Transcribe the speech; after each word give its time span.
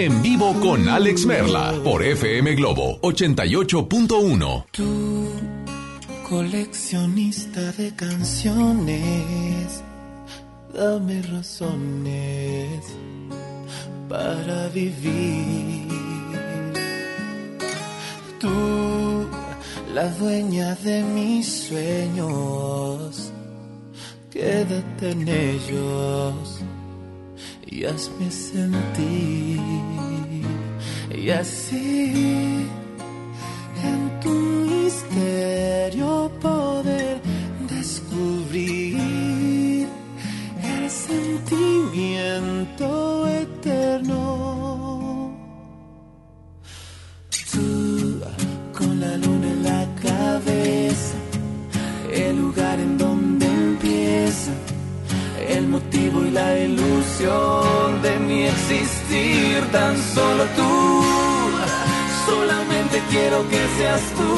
En 0.00 0.22
vivo 0.22 0.54
con 0.60 0.88
Alex 0.88 1.26
Merla 1.26 1.74
por 1.82 2.04
FM 2.04 2.54
Globo 2.54 3.00
88.1. 3.00 4.66
Tú, 4.70 5.28
coleccionista 6.28 7.72
de 7.72 7.92
canciones, 7.96 9.82
dame 10.72 11.20
razones 11.22 12.84
para 14.08 14.68
vivir. 14.68 15.88
Tú, 18.38 19.26
la 19.94 20.08
dueña 20.10 20.76
de 20.76 21.02
mis 21.02 21.44
sueños, 21.66 23.32
quédate 24.30 25.10
en 25.10 25.26
ellos 25.26 26.62
y 27.70 27.84
hazme 27.84 28.30
sentir. 28.30 29.60
Y 31.14 31.28
así 31.30 32.66
en 33.84 34.20
tu 34.20 34.30
misterio 34.30 36.30
poder 36.40 37.20
descubrir 37.68 38.96
el 40.62 40.90
sentimiento 40.90 43.28
eterno. 43.28 44.57
Y 56.26 56.30
la 56.30 56.58
ilusión 56.58 58.02
de 58.02 58.18
mi 58.18 58.44
existir, 58.44 59.64
tan 59.72 59.96
solo 60.14 60.44
tú. 60.56 61.04
Solamente 62.26 63.02
quiero 63.10 63.48
que 63.48 63.60
seas 63.78 64.02
tú, 64.18 64.30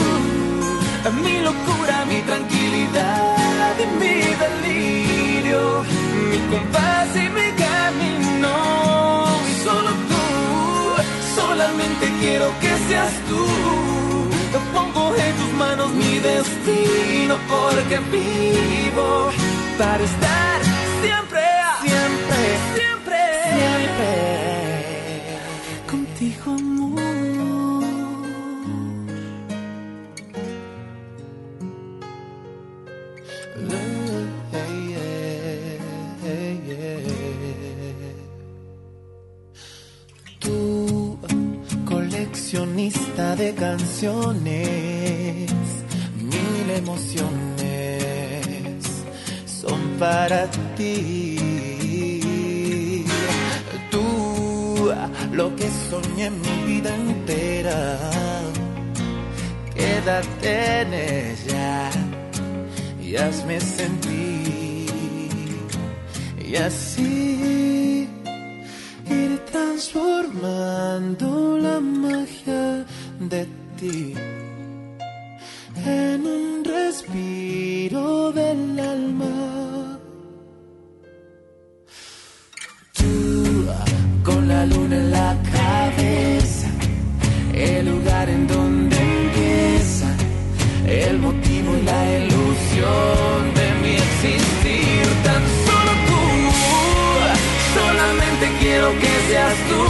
mi 1.22 1.40
locura, 1.40 2.04
mi 2.06 2.20
tranquilidad 2.22 3.74
y 3.84 3.86
mi 4.00 4.16
delirio, 4.44 5.84
mi 6.30 6.38
compás 6.52 7.08
y 7.16 7.26
mi 7.38 7.48
camino. 7.64 8.54
Y 9.50 9.64
solo 9.64 9.90
tú, 10.10 10.24
solamente 11.40 12.04
quiero 12.20 12.46
que 12.60 12.72
seas 12.88 13.12
tú. 13.28 13.46
Pongo 14.74 15.14
en 15.16 15.34
tus 15.36 15.52
manos 15.54 15.90
mi 15.90 16.18
destino 16.18 17.36
porque 17.48 17.98
vivo 18.12 19.30
para 19.78 20.02
estar 20.04 20.60
siempre, 21.02 21.42
siempre, 22.00 22.40
siempre, 22.74 23.20
siempre 23.56 24.08
contigo, 25.86 26.46
amor. 26.52 26.80
Coleccionista 41.84 43.36
de 43.36 43.54
canciones, 43.54 45.50
mil 46.16 46.70
emociones 46.70 47.26
son 49.44 49.80
para 49.98 50.46
ti. 50.76 51.29
Lo 55.32 55.54
que 55.56 55.68
soñé 55.88 56.30
mi 56.30 56.64
vida 56.66 56.94
entera, 56.94 57.98
quédate 59.74 60.80
en 60.80 60.94
ella 60.94 61.90
y 63.00 63.16
hazme 63.16 63.60
sentir. 63.60 64.90
Y 66.44 66.56
así 66.56 68.08
ir 69.08 69.38
transformando 69.52 71.58
la 71.58 71.80
magia 71.80 72.84
de 73.20 73.46
ti 73.78 74.14
en 75.86 76.26
un 76.26 76.64
respiro 76.64 78.32
del 78.32 78.80
alma. 78.80 79.89
La 84.60 84.66
luna 84.66 84.96
en 84.96 85.10
la 85.10 85.36
cabeza, 85.56 86.68
el 87.54 87.86
lugar 87.86 88.28
en 88.28 88.46
donde 88.46 88.96
empieza 88.96 90.08
el 90.86 91.18
motivo 91.18 91.68
y 91.78 91.82
la 91.82 92.02
ilusión 92.18 93.38
de 93.58 93.66
mi 93.82 93.92
existir. 94.06 95.02
Tan 95.26 95.42
solo 95.66 95.92
tú, 96.08 96.22
solamente 97.78 98.44
quiero 98.60 98.88
que 99.00 99.12
seas 99.28 99.56
tú 99.70 99.80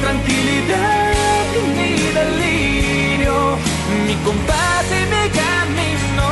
tranquilidad 0.00 1.12
y 1.58 1.62
mi 1.76 1.92
delirio, 2.18 3.58
mi 4.06 4.14
compás 4.24 4.86
y 5.00 5.02
mi 5.14 5.24
camino. 5.40 6.28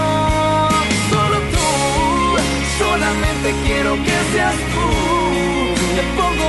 Solo 1.11 1.39
tú, 1.55 1.69
solamente 2.79 3.49
quiero 3.67 3.93
que 3.97 4.17
seas 4.33 4.55
tú. 4.55 5.16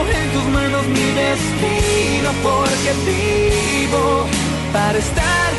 En 0.05 0.31
tus 0.31 0.45
manos 0.49 0.85
mi 0.87 1.11
destino 1.11 2.29
porque 2.43 2.91
vivo 3.05 4.27
para 4.71 4.97
estar 4.99 5.56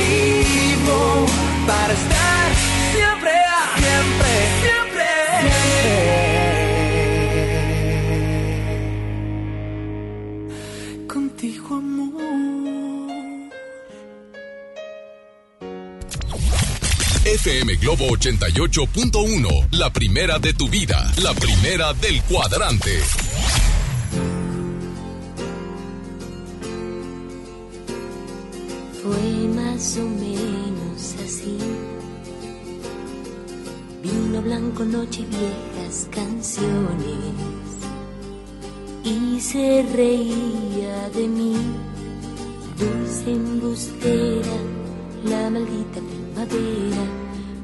vivo 0.00 1.26
para 1.66 1.92
estar 1.92 2.46
siempre, 2.92 3.32
siempre, 3.76 4.32
siempre, 4.62 5.06
siempre 10.62 11.06
contigo 11.06 11.76
amor. 11.76 12.20
FM 17.24 17.76
Globo 17.76 18.08
88.1, 18.08 19.68
la 19.72 19.92
primera 19.92 20.38
de 20.38 20.52
tu 20.54 20.68
vida, 20.68 21.12
la 21.22 21.32
primera 21.34 21.92
del 21.94 22.22
cuadrante. 22.22 22.98
Blanco, 34.42 34.84
noche 34.84 35.22
y 35.22 35.26
viejas 35.26 36.08
canciones. 36.10 36.60
Y 39.04 39.40
se 39.40 39.84
reía 39.94 41.10
de 41.10 41.28
mí, 41.28 41.56
dulce 42.78 43.32
embustera, 43.32 44.56
la 45.24 45.50
maldita 45.50 46.00
primavera 46.00 47.04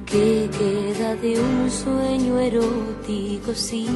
que 0.04 0.50
queda 0.59 1.16
de 1.16 1.40
un 1.40 1.71
sueño 1.71 2.38
erótico, 2.38 3.54
sí. 3.54 3.87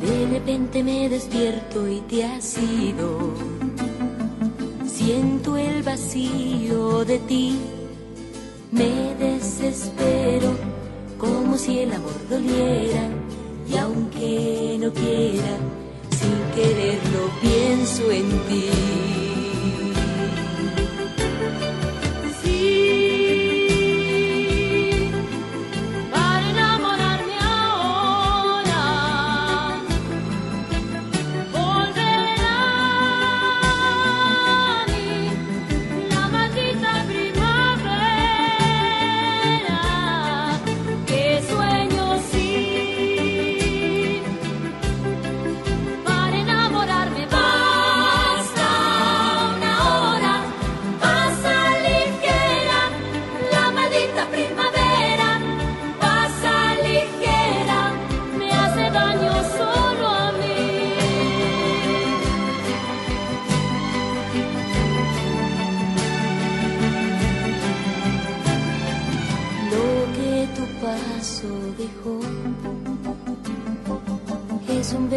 De 0.00 0.26
repente 0.30 0.82
me 0.82 1.08
despierto 1.08 1.86
y 1.88 2.00
te 2.02 2.24
has 2.24 2.56
ido. 2.58 3.34
Siento 4.86 5.56
el 5.56 5.82
vacío 5.82 7.04
de 7.04 7.18
ti, 7.20 7.58
me 8.70 9.14
desespero 9.14 10.50
como 11.18 11.56
si 11.56 11.80
el 11.80 11.92
amor 11.92 12.28
doliera 12.28 13.08
y 13.68 13.76
aunque 13.76 14.78
no 14.80 14.92
quiera, 14.92 15.56
sin 16.10 16.54
quererlo 16.54 17.30
pienso 17.40 18.10
en 18.10 18.28
ti. 18.48 19.27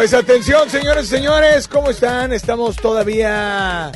Pues 0.00 0.14
atención, 0.14 0.70
señores 0.70 1.04
y 1.04 1.08
señores, 1.08 1.68
¿cómo 1.68 1.90
están? 1.90 2.32
Estamos 2.32 2.76
todavía... 2.76 3.92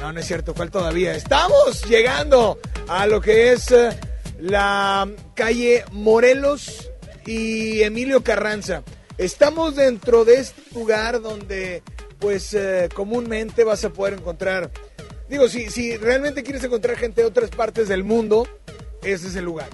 No, 0.00 0.10
no 0.10 0.18
es 0.18 0.26
cierto, 0.26 0.54
¿cuál 0.54 0.70
todavía? 0.70 1.14
Estamos 1.14 1.84
llegando 1.84 2.58
a 2.88 3.06
lo 3.06 3.20
que 3.20 3.52
es 3.52 3.70
eh, 3.70 3.90
la 4.40 5.06
calle 5.34 5.84
Morelos 5.92 6.90
y 7.26 7.82
Emilio 7.82 8.24
Carranza. 8.24 8.82
Estamos 9.18 9.76
dentro 9.76 10.24
de 10.24 10.38
este 10.38 10.62
lugar 10.72 11.20
donde, 11.20 11.82
pues, 12.18 12.54
eh, 12.54 12.88
comúnmente 12.94 13.62
vas 13.62 13.84
a 13.84 13.90
poder 13.90 14.14
encontrar... 14.14 14.70
Digo, 15.28 15.50
si, 15.50 15.68
si 15.68 15.98
realmente 15.98 16.44
quieres 16.44 16.64
encontrar 16.64 16.96
gente 16.96 17.20
de 17.20 17.26
otras 17.26 17.50
partes 17.50 17.88
del 17.88 18.04
mundo, 18.04 18.48
ese 19.02 19.26
es 19.26 19.36
el 19.36 19.44
lugar. 19.44 19.68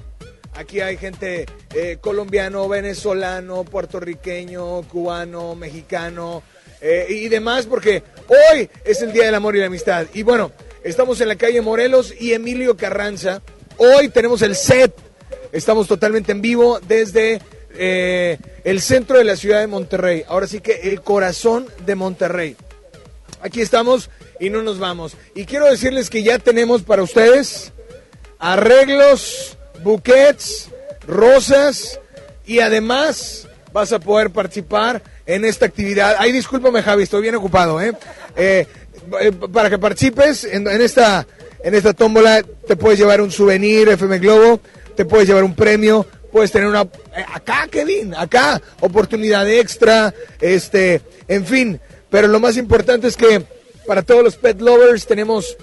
Aquí 0.54 0.80
hay 0.80 0.98
gente 0.98 1.46
eh, 1.74 1.96
colombiano, 2.00 2.68
venezolano, 2.68 3.64
puertorriqueño, 3.64 4.82
cubano, 4.82 5.54
mexicano 5.54 6.42
eh, 6.80 7.06
y 7.08 7.28
demás, 7.28 7.66
porque 7.66 8.02
hoy 8.28 8.68
es 8.84 9.00
el 9.00 9.12
Día 9.12 9.24
del 9.24 9.34
Amor 9.34 9.56
y 9.56 9.60
la 9.60 9.66
Amistad. 9.66 10.06
Y 10.12 10.22
bueno, 10.22 10.52
estamos 10.84 11.20
en 11.22 11.28
la 11.28 11.36
calle 11.36 11.62
Morelos 11.62 12.14
y 12.20 12.32
Emilio 12.34 12.76
Carranza. 12.76 13.40
Hoy 13.78 14.10
tenemos 14.10 14.42
el 14.42 14.54
set, 14.54 14.94
estamos 15.52 15.88
totalmente 15.88 16.32
en 16.32 16.42
vivo 16.42 16.80
desde 16.86 17.40
eh, 17.74 18.36
el 18.64 18.82
centro 18.82 19.16
de 19.16 19.24
la 19.24 19.36
ciudad 19.36 19.60
de 19.60 19.68
Monterrey. 19.68 20.24
Ahora 20.28 20.46
sí 20.46 20.60
que 20.60 20.90
el 20.90 21.00
corazón 21.00 21.66
de 21.86 21.94
Monterrey. 21.94 22.56
Aquí 23.40 23.62
estamos 23.62 24.10
y 24.38 24.50
no 24.50 24.60
nos 24.62 24.78
vamos. 24.78 25.16
Y 25.34 25.46
quiero 25.46 25.64
decirles 25.64 26.10
que 26.10 26.22
ya 26.22 26.38
tenemos 26.38 26.82
para 26.82 27.02
ustedes 27.02 27.72
arreglos 28.38 29.56
buquets, 29.82 30.68
rosas 31.06 32.00
y 32.46 32.60
además 32.60 33.48
vas 33.72 33.92
a 33.92 33.98
poder 33.98 34.30
participar 34.30 35.02
en 35.26 35.44
esta 35.44 35.66
actividad. 35.66 36.16
Ay, 36.18 36.32
discúlpame 36.32 36.82
Javi, 36.82 37.04
estoy 37.04 37.22
bien 37.22 37.34
ocupado, 37.34 37.80
¿eh? 37.80 37.92
eh, 38.36 38.66
eh 39.20 39.32
para 39.52 39.70
que 39.70 39.78
participes 39.78 40.44
en, 40.44 40.66
esta 40.68 41.26
en 41.62 41.74
esta 41.74 41.92
tómbola 41.92 42.42
te 42.66 42.76
puedes 42.76 42.98
llevar 42.98 43.20
un 43.20 43.30
souvenir 43.30 43.88
FM 43.88 44.18
Globo, 44.18 44.60
te 44.94 45.04
puedes 45.04 45.26
llevar 45.26 45.44
un 45.44 45.54
premio, 45.54 46.06
puedes 46.30 46.52
tener 46.52 46.68
una 46.68 46.82
eh, 46.82 47.24
acá 47.32 47.68
Kevin, 47.70 48.14
acá 48.14 48.60
oportunidad 48.80 49.48
extra, 49.48 50.12
este, 50.40 51.00
en 51.28 51.46
fin, 51.46 51.80
pero 52.10 52.28
lo 52.28 52.40
más 52.40 52.56
importante 52.56 53.08
es 53.08 53.16
que 53.16 53.42
para 53.86 54.02
todos 54.02 54.22
los 54.22 54.36
pet 54.36 54.60
lovers 54.60 55.06
tenemos 55.06 55.56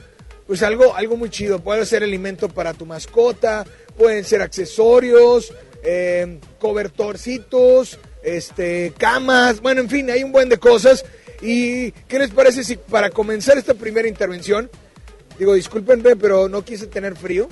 pues 0.47 0.63
algo 0.63 0.95
algo 0.95 1.15
muy 1.15 1.29
chido, 1.29 1.59
puede 1.59 1.85
ser 1.85 2.03
alimento 2.03 2.49
para 2.49 2.73
tu 2.73 2.85
mascota, 2.85 3.65
pueden 3.99 4.23
ser 4.23 4.41
accesorios, 4.41 5.53
eh, 5.83 6.39
cobertorcitos, 6.57 7.99
este, 8.23 8.93
camas, 8.97 9.59
bueno, 9.59 9.81
en 9.81 9.89
fin, 9.89 10.09
hay 10.09 10.23
un 10.23 10.31
buen 10.31 10.47
de 10.47 10.57
cosas. 10.57 11.05
¿Y 11.41 11.91
qué 12.07 12.17
les 12.17 12.31
parece 12.31 12.63
si 12.63 12.77
para 12.77 13.09
comenzar 13.09 13.57
esta 13.57 13.73
primera 13.73 14.07
intervención, 14.07 14.69
digo, 15.37 15.53
discúlpenme, 15.53 16.15
pero 16.15 16.47
no 16.47 16.63
quise 16.63 16.87
tener 16.87 17.17
frío, 17.17 17.49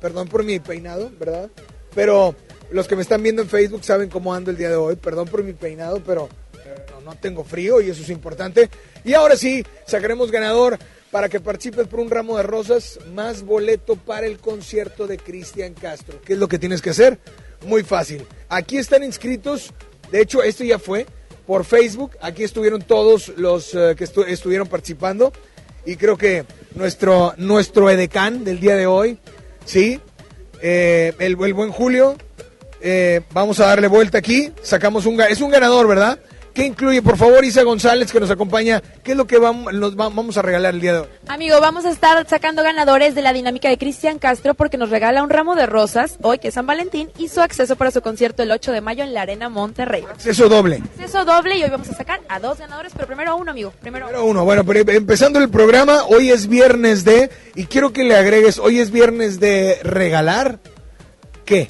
perdón 0.00 0.28
por 0.28 0.44
mi 0.44 0.60
peinado, 0.60 1.10
¿verdad? 1.18 1.48
Pero 1.94 2.34
los 2.70 2.86
que 2.86 2.96
me 2.96 3.02
están 3.02 3.22
viendo 3.22 3.40
en 3.40 3.48
Facebook 3.48 3.84
saben 3.84 4.10
cómo 4.10 4.34
ando 4.34 4.50
el 4.50 4.58
día 4.58 4.68
de 4.68 4.76
hoy, 4.76 4.96
perdón 4.96 5.28
por 5.28 5.42
mi 5.42 5.54
peinado, 5.54 6.02
pero 6.04 6.28
no, 6.92 7.00
no 7.00 7.16
tengo 7.18 7.42
frío 7.42 7.80
y 7.80 7.88
eso 7.88 8.02
es 8.02 8.10
importante. 8.10 8.68
Y 9.02 9.14
ahora 9.14 9.36
sí, 9.36 9.64
sacaremos 9.86 10.30
ganador 10.30 10.78
para 11.14 11.28
que 11.28 11.38
participes 11.38 11.86
por 11.86 12.00
un 12.00 12.10
ramo 12.10 12.36
de 12.36 12.42
rosas, 12.42 12.98
más 13.12 13.42
boleto 13.44 13.94
para 13.94 14.26
el 14.26 14.38
concierto 14.38 15.06
de 15.06 15.16
Cristian 15.16 15.72
Castro. 15.72 16.20
¿Qué 16.20 16.32
es 16.32 16.40
lo 16.40 16.48
que 16.48 16.58
tienes 16.58 16.82
que 16.82 16.90
hacer? 16.90 17.20
Muy 17.68 17.84
fácil. 17.84 18.26
Aquí 18.48 18.78
están 18.78 19.04
inscritos, 19.04 19.72
de 20.10 20.20
hecho 20.20 20.42
esto 20.42 20.64
ya 20.64 20.80
fue 20.80 21.06
por 21.46 21.64
Facebook, 21.64 22.16
aquí 22.20 22.42
estuvieron 22.42 22.82
todos 22.82 23.28
los 23.36 23.76
eh, 23.76 23.94
que 23.96 24.02
estuvieron 24.02 24.66
participando 24.66 25.32
y 25.86 25.94
creo 25.94 26.18
que 26.18 26.46
nuestro, 26.74 27.32
nuestro 27.36 27.88
edecán 27.90 28.42
del 28.42 28.58
día 28.58 28.74
de 28.74 28.88
hoy, 28.88 29.20
¿sí? 29.64 30.00
Eh, 30.62 31.12
el, 31.20 31.36
buen 31.36 31.70
Julio, 31.70 32.16
eh, 32.80 33.20
vamos 33.32 33.60
a 33.60 33.66
darle 33.66 33.86
vuelta 33.86 34.18
aquí, 34.18 34.50
sacamos 34.62 35.06
un, 35.06 35.20
es 35.20 35.40
un 35.40 35.52
ganador, 35.52 35.86
¿verdad? 35.86 36.18
¿Qué 36.54 36.64
incluye, 36.64 37.02
por 37.02 37.16
favor, 37.16 37.44
Isa 37.44 37.64
González, 37.64 38.12
que 38.12 38.20
nos 38.20 38.30
acompaña? 38.30 38.80
¿Qué 39.02 39.10
es 39.10 39.16
lo 39.16 39.26
que 39.26 39.38
vamos, 39.38 39.74
nos 39.74 39.96
vamos 39.96 40.36
a 40.36 40.42
regalar 40.42 40.72
el 40.72 40.80
día 40.80 40.92
de 40.92 40.98
hoy? 41.00 41.08
Amigo, 41.26 41.60
vamos 41.60 41.84
a 41.84 41.90
estar 41.90 42.24
sacando 42.28 42.62
ganadores 42.62 43.16
de 43.16 43.22
la 43.22 43.32
dinámica 43.32 43.68
de 43.68 43.76
Cristian 43.76 44.20
Castro 44.20 44.54
porque 44.54 44.76
nos 44.76 44.90
regala 44.90 45.24
un 45.24 45.30
ramo 45.30 45.56
de 45.56 45.66
rosas 45.66 46.16
hoy, 46.22 46.38
que 46.38 46.48
es 46.48 46.54
San 46.54 46.64
Valentín, 46.64 47.10
y 47.18 47.26
su 47.26 47.40
acceso 47.40 47.74
para 47.74 47.90
su 47.90 48.02
concierto 48.02 48.44
el 48.44 48.52
8 48.52 48.70
de 48.70 48.80
mayo 48.80 49.02
en 49.02 49.14
la 49.14 49.22
Arena 49.22 49.48
Monterrey. 49.48 50.04
Acceso 50.08 50.48
doble. 50.48 50.76
Acceso 50.76 51.24
doble 51.24 51.58
y 51.58 51.64
hoy 51.64 51.70
vamos 51.70 51.90
a 51.90 51.94
sacar 51.96 52.20
a 52.28 52.38
dos 52.38 52.60
ganadores, 52.60 52.92
pero 52.94 53.08
primero 53.08 53.32
a 53.32 53.34
uno, 53.34 53.50
amigo. 53.50 53.72
Primero, 53.80 54.06
primero 54.06 54.24
uno. 54.24 54.44
Bueno, 54.44 54.64
pero 54.64 54.88
empezando 54.92 55.40
el 55.40 55.48
programa, 55.48 56.04
hoy 56.04 56.30
es 56.30 56.46
viernes 56.46 57.04
de, 57.04 57.30
y 57.56 57.66
quiero 57.66 57.92
que 57.92 58.04
le 58.04 58.14
agregues, 58.14 58.60
hoy 58.60 58.78
es 58.78 58.92
viernes 58.92 59.40
de 59.40 59.80
regalar. 59.82 60.60
¿Qué? 61.44 61.68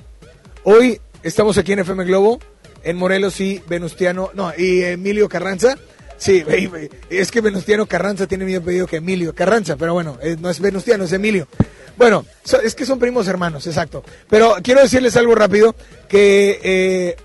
Hoy 0.63 1.01
estamos 1.23 1.57
aquí 1.57 1.73
en 1.73 1.79
FM 1.79 2.05
Globo 2.05 2.39
en 2.85 2.97
Morelos 2.97 3.41
y 3.41 3.63
Venustiano, 3.67 4.31
no, 4.35 4.53
y 4.57 4.83
Emilio 4.83 5.29
Carranza. 5.29 5.77
Sí, 6.17 6.45
es 7.11 7.31
que 7.31 7.41
Venustiano 7.41 7.87
Carranza 7.87 8.27
tiene 8.27 8.45
mi 8.45 8.59
pedido 8.61 8.87
que 8.87 8.97
Emilio 8.97 9.35
Carranza, 9.35 9.77
pero 9.77 9.95
bueno, 9.95 10.19
eh, 10.23 10.37
no 10.39 10.51
es 10.51 10.61
Venustiano, 10.61 11.05
es 11.05 11.13
Emilio. 11.13 11.49
Bueno, 11.97 12.25
es 12.63 12.75
que 12.75 12.87
son 12.87 12.99
primos 12.99 13.29
hermanos, 13.29 13.67
exacto. 13.67 14.05
Pero 14.29 14.57
quiero 14.63 14.81
decirles 14.81 15.17
algo 15.17 15.35
rápido, 15.35 15.75
que 16.09 16.61
eh, 16.63 17.17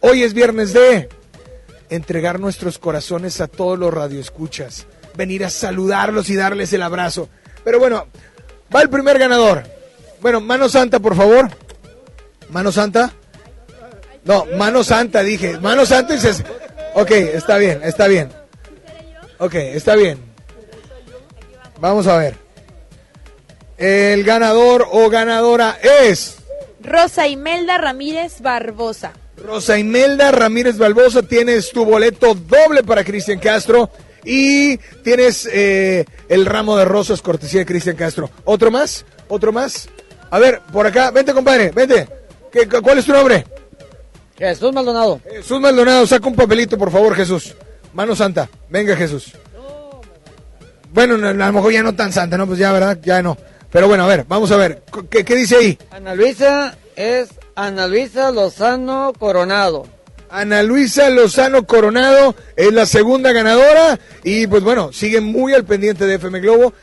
hoy 0.00 0.22
es 0.22 0.34
viernes 0.34 0.72
de 0.72 1.08
entregar 1.88 2.40
nuestros 2.40 2.78
corazones 2.78 3.40
a 3.40 3.48
todos 3.48 3.78
los 3.78 3.92
radioescuchas, 3.92 4.86
venir 5.16 5.44
a 5.44 5.50
saludarlos 5.50 6.30
y 6.30 6.36
darles 6.36 6.72
el 6.72 6.82
abrazo. 6.82 7.28
Pero 7.64 7.78
bueno, 7.78 8.06
va 8.74 8.82
el 8.82 8.90
primer 8.90 9.18
ganador. 9.18 9.62
Bueno, 10.20 10.40
mano 10.40 10.68
santa, 10.68 10.98
por 10.98 11.14
favor. 11.14 11.48
Mano 12.50 12.72
santa. 12.72 13.12
No, 14.24 14.46
mano 14.56 14.84
santa, 14.84 15.22
dije. 15.22 15.58
Mano 15.58 15.86
santa 15.86 16.14
y 16.14 16.18
se... 16.18 16.30
Ok, 16.94 17.10
está 17.10 17.56
bien, 17.58 17.80
está 17.82 18.06
bien. 18.06 18.30
Ok, 19.38 19.54
está 19.54 19.96
bien. 19.96 20.18
Vamos 21.80 22.06
a 22.06 22.16
ver. 22.16 22.36
El 23.78 24.22
ganador 24.22 24.86
o 24.90 25.08
ganadora 25.10 25.78
es... 25.82 26.36
Rosa 26.80 27.26
Imelda 27.26 27.78
Ramírez 27.78 28.40
Barbosa. 28.40 29.12
Rosa 29.36 29.78
Imelda 29.78 30.30
Ramírez 30.30 30.78
Barbosa, 30.78 31.22
tienes 31.22 31.70
tu 31.70 31.84
boleto 31.84 32.34
doble 32.34 32.82
para 32.84 33.02
Cristian 33.02 33.38
Castro 33.38 33.90
y 34.24 34.76
tienes 35.02 35.48
eh, 35.50 36.04
el 36.28 36.46
ramo 36.46 36.76
de 36.76 36.84
rosas 36.84 37.22
cortesía 37.22 37.60
de 37.60 37.66
Cristian 37.66 37.96
Castro. 37.96 38.30
¿Otro 38.44 38.70
más? 38.70 39.04
¿Otro 39.28 39.52
más? 39.52 39.88
A 40.30 40.38
ver, 40.38 40.60
por 40.72 40.86
acá, 40.86 41.10
vente 41.10 41.32
compadre, 41.32 41.70
vente. 41.70 42.08
¿Qué, 42.52 42.68
¿Cuál 42.68 42.98
es 42.98 43.06
tu 43.06 43.12
nombre? 43.12 43.44
Jesús 44.38 44.72
Maldonado. 44.72 45.20
Jesús 45.30 45.60
Maldonado, 45.60 46.06
saca 46.06 46.26
un 46.26 46.34
papelito, 46.34 46.78
por 46.78 46.90
favor, 46.90 47.14
Jesús. 47.14 47.54
Mano 47.92 48.16
santa. 48.16 48.48
Venga, 48.68 48.96
Jesús. 48.96 49.32
Bueno, 50.92 51.14
a 51.14 51.32
lo 51.32 51.52
mejor 51.52 51.72
ya 51.72 51.82
no 51.82 51.94
tan 51.94 52.12
santa, 52.12 52.36
¿no? 52.36 52.46
Pues 52.46 52.58
ya, 52.58 52.72
¿verdad? 52.72 52.98
Ya 53.02 53.22
no. 53.22 53.36
Pero 53.70 53.88
bueno, 53.88 54.04
a 54.04 54.06
ver, 54.06 54.26
vamos 54.28 54.50
a 54.50 54.56
ver. 54.56 54.82
¿Qué, 55.10 55.24
qué 55.24 55.36
dice 55.36 55.56
ahí? 55.56 55.78
Ana 55.90 56.14
Luisa 56.14 56.76
es 56.94 57.30
Ana 57.54 57.86
Luisa 57.86 58.30
Lozano 58.30 59.12
Coronado. 59.18 59.86
Ana 60.28 60.62
Luisa 60.62 61.08
Lozano 61.10 61.66
Coronado 61.66 62.34
es 62.56 62.72
la 62.72 62.86
segunda 62.86 63.32
ganadora 63.32 63.98
y 64.24 64.46
pues 64.46 64.62
bueno, 64.62 64.92
siguen 64.92 65.24
muy 65.24 65.54
al 65.54 65.64
pendiente 65.64 66.06
de 66.06 66.14
FM 66.14 66.40
Globo. 66.40 66.74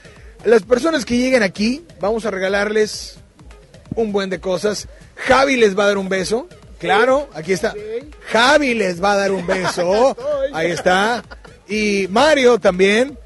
Las 0.45 0.63
personas 0.63 1.05
que 1.05 1.17
lleguen 1.17 1.43
aquí, 1.43 1.85
vamos 1.99 2.25
a 2.25 2.31
regalarles 2.31 3.17
un 3.95 4.11
buen 4.11 4.29
de 4.29 4.39
cosas. 4.39 4.87
Javi 5.15 5.57
les 5.57 5.77
va 5.77 5.83
a 5.83 5.87
dar 5.87 5.97
un 5.97 6.09
beso. 6.09 6.47
Claro, 6.79 7.29
aquí 7.33 7.53
está. 7.53 7.75
Javi 8.31 8.73
les 8.73 9.03
va 9.03 9.13
a 9.13 9.17
dar 9.17 9.31
un 9.31 9.45
beso. 9.45 10.15
Ahí 10.53 10.71
está. 10.71 11.23
Y 11.67 12.07
Mario 12.09 12.57
también. 12.57 13.17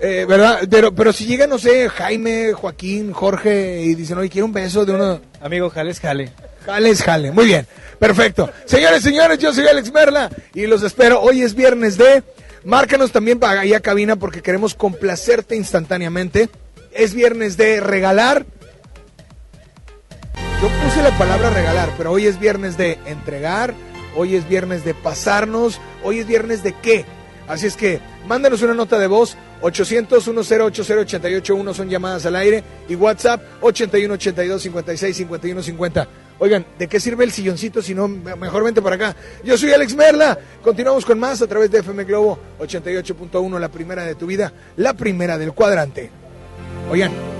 Eh, 0.00 0.24
¿Verdad? 0.26 0.60
Pero, 0.70 0.94
pero 0.94 1.12
si 1.12 1.26
llega, 1.26 1.46
no 1.46 1.58
sé, 1.58 1.88
Jaime, 1.88 2.52
Joaquín, 2.52 3.12
Jorge 3.12 3.82
y 3.82 3.94
dicen, 3.94 4.16
oye, 4.18 4.30
quiero 4.30 4.46
un 4.46 4.52
beso 4.52 4.86
de 4.86 4.92
uno. 4.92 5.20
Amigo, 5.40 5.68
jales, 5.68 5.98
jale. 6.00 6.32
Jales, 6.64 7.02
jale. 7.02 7.32
Muy 7.32 7.46
bien. 7.46 7.66
Perfecto. 7.98 8.50
Señores, 8.64 9.02
señores, 9.02 9.38
yo 9.38 9.52
soy 9.52 9.66
Alex 9.66 9.92
Merla 9.92 10.30
y 10.54 10.66
los 10.66 10.82
espero. 10.82 11.20
Hoy 11.20 11.42
es 11.42 11.54
viernes 11.54 11.98
de. 11.98 12.22
Márcanos 12.64 13.10
también 13.10 13.38
para 13.38 13.60
allá 13.60 13.80
cabina 13.80 14.16
porque 14.16 14.42
queremos 14.42 14.74
complacerte 14.74 15.56
instantáneamente. 15.56 16.48
Es 16.92 17.14
viernes 17.14 17.56
de 17.56 17.80
regalar 17.80 18.46
yo 20.60 20.68
puse 20.84 21.02
la 21.02 21.16
palabra 21.16 21.50
regalar, 21.50 21.90
pero 21.96 22.12
hoy 22.12 22.26
es 22.26 22.38
viernes 22.38 22.76
de 22.76 22.98
entregar, 23.06 23.74
hoy 24.16 24.36
es 24.36 24.48
viernes 24.48 24.84
de 24.84 24.94
pasarnos, 24.94 25.80
hoy 26.02 26.18
es 26.18 26.26
viernes 26.26 26.62
de 26.62 26.74
qué. 26.74 27.04
Así 27.48 27.66
es 27.66 27.76
que 27.76 28.00
Mándanos 28.26 28.62
una 28.62 28.74
nota 28.74 28.98
de 28.98 29.06
voz 29.06 29.36
800 29.62 30.26
1080 30.28 31.74
son 31.74 31.88
llamadas 31.88 32.26
al 32.26 32.36
aire 32.36 32.62
y 32.88 32.94
WhatsApp 32.94 33.42
81 33.60 34.14
82 34.14 34.62
56 34.62 35.16
51 35.16 35.62
50. 35.62 36.08
Oigan, 36.38 36.64
¿de 36.78 36.88
qué 36.88 37.00
sirve 37.00 37.24
el 37.24 37.32
silloncito 37.32 37.82
si 37.82 37.94
no 37.94 38.08
mejor 38.08 38.64
vente 38.64 38.80
para 38.80 38.96
acá? 38.96 39.16
Yo 39.44 39.58
soy 39.58 39.72
Alex 39.72 39.94
Merla. 39.94 40.38
Continuamos 40.62 41.04
con 41.04 41.18
más 41.18 41.42
a 41.42 41.46
través 41.46 41.70
de 41.70 41.80
FM 41.80 42.04
Globo 42.04 42.38
88.1, 42.60 43.58
la 43.58 43.68
primera 43.68 44.04
de 44.04 44.14
tu 44.14 44.26
vida, 44.26 44.52
la 44.76 44.94
primera 44.94 45.36
del 45.36 45.52
cuadrante. 45.52 46.10
Oigan. 46.90 47.39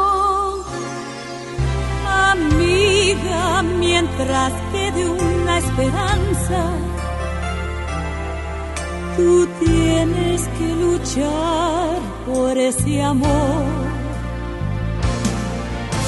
Amiga, 2.31 3.61
mientras 3.63 4.53
quede 4.71 5.09
una 5.09 5.57
esperanza 5.57 6.63
Tú 9.17 9.45
tienes 9.63 10.47
que 10.57 10.67
luchar 10.75 11.99
por 12.25 12.57
ese 12.57 13.03
amor. 13.03 13.65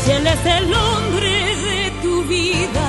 Si 0.03 0.11
él 0.11 0.25
es 0.25 0.45
el 0.45 0.73
hombre 0.73 1.55
de 1.67 1.91
tu 2.01 2.23
vida, 2.23 2.85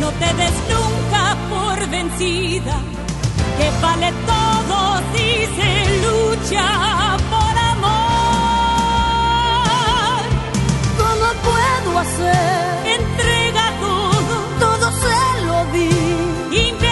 no 0.00 0.10
te 0.12 0.26
des 0.40 0.56
nunca 0.72 1.36
por 1.50 1.88
vencida, 1.90 2.76
que 3.58 3.70
vale 3.82 4.12
todo 4.26 5.00
si 5.12 5.28
se 5.56 5.72
lucha 6.06 7.18
hacer? 12.02 12.94
Entrega 13.00 13.64
todo, 13.80 14.34
todo 14.60 14.86
se 15.02 15.46
lo 15.46 15.58
di. 15.72 16.91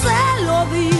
Se 0.00 0.44
lo 0.44 0.64
di. 0.72 0.99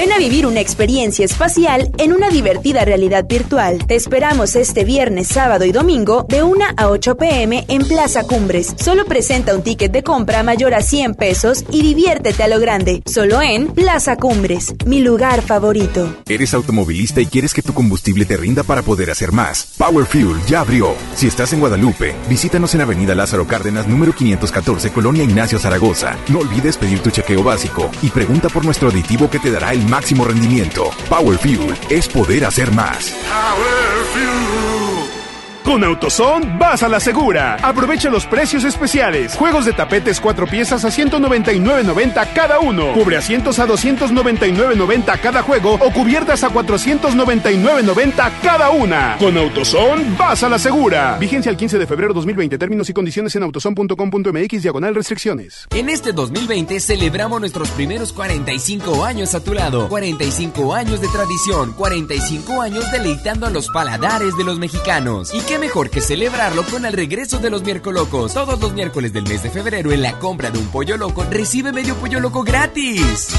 Ven 0.00 0.12
a 0.12 0.18
vivir 0.18 0.46
una 0.46 0.60
experiencia 0.60 1.26
espacial 1.26 1.92
en 1.98 2.14
una 2.14 2.30
divertida 2.30 2.86
realidad 2.86 3.26
virtual. 3.28 3.84
Te 3.86 3.96
esperamos 3.96 4.56
este 4.56 4.82
viernes, 4.82 5.28
sábado 5.28 5.66
y 5.66 5.72
domingo 5.72 6.24
de 6.26 6.42
1 6.42 6.64
a 6.74 6.88
8 6.88 7.18
pm 7.18 7.66
en 7.68 7.86
Plaza 7.86 8.22
Cumbres. 8.22 8.74
Solo 8.82 9.04
presenta 9.04 9.54
un 9.54 9.60
ticket 9.60 9.92
de 9.92 10.02
compra 10.02 10.42
mayor 10.42 10.72
a 10.72 10.80
100 10.80 11.16
pesos 11.16 11.66
y 11.70 11.82
diviértete 11.82 12.42
a 12.42 12.48
lo 12.48 12.58
grande. 12.58 13.02
Solo 13.04 13.42
en 13.42 13.66
Plaza 13.66 14.16
Cumbres, 14.16 14.74
mi 14.86 15.02
lugar 15.02 15.42
favorito. 15.42 16.16
¿Eres 16.26 16.54
automovilista 16.54 17.20
y 17.20 17.26
quieres 17.26 17.52
que 17.52 17.60
tu 17.60 17.74
combustible 17.74 18.24
te 18.24 18.38
rinda 18.38 18.62
para 18.62 18.80
poder 18.80 19.10
hacer 19.10 19.32
más? 19.32 19.74
Power 19.76 20.06
Fuel 20.06 20.40
ya 20.46 20.60
abrió. 20.60 20.94
Si 21.14 21.26
estás 21.26 21.52
en 21.52 21.60
Guadalupe, 21.60 22.14
visítanos 22.26 22.74
en 22.74 22.80
Avenida 22.80 23.14
Lázaro 23.14 23.46
Cárdenas, 23.46 23.86
número 23.86 24.14
514, 24.14 24.92
Colonia 24.92 25.24
Ignacio 25.24 25.58
Zaragoza. 25.58 26.16
No 26.28 26.38
olvides 26.38 26.78
pedir 26.78 27.00
tu 27.00 27.10
chequeo 27.10 27.42
básico 27.42 27.90
y 28.00 28.08
pregunta 28.08 28.48
por 28.48 28.64
nuestro 28.64 28.88
aditivo 28.88 29.28
que 29.28 29.38
te 29.38 29.50
dará 29.50 29.74
el 29.74 29.89
máximo 29.90 30.24
rendimiento. 30.24 30.90
Power 31.08 31.36
Fuel 31.38 31.76
es 31.90 32.08
poder 32.08 32.46
hacer 32.46 32.72
más. 32.72 33.12
Con 35.64 35.84
AutoZone 35.84 36.58
vas 36.58 36.82
a 36.82 36.88
la 36.88 37.00
segura. 37.00 37.56
Aprovecha 37.62 38.10
los 38.10 38.26
precios 38.26 38.64
especiales. 38.64 39.34
Juegos 39.34 39.66
de 39.66 39.72
tapetes 39.72 40.20
cuatro 40.20 40.46
piezas 40.46 40.84
a 40.84 40.88
199.90 40.88 42.32
cada 42.34 42.60
uno. 42.60 42.92
Cubre 42.94 43.16
asientos 43.16 43.58
a 43.58 43.66
299.90 43.66 45.20
cada 45.20 45.42
juego 45.42 45.74
o 45.74 45.92
cubiertas 45.92 46.42
a 46.44 46.50
499.90 46.50 48.32
cada 48.42 48.70
una. 48.70 49.16
Con 49.18 49.36
AutoZone 49.36 50.16
vas 50.18 50.42
a 50.42 50.48
la 50.48 50.58
segura. 50.58 51.18
Vigencia 51.18 51.50
el 51.50 51.56
15 51.56 51.78
de 51.78 51.86
febrero 51.86 52.14
2020. 52.14 52.56
Términos 52.58 52.88
y 52.88 52.92
condiciones 52.94 53.36
en 53.36 53.42
autozone.com.mx 53.42 54.62
diagonal 54.62 54.94
restricciones. 54.94 55.66
En 55.70 55.88
este 55.88 56.12
2020 56.12 56.80
celebramos 56.80 57.40
nuestros 57.40 57.68
primeros 57.70 58.12
45 58.12 59.04
años 59.04 59.34
a 59.34 59.44
tu 59.44 59.52
lado. 59.54 59.88
45 59.88 60.74
años 60.74 61.00
de 61.00 61.08
tradición. 61.08 61.72
45 61.74 62.62
años 62.62 62.90
deleitando 62.90 63.46
a 63.46 63.50
los 63.50 63.68
paladares 63.68 64.36
de 64.36 64.44
los 64.44 64.58
mexicanos. 64.58 65.32
¿Y 65.34 65.40
qué 65.50 65.58
mejor 65.58 65.90
que 65.90 66.00
celebrarlo 66.00 66.62
con 66.62 66.86
el 66.86 66.92
regreso 66.92 67.40
de 67.40 67.50
los 67.50 67.64
miércoles 67.64 68.00
locos? 68.00 68.34
Todos 68.34 68.60
los 68.60 68.72
miércoles 68.72 69.12
del 69.12 69.24
mes 69.24 69.42
de 69.42 69.50
febrero 69.50 69.90
en 69.90 70.00
la 70.00 70.16
compra 70.20 70.48
de 70.52 70.60
un 70.60 70.66
pollo 70.68 70.96
loco 70.96 71.24
recibe 71.28 71.72
medio 71.72 71.96
pollo 71.96 72.20
loco 72.20 72.44
gratis. 72.44 73.34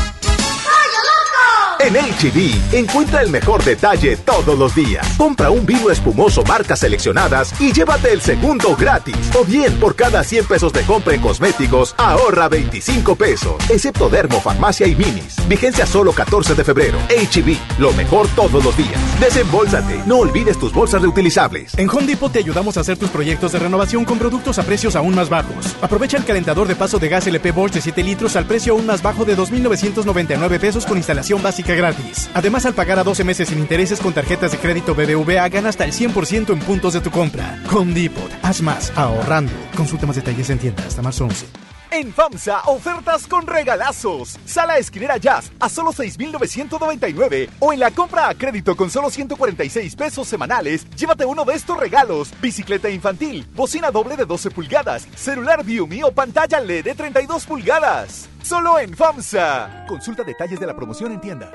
En 1.84 1.96
HB, 1.96 2.76
encuentra 2.76 3.24
el 3.24 3.32
mejor 3.32 3.64
detalle 3.64 4.16
todos 4.16 4.58
los 4.58 4.76
días. 4.76 5.04
Compra 5.18 5.50
un 5.50 5.66
vino 5.66 5.90
espumoso 5.90 6.44
marcas 6.44 6.78
seleccionadas 6.78 7.60
y 7.60 7.74
llévate 7.74 8.14
el 8.14 8.22
segundo 8.22 8.76
gratis. 8.76 9.16
O 9.36 9.44
bien, 9.44 9.80
por 9.80 9.96
cada 9.96 10.24
100 10.24 10.46
pesos 10.46 10.74
de 10.74 10.84
compra 10.84 11.16
en 11.16 11.22
cosméticos, 11.22 11.96
ahorra 11.98 12.50
25 12.50 13.16
pesos. 13.16 13.56
Excepto 13.68 14.10
Dermo, 14.10 14.40
Farmacia 14.42 14.86
y 14.86 14.96
Minis. 14.96 15.38
Vigencia 15.48 15.88
solo 15.88 16.12
14 16.12 16.54
de 16.54 16.64
febrero. 16.64 17.00
HB, 17.10 17.80
lo 17.80 17.92
mejor 17.94 18.28
todos 18.36 18.64
los 18.64 18.78
días. 18.78 19.02
Desembolsate. 19.20 20.04
No 20.06 20.20
olvides 20.20 20.60
tus 20.60 20.72
bolsas 20.72 21.02
reutilizables. 21.02 21.74
En 21.80 21.90
Home 21.90 22.16
te 22.32 22.38
ayudamos 22.38 22.78
a 22.78 22.82
hacer 22.82 23.00
tus 23.00 23.10
proyectos 23.10 23.54
de 23.54 23.60
renovación 23.60 24.06
con 24.06 24.20
productos 24.20 24.60
a 24.60 24.64
precios 24.64 24.96
aún 24.96 25.16
más 25.16 25.30
bajos. 25.30 25.76
Aprovecha 25.82 26.18
el 26.18 26.26
calentador 26.26 26.68
de 26.68 26.76
paso 26.76 27.00
de 27.00 27.10
gas 27.10 27.26
LP 27.26 27.52
Bosch 27.54 27.74
de 27.74 27.82
7 27.82 28.04
litros 28.04 28.36
al 28.36 28.46
precio 28.46 28.74
aún 28.74 28.86
más 28.86 29.02
bajo 29.02 29.26
de 29.26 29.36
2.999 29.36 30.60
pesos 30.60 30.86
con 30.86 30.98
instalación 30.98 31.42
básica 31.42 31.71
gratis. 31.76 32.30
Además, 32.34 32.66
al 32.66 32.74
pagar 32.74 33.00
a 33.00 33.04
12 33.04 33.24
meses 33.24 33.50
sin 33.50 33.60
intereses 33.60 34.00
con 34.00 34.14
tarjetas 34.14 34.52
de 34.52 34.58
crédito 34.58 34.96
BBVA, 34.96 35.48
gana 35.50 35.70
hasta 35.70 35.86
el 35.86 35.92
100% 35.92 36.52
en 36.52 36.60
puntos 36.60 36.94
de 36.94 37.02
tu 37.02 37.12
compra. 37.12 37.62
Home 37.72 37.94
Depot, 37.94 38.32
haz 38.42 38.62
más 38.62 38.92
ahorrando. 38.96 39.54
Consulta 39.76 40.06
más 40.06 40.16
detalles 40.16 40.50
en 40.50 40.60
tienda 40.60 40.84
hasta 40.86 41.02
marzo 41.02 41.26
11. 41.26 41.71
En 41.94 42.14
FAMSA, 42.14 42.62
ofertas 42.68 43.28
con 43.28 43.46
regalazos. 43.46 44.40
Sala 44.46 44.78
esquinera 44.78 45.18
Jazz 45.18 45.52
a 45.60 45.68
solo 45.68 45.92
6,999. 45.92 47.50
O 47.60 47.74
en 47.74 47.82
la 47.82 47.92
compra 47.92 48.30
a 48.30 48.34
crédito 48.34 48.78
con 48.78 48.90
solo 48.90 49.10
146 49.10 49.98
pesos 49.98 50.26
semanales, 50.26 50.90
llévate 50.92 51.26
uno 51.26 51.44
de 51.44 51.54
estos 51.54 51.78
regalos: 51.78 52.32
bicicleta 52.42 52.90
infantil, 52.90 53.46
bocina 53.54 53.92
doble 53.92 54.16
de 54.16 54.26
12 54.26 54.52
pulgadas, 54.52 55.06
celular 55.18 55.66
Viumi 55.66 56.02
o 56.02 56.14
pantalla 56.14 56.62
LED 56.62 56.86
de 56.86 56.96
32 56.96 57.46
pulgadas. 57.46 58.30
Solo 58.42 58.80
en 58.80 58.96
FAMSA. 58.96 59.86
Consulta 59.86 60.24
detalles 60.24 60.62
de 60.62 60.68
la 60.68 60.76
promoción 60.76 61.12
en 61.12 61.20
tienda. 61.20 61.52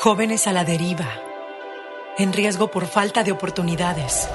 Jóvenes 0.00 0.46
a 0.46 0.52
la 0.52 0.64
deriva. 0.64 1.08
En 2.18 2.34
riesgo 2.34 2.70
por 2.70 2.86
falta 2.86 3.24
de 3.24 3.32
oportunidades. 3.32 4.28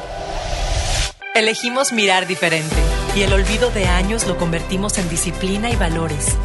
Elegimos 1.36 1.94
mirar 1.94 2.26
diferente 2.26 2.89
y 3.16 3.22
el 3.22 3.34
olvido 3.34 3.72
de 3.72 3.86
años 3.86 4.28
lo 4.28 4.38
convertimos 4.38 4.98
en 4.98 5.10
disciplina 5.10 5.70
y 5.70 5.76
valores. 5.76 6.36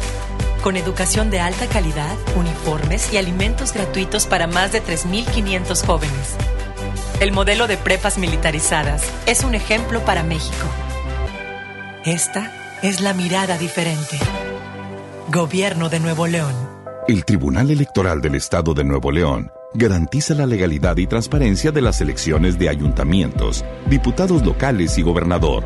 Con 0.63 0.77
educación 0.77 1.29
de 1.29 1.39
alta 1.39 1.67
calidad, 1.67 2.15
uniformes 2.35 3.13
y 3.13 3.17
alimentos 3.17 3.73
gratuitos 3.73 4.25
para 4.25 4.47
más 4.47 4.71
de 4.71 4.81
3.500 4.81 5.85
jóvenes. 5.85 6.35
El 7.19 7.31
modelo 7.31 7.67
de 7.67 7.77
prepas 7.77 8.17
militarizadas 8.17 9.03
es 9.25 9.43
un 9.43 9.55
ejemplo 9.55 10.03
para 10.03 10.23
México. 10.23 10.65
Esta 12.03 12.51
es 12.81 13.01
la 13.01 13.13
mirada 13.13 13.57
diferente. 13.57 14.17
Gobierno 15.31 15.89
de 15.89 15.99
Nuevo 15.99 16.27
León. 16.27 16.53
El 17.07 17.23
Tribunal 17.25 17.69
Electoral 17.69 18.21
del 18.21 18.35
Estado 18.35 18.73
de 18.73 18.83
Nuevo 18.83 19.11
León 19.11 19.51
garantiza 19.75 20.33
la 20.33 20.45
legalidad 20.45 20.97
y 20.97 21.05
transparencia 21.05 21.71
de 21.71 21.81
las 21.81 22.01
elecciones 22.01 22.57
de 22.57 22.69
ayuntamientos, 22.69 23.63
diputados 23.87 24.45
locales 24.45 24.97
y 24.97 25.01
gobernador, 25.01 25.65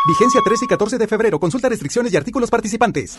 Vigencia 0.09 0.41
13 0.45 0.65
y 0.65 0.69
14 0.69 0.99
de 0.99 1.07
febrero. 1.07 1.39
Consulta 1.39 1.69
restricciones 1.69 2.13
y 2.13 2.17
artículos 2.17 2.51
participantes. 2.51 3.17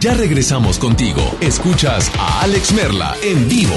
Ya 0.00 0.14
regresamos 0.14 0.78
contigo. 0.78 1.20
Escuchas 1.40 2.10
a 2.18 2.42
Alex 2.42 2.72
Merla 2.72 3.14
en 3.22 3.48
vivo. 3.48 3.76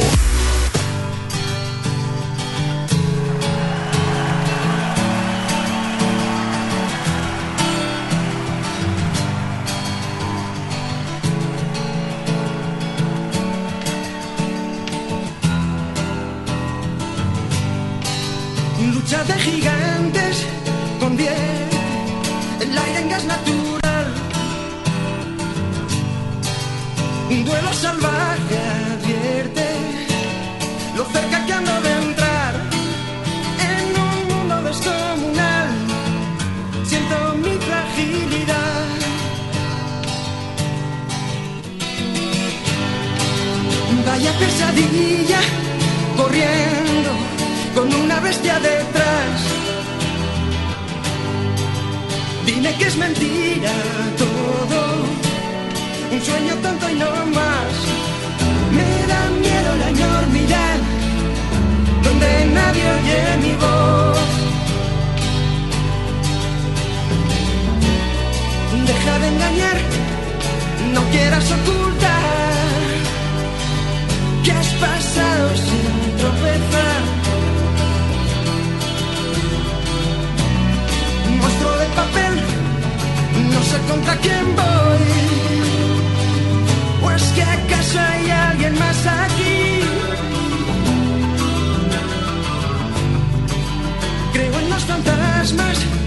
No 70.93 71.01
quieras 71.11 71.45
ocultar 71.51 72.81
que 74.43 74.51
has 74.51 74.67
pasado 74.85 75.49
sin 75.55 76.17
tropezar. 76.17 77.01
Monstruo 81.39 81.71
de 81.77 81.85
papel, 82.01 82.33
no 83.53 83.61
sé 83.69 83.77
contra 83.89 84.15
quién 84.17 84.45
voy. 84.55 85.07
¿O 87.03 87.11
es 87.11 87.23
que 87.35 87.43
acaso 87.43 87.99
hay 87.99 88.31
alguien 88.31 88.73
más 88.79 89.05
aquí? 89.05 89.81
Creo 94.33 94.59
en 94.59 94.69
los 94.69 94.83
fantasmas 94.83 96.00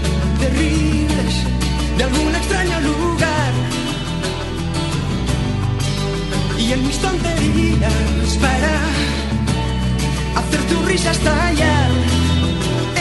Y 6.67 6.71
en 6.71 6.87
mis 6.87 6.97
tonterías 6.97 8.37
para 8.41 8.73
hacer 10.39 10.61
tu 10.67 10.81
risa 10.87 11.11
estallar 11.11 11.91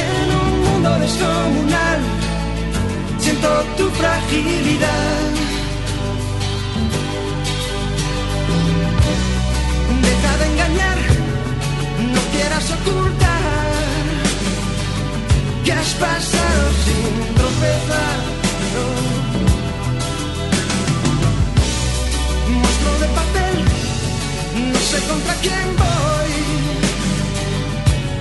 en 0.05 0.27
un 0.43 0.65
mundo 0.65 0.91
descomunal. 0.99 2.01
Siento 3.19 3.49
tu 3.79 3.89
fragilidad. 3.89 5.31
Deja 10.09 10.33
de 10.41 10.47
engañar, 10.53 10.99
no 12.13 12.21
quieras 12.33 12.71
ocultar 12.71 13.73
que 15.65 15.73
has 15.73 15.95
pasado 15.95 16.65
sin 16.85 17.35
tropezar. 17.35 18.19
no. 18.75 19.25
Sé 24.95 25.07
contra 25.09 25.35
quién 25.43 25.67
voy. 25.83 26.33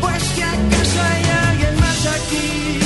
Pues 0.01 0.23
que 0.35 0.43
acaso 0.43 0.99
hay 1.09 1.23
alguien 1.49 1.75
más 1.79 2.05
aquí. 2.17 2.79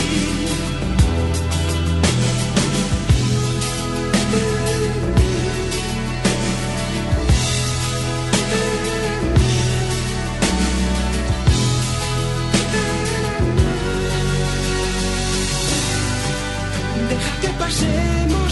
Deja 17.10 17.34
que 17.42 17.50
pasemos 17.60 18.52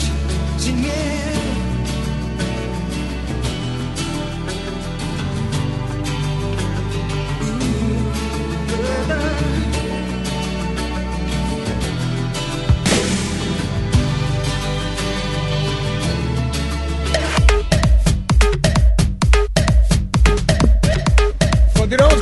sin 0.57 0.81
miedo. 0.81 1.24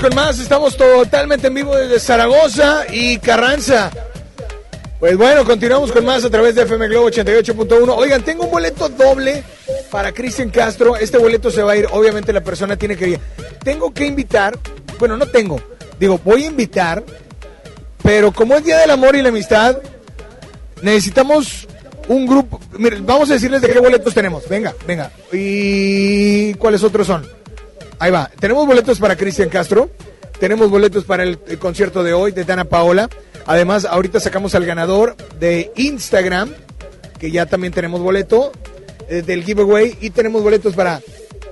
Con 0.04 0.16
más, 0.16 0.38
estamos 0.38 0.76
totalmente 0.76 1.48
en 1.48 1.54
vivo 1.54 1.74
desde 1.78 1.98
Zaragoza 1.98 2.84
y 2.92 3.20
Carranza. 3.20 3.90
Pues 5.00 5.16
bueno, 5.16 5.46
continuamos 5.46 5.94
con 5.94 6.04
más 6.04 6.26
a 6.26 6.30
través 6.30 6.56
de 6.56 6.64
FM 6.64 6.90
Globo 6.90 7.10
88.1. 7.10 7.96
Oigan, 7.96 8.22
tengo 8.22 8.44
un 8.44 8.52
boleto 8.52 8.90
doble 8.90 9.46
para 9.90 10.12
Cristian 10.12 10.50
Castro. 10.50 10.98
Este 10.98 11.18
boleto 11.18 11.50
se 11.50 11.64
va 11.64 11.72
a 11.72 11.78
ir, 11.78 11.88
obviamente 11.90 12.34
la 12.34 12.42
persona 12.42 12.76
tiene 12.76 12.98
que 12.98 13.12
ir. 13.12 13.20
Tengo 13.64 13.94
que 13.94 14.06
invitar, 14.06 14.60
bueno, 15.00 15.16
no 15.16 15.26
tengo, 15.26 15.62
digo, 15.98 16.20
voy 16.22 16.44
a 16.44 16.48
invitar, 16.48 17.02
pero 18.04 18.34
como 18.34 18.56
es 18.56 18.66
Día 18.66 18.80
del 18.80 18.92
Amor 18.92 19.16
y 19.16 19.22
la 19.22 19.30
Amistad, 19.30 19.78
necesitamos 20.82 21.66
un 22.10 22.28
grupo. 22.28 22.60
Vamos 23.04 23.30
a 23.30 23.36
decirles 23.36 23.62
de 23.62 23.70
qué 23.70 23.80
boletos 23.80 24.14
tenemos. 24.14 24.50
Venga, 24.50 24.76
venga. 24.86 25.12
¿Y 25.32 26.56
cuáles 26.56 26.84
otros 26.84 27.08
son? 27.08 27.43
Ahí 28.04 28.12
va. 28.12 28.30
Tenemos 28.38 28.68
boletos 28.68 29.00
para 29.00 29.16
Cristian 29.16 29.48
Castro. 29.48 29.90
Tenemos 30.38 30.70
boletos 30.70 31.06
para 31.06 31.24
el, 31.24 31.38
concierto 31.58 32.04
de 32.04 32.12
hoy 32.12 32.34
de 32.34 32.44
Dana 32.44 32.66
Paola. 32.66 33.10
Además, 33.46 33.86
ahorita 33.86 34.20
sacamos 34.20 34.56
al 34.56 34.66
ganador 34.66 35.16
de 35.40 35.72
Instagram, 35.78 36.54
que 37.18 37.32
ya 37.32 37.46
también 37.46 37.72
tenemos 37.72 38.02
boleto 38.02 38.52
eh, 39.08 39.22
del 39.22 39.46
giveaway. 39.46 39.98
Y 40.02 40.10
tenemos 40.10 40.44
boletos 40.44 40.76
para 40.76 41.00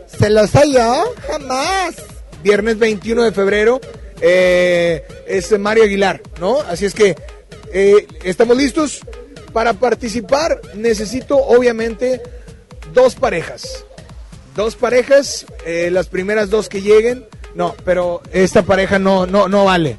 Se 0.08 0.30
los 0.30 0.52
jamás. 0.52 1.96
Viernes 2.44 2.78
21 2.78 3.24
de 3.24 3.32
febrero 3.32 3.80
eh, 4.20 5.08
es 5.28 5.58
Mario 5.58 5.86
Aguilar, 5.86 6.22
¿no? 6.42 6.60
Así 6.60 6.84
es 6.84 6.94
que 6.94 7.16
eh, 7.72 8.06
estamos 8.26 8.58
listos 8.58 9.00
para 9.54 9.72
participar. 9.72 10.60
Necesito, 10.76 11.38
obviamente, 11.38 12.22
dos 12.94 13.16
parejas. 13.16 13.86
Dos 14.62 14.76
parejas, 14.76 15.48
eh, 15.66 15.90
las 15.92 16.08
primeras 16.08 16.52
dos 16.52 16.70
que 16.70 16.84
lleguen. 16.84 17.26
No, 17.56 17.76
pero 17.84 18.22
esta 18.32 18.62
pareja 18.62 19.00
no, 19.00 19.26
no, 19.26 19.48
no 19.48 19.66
vale. 19.66 19.98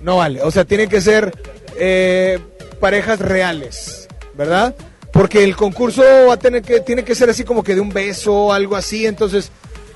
No 0.00 0.16
vale. 0.16 0.40
O 0.40 0.50
sea, 0.50 0.64
tiene 0.64 0.88
que 0.88 1.02
ser 1.02 1.34
eh, 1.76 2.38
parejas 2.80 3.18
reales, 3.18 4.08
¿verdad? 4.32 4.74
Porque 5.12 5.44
el 5.44 5.54
concurso 5.54 6.02
va 6.26 6.32
a 6.32 6.38
tener 6.38 6.62
que, 6.62 6.80
tiene 6.80 7.04
que 7.04 7.14
ser 7.14 7.28
así 7.28 7.44
como 7.44 7.62
que 7.62 7.74
de 7.74 7.82
un 7.82 7.90
beso 7.90 8.54
algo 8.54 8.74
así. 8.74 9.04
Entonces, 9.04 9.50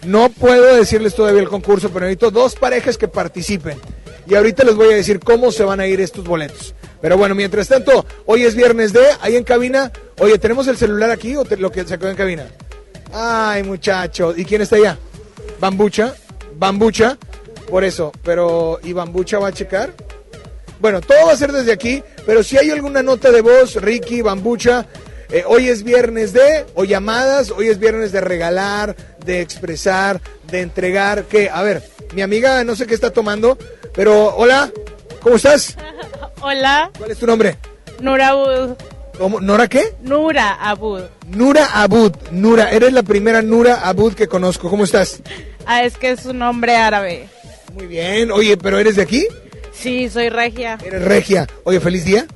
no 0.05 0.29
puedo 0.29 0.77
decirles 0.77 1.15
todavía 1.15 1.41
el 1.41 1.49
concurso, 1.49 1.89
pero 1.89 2.05
necesito 2.05 2.31
dos 2.31 2.57
parejas 2.57 2.99
que 2.99 3.09
participen. 3.09 3.79
Y 4.29 4.35
ahorita 4.35 4.65
les 4.65 4.75
voy 4.75 4.93
a 4.93 4.97
decir 4.97 5.19
cómo 5.19 5.51
se 5.51 5.65
van 5.65 5.81
a 5.81 5.87
ir 5.87 6.03
estos 6.03 6.27
boletos. 6.27 6.75
Pero 7.01 7.17
bueno, 7.17 7.35
mientras 7.35 7.69
tanto, 7.69 8.05
hoy 8.27 8.43
es 8.43 8.55
viernes 8.55 8.93
de, 8.93 9.07
ahí 9.23 9.37
en 9.37 9.45
cabina. 9.45 9.91
Oye, 10.19 10.37
¿tenemos 10.37 10.69
el 10.69 10.77
celular 10.77 11.11
aquí 11.11 11.37
o 11.37 11.45
lo 11.57 11.73
que 11.73 11.87
quedó 11.87 12.11
en 12.11 12.17
cabina? 12.17 12.47
Ay, 13.17 13.63
muchacho. 13.63 14.35
¿Y 14.37 14.45
quién 14.45 14.63
está 14.63 14.75
allá? 14.77 14.99
Bambucha. 15.61 16.15
Bambucha. 16.57 17.17
Por 17.71 17.85
eso. 17.85 18.11
Pero, 18.25 18.81
¿y 18.83 18.93
Bambucha 18.93 19.39
va 19.39 19.49
a 19.49 19.53
checar? 19.53 19.93
Bueno, 20.81 21.01
todo 21.01 21.27
va 21.27 21.33
a 21.33 21.37
ser 21.37 21.53
desde 21.53 21.73
aquí. 21.73 22.03
Pero 22.27 22.43
si 22.43 22.59
hay 22.59 22.71
alguna 22.71 23.03
nota 23.03 23.31
de 23.31 23.41
voz, 23.41 23.77
Ricky, 23.77 24.21
Bambucha. 24.21 24.85
eh, 25.31 25.45
hoy 25.47 25.69
es 25.69 25.85
viernes 25.85 26.33
de, 26.33 26.67
o 26.75 26.85
llamadas, 26.85 27.51
hoy 27.51 27.69
es 27.69 27.79
viernes 27.79 28.11
de 28.13 28.21
regalar, 28.21 28.97
de 29.25 29.41
expresar, 29.41 30.21
de 30.51 30.61
entregar. 30.61 31.25
¿Qué? 31.25 31.49
A 31.49 31.63
ver, 31.63 31.83
mi 32.15 32.23
amiga 32.23 32.65
no 32.65 32.77
sé 32.77 32.87
qué 32.87 32.95
está 32.95 33.11
tomando, 33.11 33.57
pero 33.95 34.35
hola, 34.37 34.71
¿cómo 35.23 35.37
estás? 35.37 35.77
Hola, 36.43 36.91
¿Cuál 36.99 37.11
es 37.11 37.19
tu 37.19 37.27
nombre? 37.27 37.57
Nura 38.01 38.29
Abud. 38.29 38.75
¿Cómo? 39.19 39.41
¿Nora 39.41 39.69
qué? 39.69 39.95
Nura 40.03 40.55
Abud. 40.55 41.03
Nura 41.29 41.67
Abud. 41.83 42.13
Nura, 42.31 42.71
eres 42.71 42.93
la 42.93 43.03
primera 43.03 43.43
Nura 43.43 43.81
Abud 43.89 44.15
que 44.15 44.27
conozco. 44.27 44.69
¿Cómo 44.69 44.85
estás? 44.85 45.21
Ah, 45.67 45.85
es 45.85 45.97
que 45.97 46.11
es 46.11 46.25
un 46.27 46.39
nombre 46.39 46.77
árabe. 46.77 47.29
Muy 47.75 47.87
bien. 47.87 48.31
Oye, 48.31 48.57
¿pero 48.57 48.79
eres 48.79 48.97
de 48.97 49.03
aquí? 49.03 49.27
Sí, 49.73 50.09
soy 50.09 50.29
regia. 50.29 50.79
Eres 50.85 51.03
regia. 51.03 51.47
Oye, 51.65 51.81
feliz 51.81 52.05
día. 52.05 52.27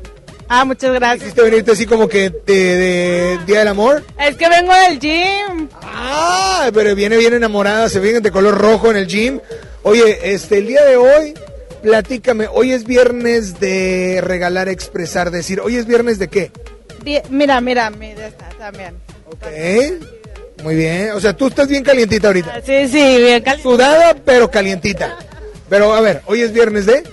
Ah, 0.48 0.64
muchas 0.64 0.94
gracias. 0.94 1.20
¿Quisiste 1.20 1.42
venirte 1.42 1.72
así 1.72 1.84
como 1.84 2.08
que 2.08 2.30
de, 2.30 2.54
de 2.54 3.38
Día 3.46 3.58
del 3.58 3.68
Amor? 3.68 4.02
Es 4.18 4.36
que 4.36 4.48
vengo 4.48 4.72
del 4.72 4.98
gym. 4.98 5.68
Ah, 5.82 6.70
pero 6.72 6.94
viene 6.94 7.18
bien 7.18 7.34
enamorada, 7.34 7.88
se 7.90 8.00
viene 8.00 8.20
de 8.20 8.30
color 8.30 8.56
rojo 8.56 8.90
en 8.90 8.96
el 8.96 9.06
gym. 9.06 9.40
Oye, 9.82 10.32
este, 10.32 10.58
el 10.58 10.66
día 10.66 10.84
de 10.84 10.96
hoy, 10.96 11.34
platícame, 11.82 12.46
hoy 12.52 12.72
es 12.72 12.84
viernes 12.84 13.58
de 13.60 14.20
regalar, 14.22 14.68
expresar, 14.68 15.30
decir, 15.30 15.60
hoy 15.60 15.76
es 15.76 15.86
viernes 15.86 16.18
de 16.18 16.28
qué? 16.28 16.50
Di- 17.02 17.20
Mira, 17.30 17.60
mira, 17.60 17.90
mira 17.90 18.30
también. 18.58 18.94
¿Eh? 19.50 19.98
Muy 20.62 20.74
bien. 20.74 21.12
O 21.12 21.20
sea, 21.20 21.32
tú 21.36 21.46
estás 21.48 21.68
bien 21.68 21.84
calientita 21.84 22.26
ahorita. 22.28 22.60
Sí, 22.64 22.88
sí, 22.88 23.18
bien 23.18 23.42
caliente. 23.42 23.62
Sudada, 23.62 24.16
pero 24.24 24.50
calientita. 24.50 25.16
Pero 25.68 25.94
a 25.94 26.00
ver, 26.00 26.22
hoy 26.26 26.40
es 26.42 26.52
viernes 26.52 26.86
de... 26.86 27.04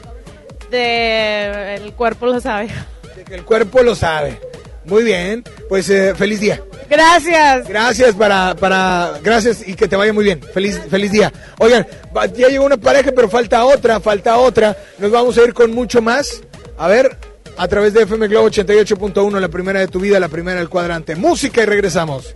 De... 0.71 1.75
El 1.75 1.93
cuerpo 1.93 2.25
lo 2.25 2.39
sabe. 2.41 2.69
De 3.15 3.23
que 3.23 3.35
el 3.35 3.43
cuerpo 3.43 3.83
lo 3.83 3.95
sabe. 3.95 4.39
Muy 4.85 5.03
bien. 5.03 5.43
Pues 5.69 5.89
eh, 5.89 6.13
feliz 6.15 6.39
día. 6.39 6.61
Gracias. 6.89 7.67
Gracias 7.67 8.15
para, 8.15 8.55
para, 8.55 9.19
gracias 9.23 9.67
y 9.67 9.75
que 9.75 9.87
te 9.87 9.95
vaya 9.95 10.13
muy 10.13 10.23
bien. 10.23 10.41
Feliz, 10.53 10.79
feliz 10.89 11.11
día. 11.11 11.31
Oigan, 11.59 11.85
ya 12.35 12.47
llegó 12.47 12.65
una 12.65 12.77
pareja, 12.77 13.11
pero 13.15 13.29
falta 13.29 13.65
otra, 13.65 13.99
falta 13.99 14.37
otra. 14.37 14.75
Nos 14.99 15.11
vamos 15.11 15.37
a 15.37 15.43
ir 15.43 15.53
con 15.53 15.73
mucho 15.73 16.01
más. 16.01 16.41
A 16.77 16.87
ver, 16.87 17.17
a 17.57 17.67
través 17.67 17.93
de 17.93 18.03
FM 18.03 18.27
Globo 18.27 18.49
88.1, 18.49 19.39
la 19.39 19.49
primera 19.49 19.79
de 19.79 19.87
tu 19.87 19.99
vida, 19.99 20.19
la 20.19 20.29
primera 20.29 20.59
del 20.59 20.69
cuadrante. 20.69 21.15
Música 21.15 21.63
y 21.63 21.65
regresamos. 21.65 22.35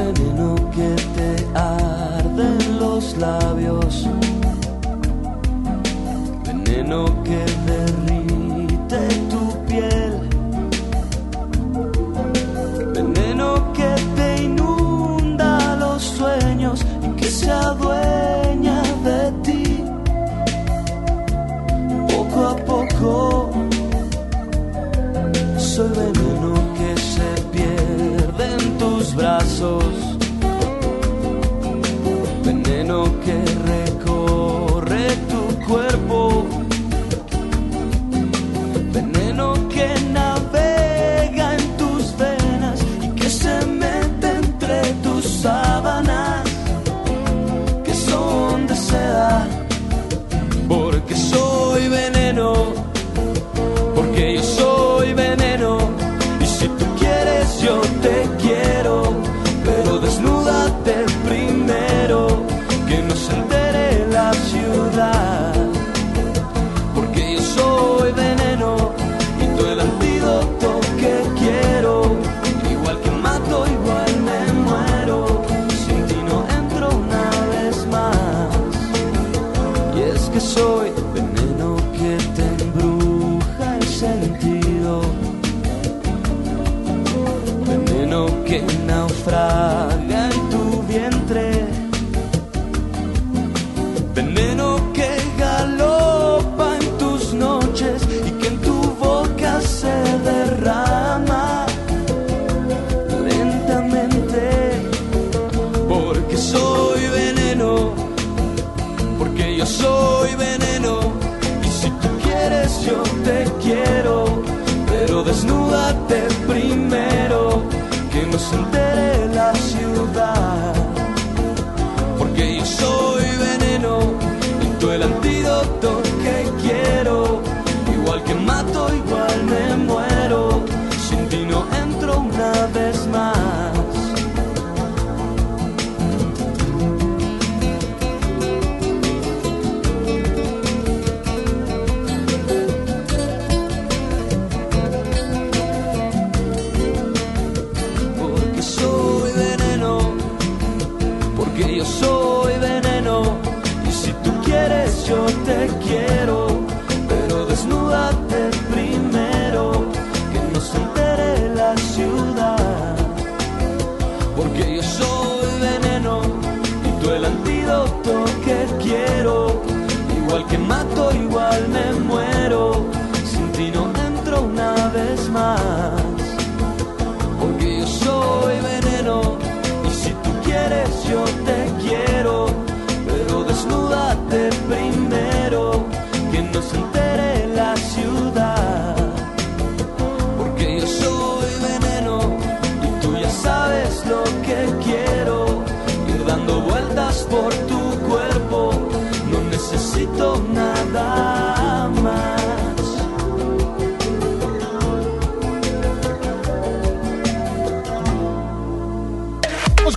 igual 170.17 170.45
que 170.47 170.57
mato, 170.57 171.11
igual 171.13 171.67
me 171.69 171.93
muero, 171.99 172.85
sin 173.25 173.51
ti 173.51 173.71
no 173.71 173.91
entro 174.07 174.43
una 174.43 174.73
vez 174.89 175.29
más 175.29 176.00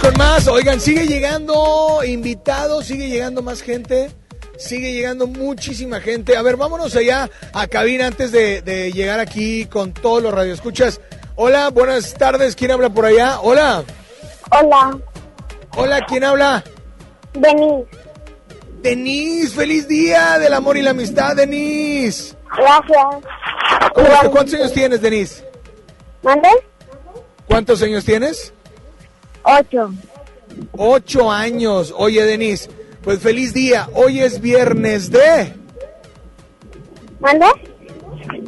con 0.05 0.19
más. 0.19 0.47
Oigan, 0.49 0.81
sigue 0.81 1.07
llegando 1.07 2.03
invitados, 2.05 2.87
sigue 2.87 3.09
llegando 3.09 3.43
más 3.43 3.63
gente. 3.63 4.11
Sigue 4.57 4.93
llegando 4.93 5.27
muchísima 5.27 6.01
gente. 6.01 6.37
A 6.37 6.43
ver, 6.43 6.57
vámonos 6.57 6.95
allá 6.95 7.29
a 7.53 7.67
cabina 7.67 8.07
antes 8.07 8.31
de, 8.31 8.63
de 8.63 8.93
llegar 8.93 9.19
aquí 9.19 9.67
con 9.67 9.93
todos 9.93 10.23
los 10.23 10.33
radioescuchas. 10.33 11.01
Hola, 11.35 11.71
buenas 11.71 12.15
tardes. 12.15 12.55
¿Quién 12.55 12.71
habla 12.71 12.91
por 12.91 13.07
allá? 13.07 13.41
Hola. 13.41 13.83
Hola, 14.51 14.99
Hola, 15.77 16.01
¿quién 16.07 16.23
habla? 16.23 16.63
Denis. 17.33 17.85
Denise, 18.81 19.57
feliz 19.57 19.89
día 19.89 20.39
del 20.39 20.53
amor 20.53 20.77
y 20.77 20.83
la 20.83 20.91
amistad, 20.91 21.35
Denise. 21.35 22.37
Gracias. 22.57 24.31
¿Cuántos 24.31 24.55
años 24.55 24.73
tienes, 24.73 25.01
Denise? 25.01 25.45
¿Mande? 26.23 26.49
¿Cuántos 27.49 27.83
años 27.83 28.05
tienes? 28.05 28.54
Ocho. 29.45 29.95
Ocho 30.73 31.31
años. 31.31 31.95
Oye, 31.97 32.25
Denise, 32.25 32.69
pues 33.03 33.21
feliz 33.21 33.55
día. 33.55 33.89
Hoy 33.95 34.21
es 34.21 34.41
viernes 34.41 35.11
de... 35.11 35.55
¿Mande? 37.21 37.47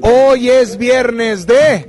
Hoy 0.02 0.50
es 0.50 0.76
viernes 0.76 1.46
de... 1.46 1.86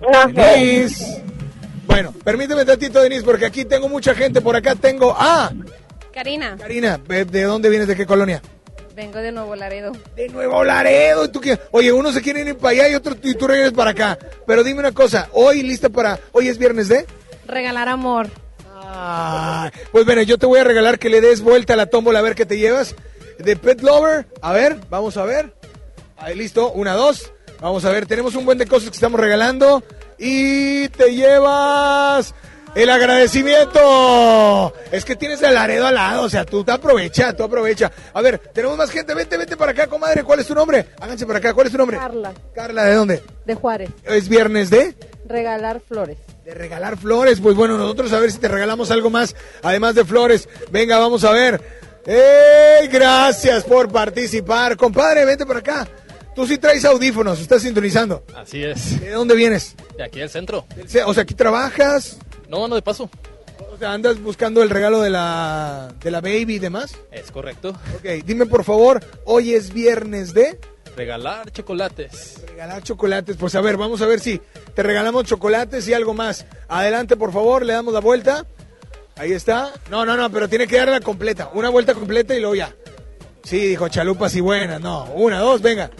No 0.00 0.22
sé. 0.28 0.32
Denise. 0.32 1.22
Bueno, 1.86 2.14
permíteme 2.24 2.64
tantito, 2.64 3.00
Denise, 3.00 3.24
porque 3.24 3.46
aquí 3.46 3.64
tengo 3.64 3.88
mucha 3.88 4.14
gente. 4.14 4.40
Por 4.40 4.54
acá 4.56 4.74
tengo... 4.74 5.14
Ah, 5.16 5.50
Karina, 6.12 6.56
Karina, 6.58 6.98
¿de 6.98 7.24
de 7.24 7.42
dónde 7.44 7.70
vienes? 7.70 7.88
¿De 7.88 7.96
qué 7.96 8.04
colonia? 8.04 8.42
Vengo 8.94 9.18
de 9.18 9.32
Nuevo 9.32 9.56
Laredo. 9.56 9.92
De 10.16 10.28
Nuevo 10.28 10.64
Laredo. 10.64 11.24
¿y 11.24 11.28
tú 11.28 11.40
qué? 11.40 11.58
Oye, 11.70 11.92
uno 11.92 12.12
se 12.12 12.22
quiere 12.22 12.42
ir 12.42 12.56
para 12.56 12.70
allá 12.70 12.88
y 12.88 12.94
otro 12.94 13.16
y 13.22 13.34
tú 13.34 13.46
regresas 13.46 13.72
para 13.72 13.90
acá. 13.90 14.18
Pero 14.46 14.64
dime 14.64 14.80
una 14.80 14.92
cosa, 14.92 15.28
hoy 15.32 15.62
lista 15.62 15.88
para... 15.88 16.18
Hoy 16.32 16.48
es 16.48 16.58
viernes 16.58 16.88
de... 16.88 17.06
Regalar 17.46 17.88
amor. 17.88 18.28
Ay, 18.92 19.70
pues 19.92 20.04
bueno, 20.04 20.22
yo 20.22 20.38
te 20.38 20.46
voy 20.46 20.58
a 20.58 20.64
regalar 20.64 20.98
que 20.98 21.08
le 21.08 21.20
des 21.20 21.40
vuelta 21.40 21.74
a 21.74 21.76
la 21.76 21.86
tómbola 21.86 22.18
a 22.18 22.22
ver 22.22 22.34
qué 22.34 22.46
te 22.46 22.58
llevas. 22.58 22.94
De 23.38 23.56
Pet 23.56 23.80
Lover, 23.82 24.26
a 24.42 24.52
ver, 24.52 24.76
vamos 24.90 25.16
a 25.16 25.24
ver. 25.24 25.54
Ahí 26.16 26.36
listo, 26.36 26.70
una, 26.72 26.94
dos. 26.94 27.32
Vamos 27.60 27.84
a 27.84 27.90
ver, 27.90 28.06
tenemos 28.06 28.34
un 28.34 28.44
buen 28.44 28.58
de 28.58 28.66
cosas 28.66 28.90
que 28.90 28.96
estamos 28.96 29.20
regalando. 29.20 29.82
Y 30.18 30.88
te 30.88 31.14
llevas 31.14 32.34
el 32.74 32.90
agradecimiento. 32.90 34.72
Es 34.90 35.04
que 35.04 35.16
tienes 35.16 35.42
el 35.42 35.54
Laredo 35.54 35.86
al 35.86 35.94
lado, 35.94 36.22
o 36.22 36.28
sea, 36.28 36.44
tú 36.44 36.64
te 36.64 36.72
aprovecha, 36.72 37.32
tú 37.34 37.44
aprovecha. 37.44 37.90
A 38.12 38.20
ver, 38.20 38.38
tenemos 38.38 38.76
más 38.76 38.90
gente, 38.90 39.14
vente, 39.14 39.36
vente 39.36 39.56
para 39.56 39.72
acá, 39.72 39.86
comadre. 39.86 40.22
¿Cuál 40.24 40.40
es 40.40 40.46
tu 40.46 40.54
nombre? 40.54 40.86
Háganse 41.00 41.26
para 41.26 41.38
acá, 41.38 41.54
¿cuál 41.54 41.66
es 41.66 41.72
tu 41.72 41.78
nombre? 41.78 41.96
Carla, 41.98 42.32
Carla, 42.54 42.84
¿de 42.84 42.94
dónde? 42.94 43.22
de 43.44 43.54
Juárez. 43.54 43.90
Es 44.04 44.28
viernes 44.28 44.70
de... 44.70 44.94
Regalar 45.26 45.80
flores. 45.80 46.18
De 46.44 46.54
regalar 46.54 46.96
flores, 46.96 47.40
pues 47.40 47.54
bueno, 47.54 47.76
nosotros 47.76 48.12
a 48.12 48.18
ver 48.18 48.32
si 48.32 48.38
te 48.38 48.48
regalamos 48.48 48.90
algo 48.90 49.10
más, 49.10 49.34
además 49.62 49.94
de 49.94 50.04
flores. 50.04 50.48
Venga, 50.70 50.98
vamos 50.98 51.24
a 51.24 51.32
ver. 51.32 51.60
¡Ey! 52.06 52.88
Gracias 52.88 53.64
por 53.64 53.90
participar. 53.90 54.76
Compadre, 54.76 55.24
vente 55.24 55.46
por 55.46 55.56
acá. 55.56 55.86
Tú 56.34 56.46
sí 56.46 56.58
traes 56.58 56.84
audífonos, 56.84 57.40
estás 57.40 57.62
sintonizando. 57.62 58.24
Así 58.34 58.64
es. 58.64 59.00
¿De 59.00 59.10
dónde 59.10 59.34
vienes? 59.34 59.74
De 59.96 60.04
aquí 60.04 60.20
al 60.20 60.30
centro. 60.30 60.64
O 61.04 61.14
sea, 61.14 61.22
aquí 61.22 61.34
trabajas. 61.34 62.18
No, 62.50 62.68
no, 62.68 62.74
de 62.74 62.82
paso. 62.82 63.08
O 63.72 63.78
sea, 63.78 63.92
andas 63.92 64.20
buscando 64.20 64.62
el 64.62 64.70
regalo 64.70 65.00
de 65.00 65.10
la, 65.10 65.92
de 66.02 66.10
la 66.10 66.20
baby 66.20 66.54
y 66.56 66.58
demás. 66.58 66.96
Es 67.12 67.30
correcto. 67.30 67.70
Ok, 67.96 68.24
dime 68.24 68.46
por 68.46 68.64
favor, 68.64 69.00
hoy 69.24 69.54
es 69.54 69.72
viernes 69.72 70.34
de 70.34 70.58
Regalar 70.96 71.50
chocolates. 71.52 72.42
regalar 72.48 72.82
chocolates. 72.82 73.36
Pues 73.36 73.54
a 73.54 73.60
ver, 73.60 73.76
vamos 73.76 74.02
a 74.02 74.06
ver 74.06 74.18
si 74.20 74.40
te 74.74 74.82
regalamos 74.82 75.24
chocolates 75.24 75.86
y 75.88 75.94
algo 75.94 76.12
más. 76.14 76.44
Adelante, 76.68 77.16
por 77.16 77.32
favor, 77.32 77.64
le 77.64 77.72
damos 77.72 77.94
la 77.94 78.00
vuelta. 78.00 78.44
Ahí 79.16 79.32
está. 79.32 79.72
No, 79.88 80.04
no, 80.04 80.16
no, 80.16 80.30
pero 80.30 80.48
tiene 80.48 80.66
que 80.66 80.76
darla 80.78 81.00
completa. 81.00 81.50
Una 81.54 81.68
vuelta 81.68 81.94
completa 81.94 82.34
y 82.34 82.40
luego 82.40 82.56
ya. 82.56 82.74
Sí, 83.44 83.58
dijo 83.68 83.88
chalupas 83.88 84.34
y 84.34 84.40
buenas. 84.40 84.80
No, 84.80 85.04
una, 85.14 85.38
dos, 85.38 85.62
venga. 85.62 85.90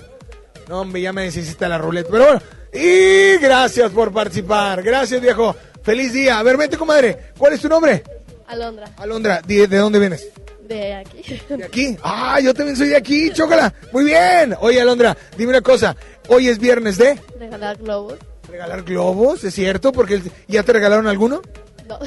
No, 0.69 0.81
hombre, 0.81 1.01
ya 1.03 1.13
me 1.13 1.23
necesita 1.25 1.69
la 1.69 1.79
ruleta. 1.79 2.09
Pero 2.11 2.25
bueno, 2.25 2.43
y 2.73 3.39
gracias 3.39 3.91
por 3.93 4.13
participar. 4.13 4.83
Gracias, 4.83 5.21
viejo. 5.21 5.55
Feliz 5.83 6.13
día. 6.13 6.39
A 6.39 6.43
ver, 6.43 6.57
vente, 6.57 6.77
comadre. 6.77 7.33
¿Cuál 7.39 7.55
es 7.55 7.61
tu 7.61 7.69
nombre? 7.69 8.03
Alondra, 8.47 8.87
Alondra, 8.97 9.41
¿de, 9.47 9.67
de 9.69 9.77
dónde 9.77 9.99
vienes? 9.99 10.27
de 10.63 10.95
aquí. 10.95 11.41
¿De 11.49 11.65
aquí? 11.65 11.97
Ah, 12.03 12.39
yo 12.41 12.55
también 12.55 12.77
soy 12.77 12.89
de 12.89 12.97
aquí, 12.97 13.31
chócala. 13.33 13.73
Muy 13.93 14.05
bien. 14.05 14.55
Oye, 14.61 14.81
Alondra, 14.81 15.17
dime 15.37 15.51
una 15.51 15.61
cosa. 15.63 15.97
Hoy 16.29 16.49
es 16.49 16.59
viernes 16.59 16.97
de 16.97 17.19
Regalar 17.39 17.77
globos. 17.79 18.15
regalar 18.49 18.83
globos, 18.85 19.43
¿es 19.45 19.53
cierto? 19.55 19.91
Porque 19.93 20.21
ya 20.47 20.63
te 20.63 20.73
regalaron 20.73 21.07
alguno. 21.09 21.43
No, 21.89 21.99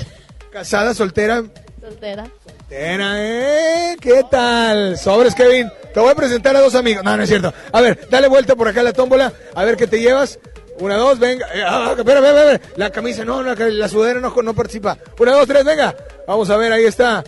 Casada, 0.52 0.94
soltera. 0.94 1.44
soltera. 1.82 2.26
Soltera, 2.46 3.14
¿eh? 3.18 3.98
¿Qué 4.00 4.24
tal? 4.32 4.98
Sobres, 4.98 5.36
Kevin. 5.36 5.70
Te 5.94 6.00
voy 6.00 6.12
a 6.12 6.16
presentar 6.16 6.56
a 6.56 6.62
dos 6.62 6.76
amigos. 6.76 7.04
No, 7.04 7.18
no 7.18 7.24
es 7.24 7.30
cierto. 7.30 7.54
A 7.72 7.82
ver, 7.82 8.08
dale 8.10 8.28
vuelta 8.30 8.56
por 8.56 8.68
acá 8.70 8.80
a 8.80 8.84
la 8.84 8.94
tómbola. 8.94 9.34
A 9.56 9.64
ver 9.66 9.76
qué 9.76 9.88
te 9.88 10.00
llevas. 10.00 10.40
Una, 10.80 10.98
dos, 10.98 11.20
venga. 11.20 11.48
Eh, 11.54 11.64
ah, 11.66 11.94
espera, 11.98 12.20
espera, 12.20 12.52
espera. 12.54 12.74
La 12.78 12.90
camisa, 12.92 13.24
no, 13.24 13.42
la, 13.44 13.54
la 13.56 13.88
sudadera 13.90 14.20
no, 14.20 14.34
no 14.42 14.54
participa. 14.54 14.98
Una, 15.20 15.34
dos, 15.34 15.48
tres, 15.48 15.64
venga. 15.64 15.96
Vamos 16.28 16.50
a 16.50 16.58
ver, 16.58 16.72
ahí 16.74 16.86
está. 16.86 17.24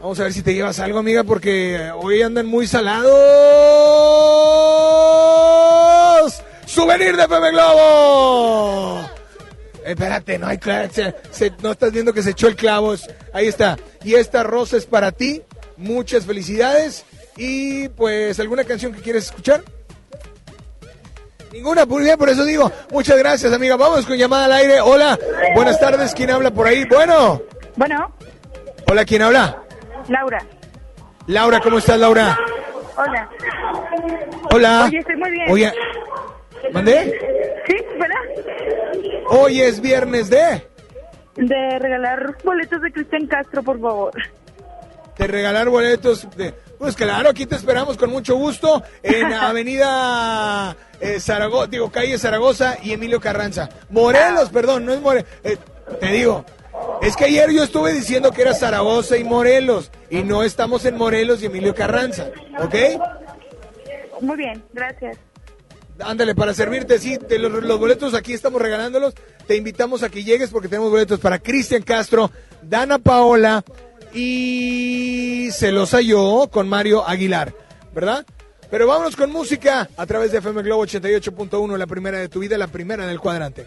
Vamos 0.00 0.18
a 0.18 0.24
ver 0.24 0.32
si 0.32 0.42
te 0.42 0.52
llevas 0.54 0.80
algo, 0.80 0.98
amiga, 0.98 1.22
porque 1.22 1.90
hoy 1.96 2.22
andan 2.22 2.46
muy 2.46 2.66
salados. 4.62 6.42
¡Souvenir 6.66 7.16
de 7.16 7.28
Pepe 7.28 7.50
Globo! 7.50 9.00
Espérate, 9.84 10.38
no 10.38 10.46
hay 10.46 10.58
claro, 10.58 10.88
se- 10.92 11.52
no 11.60 11.72
estás 11.72 11.92
viendo 11.92 12.12
que 12.12 12.22
se 12.22 12.30
echó 12.30 12.46
el 12.48 12.56
clavo. 12.56 12.94
Ahí 13.32 13.46
está. 13.48 13.76
Y 14.04 14.14
esta 14.14 14.42
rosa 14.42 14.76
es 14.76 14.86
para 14.86 15.12
ti. 15.12 15.42
Muchas 15.76 16.24
felicidades. 16.24 17.04
Y 17.36 17.88
pues, 17.88 18.38
¿alguna 18.40 18.64
canción 18.64 18.92
que 18.92 19.00
quieres 19.02 19.24
escuchar? 19.26 19.62
Ninguna, 21.52 21.84
bien, 21.84 22.16
por 22.16 22.28
eso 22.28 22.44
digo. 22.44 22.70
Muchas 22.90 23.18
gracias, 23.18 23.52
amiga. 23.52 23.76
Vamos 23.76 24.06
con 24.06 24.16
llamada 24.16 24.46
al 24.46 24.52
aire. 24.52 24.80
Hola, 24.80 25.18
buenas 25.54 25.78
tardes. 25.78 26.14
¿Quién 26.14 26.30
habla 26.30 26.50
por 26.50 26.66
ahí? 26.66 26.84
Bueno. 26.86 27.42
Bueno, 27.76 28.12
Hola, 28.90 29.04
¿quién 29.04 29.22
habla? 29.22 29.62
Laura. 30.08 30.38
Laura, 31.26 31.60
¿cómo 31.60 31.78
estás, 31.78 31.98
Laura? 31.98 32.38
Hola. 32.96 33.28
Hola. 34.50 34.84
Oye, 34.86 34.98
estoy 34.98 35.16
muy 35.16 35.30
bien. 35.30 35.50
Oye, 35.50 35.72
¿mandé? 36.72 37.18
Sí, 37.66 37.76
¿verdad? 37.98 38.16
Hoy 39.28 39.60
es 39.62 39.80
viernes 39.80 40.28
de... 40.28 40.66
De 41.36 41.78
regalar 41.78 42.36
boletos 42.44 42.82
de 42.82 42.92
Cristian 42.92 43.26
Castro, 43.26 43.62
por 43.62 43.80
favor. 43.80 44.12
de 45.16 45.26
regalar 45.26 45.68
boletos. 45.70 46.28
De, 46.36 46.52
pues 46.82 46.96
claro, 46.96 47.28
aquí 47.30 47.46
te 47.46 47.54
esperamos 47.54 47.96
con 47.96 48.10
mucho 48.10 48.34
gusto 48.34 48.82
en 49.04 49.32
Avenida 49.32 50.76
eh, 51.00 51.20
Zaragoza, 51.20 51.68
digo, 51.68 51.92
calle 51.92 52.18
Zaragoza 52.18 52.76
y 52.82 52.90
Emilio 52.90 53.20
Carranza. 53.20 53.68
Morelos, 53.88 54.50
perdón, 54.50 54.84
no 54.84 54.92
es 54.92 55.00
Morelos. 55.00 55.28
te 56.00 56.06
digo, 56.08 56.44
es 57.00 57.14
que 57.14 57.26
ayer 57.26 57.52
yo 57.52 57.62
estuve 57.62 57.92
diciendo 57.92 58.32
que 58.32 58.42
era 58.42 58.52
Zaragoza 58.52 59.16
y 59.16 59.22
Morelos 59.22 59.92
y 60.10 60.24
no 60.24 60.42
estamos 60.42 60.84
en 60.84 60.96
Morelos 60.96 61.40
y 61.40 61.46
Emilio 61.46 61.72
Carranza, 61.72 62.32
¿ok? 62.58 62.74
Muy 64.20 64.36
bien, 64.36 64.64
gracias. 64.72 65.18
Ándale, 66.00 66.34
para 66.34 66.52
servirte, 66.52 66.98
sí, 66.98 67.16
de 67.16 67.38
los, 67.38 67.52
los 67.52 67.78
boletos 67.78 68.12
aquí 68.14 68.32
estamos 68.32 68.60
regalándolos. 68.60 69.14
Te 69.46 69.54
invitamos 69.54 70.02
a 70.02 70.08
que 70.08 70.24
llegues 70.24 70.50
porque 70.50 70.66
tenemos 70.66 70.90
boletos 70.90 71.20
para 71.20 71.38
Cristian 71.38 71.82
Castro, 71.82 72.32
Dana 72.60 72.98
Paola 72.98 73.62
y 74.14 75.48
se 75.52 75.72
los 75.72 75.92
halló 75.92 76.48
con 76.50 76.68
Mario 76.68 77.06
Aguilar, 77.06 77.54
¿verdad? 77.94 78.26
Pero 78.70 78.86
vámonos 78.86 79.16
con 79.16 79.30
música 79.30 79.88
a 79.96 80.06
través 80.06 80.32
de 80.32 80.38
FM 80.38 80.62
Globo 80.62 80.86
88.1, 80.86 81.76
la 81.76 81.86
primera 81.86 82.18
de 82.18 82.28
tu 82.28 82.40
vida, 82.40 82.56
la 82.56 82.68
primera 82.68 83.06
del 83.06 83.20
cuadrante. 83.20 83.66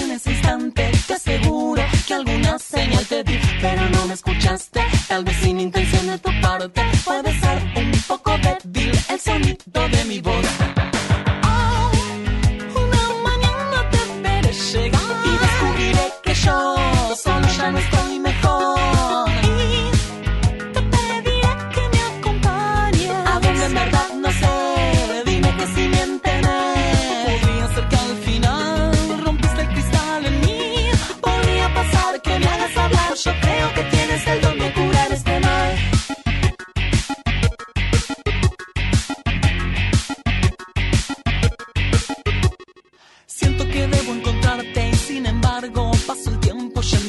instante 0.27 0.91
te 1.07 1.13
aseguro 1.13 1.81
que 2.07 2.13
alguna 2.13 2.59
señal 2.59 3.05
te 3.05 3.23
di, 3.23 3.39
pero 3.61 3.89
no 3.89 4.05
me 4.07 4.13
escuchaste, 4.13 4.81
tal 5.07 5.23
vez 5.23 5.35
sin 5.37 5.59
intención 5.59 6.07
de 6.07 6.17
tu 6.19 6.29
parte, 6.41 6.81
puede 7.03 7.39
ser 7.39 7.63
un 7.75 7.91
poco 8.07 8.31
débil 8.37 8.91
el 9.09 9.19
sonido 9.19 9.89
de 9.89 10.05
mi 10.05 10.19
voz. 10.21 10.60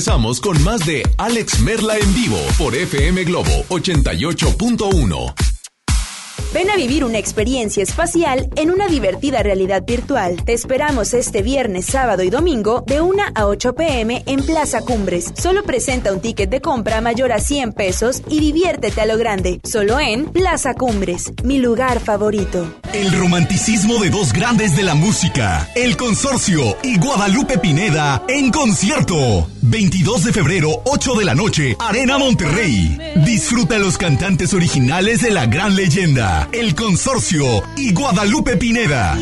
regresamos 0.00 0.40
con 0.40 0.62
más 0.64 0.86
de 0.86 1.02
Alex 1.18 1.60
Merla 1.60 1.98
en 1.98 2.14
vivo 2.14 2.38
por 2.56 2.74
FM 2.74 3.22
Globo 3.24 3.50
88.1. 3.68 5.34
Ven 6.52 6.68
a 6.68 6.74
vivir 6.74 7.04
una 7.04 7.18
experiencia 7.18 7.82
espacial 7.82 8.50
en 8.56 8.72
una 8.72 8.88
divertida 8.88 9.40
realidad 9.40 9.84
virtual. 9.86 10.42
Te 10.44 10.52
esperamos 10.52 11.14
este 11.14 11.42
viernes, 11.42 11.86
sábado 11.86 12.24
y 12.24 12.30
domingo 12.30 12.82
de 12.88 13.00
1 13.00 13.22
a 13.36 13.46
8 13.46 13.74
pm 13.74 14.24
en 14.26 14.44
Plaza 14.44 14.80
Cumbres. 14.80 15.32
Solo 15.36 15.62
presenta 15.62 16.12
un 16.12 16.20
ticket 16.20 16.50
de 16.50 16.60
compra 16.60 17.00
mayor 17.00 17.30
a 17.30 17.38
100 17.38 17.72
pesos 17.72 18.22
y 18.28 18.40
diviértete 18.40 19.00
a 19.00 19.06
lo 19.06 19.16
grande. 19.16 19.60
Solo 19.62 20.00
en 20.00 20.26
Plaza 20.26 20.74
Cumbres, 20.74 21.32
mi 21.44 21.58
lugar 21.58 22.00
favorito. 22.00 22.66
El 22.92 23.12
romanticismo 23.12 24.00
de 24.00 24.10
dos 24.10 24.32
grandes 24.32 24.74
de 24.74 24.82
la 24.82 24.96
música, 24.96 25.68
El 25.76 25.96
Consorcio 25.96 26.76
y 26.82 26.98
Guadalupe 26.98 27.58
Pineda 27.58 28.24
en 28.26 28.50
concierto. 28.50 29.46
22 29.62 30.24
de 30.24 30.32
febrero, 30.32 30.70
8 30.84 31.14
de 31.14 31.24
la 31.24 31.34
noche, 31.34 31.76
Arena 31.78 32.18
Monterrey. 32.18 32.98
Disfruta 33.24 33.78
los 33.78 33.98
cantantes 33.98 34.54
originales 34.54 35.22
de 35.22 35.30
la 35.30 35.46
gran 35.46 35.76
leyenda, 35.76 36.48
El 36.52 36.74
Consorcio 36.74 37.62
y 37.76 37.92
Guadalupe 37.92 38.56
Pineda. 38.56 39.18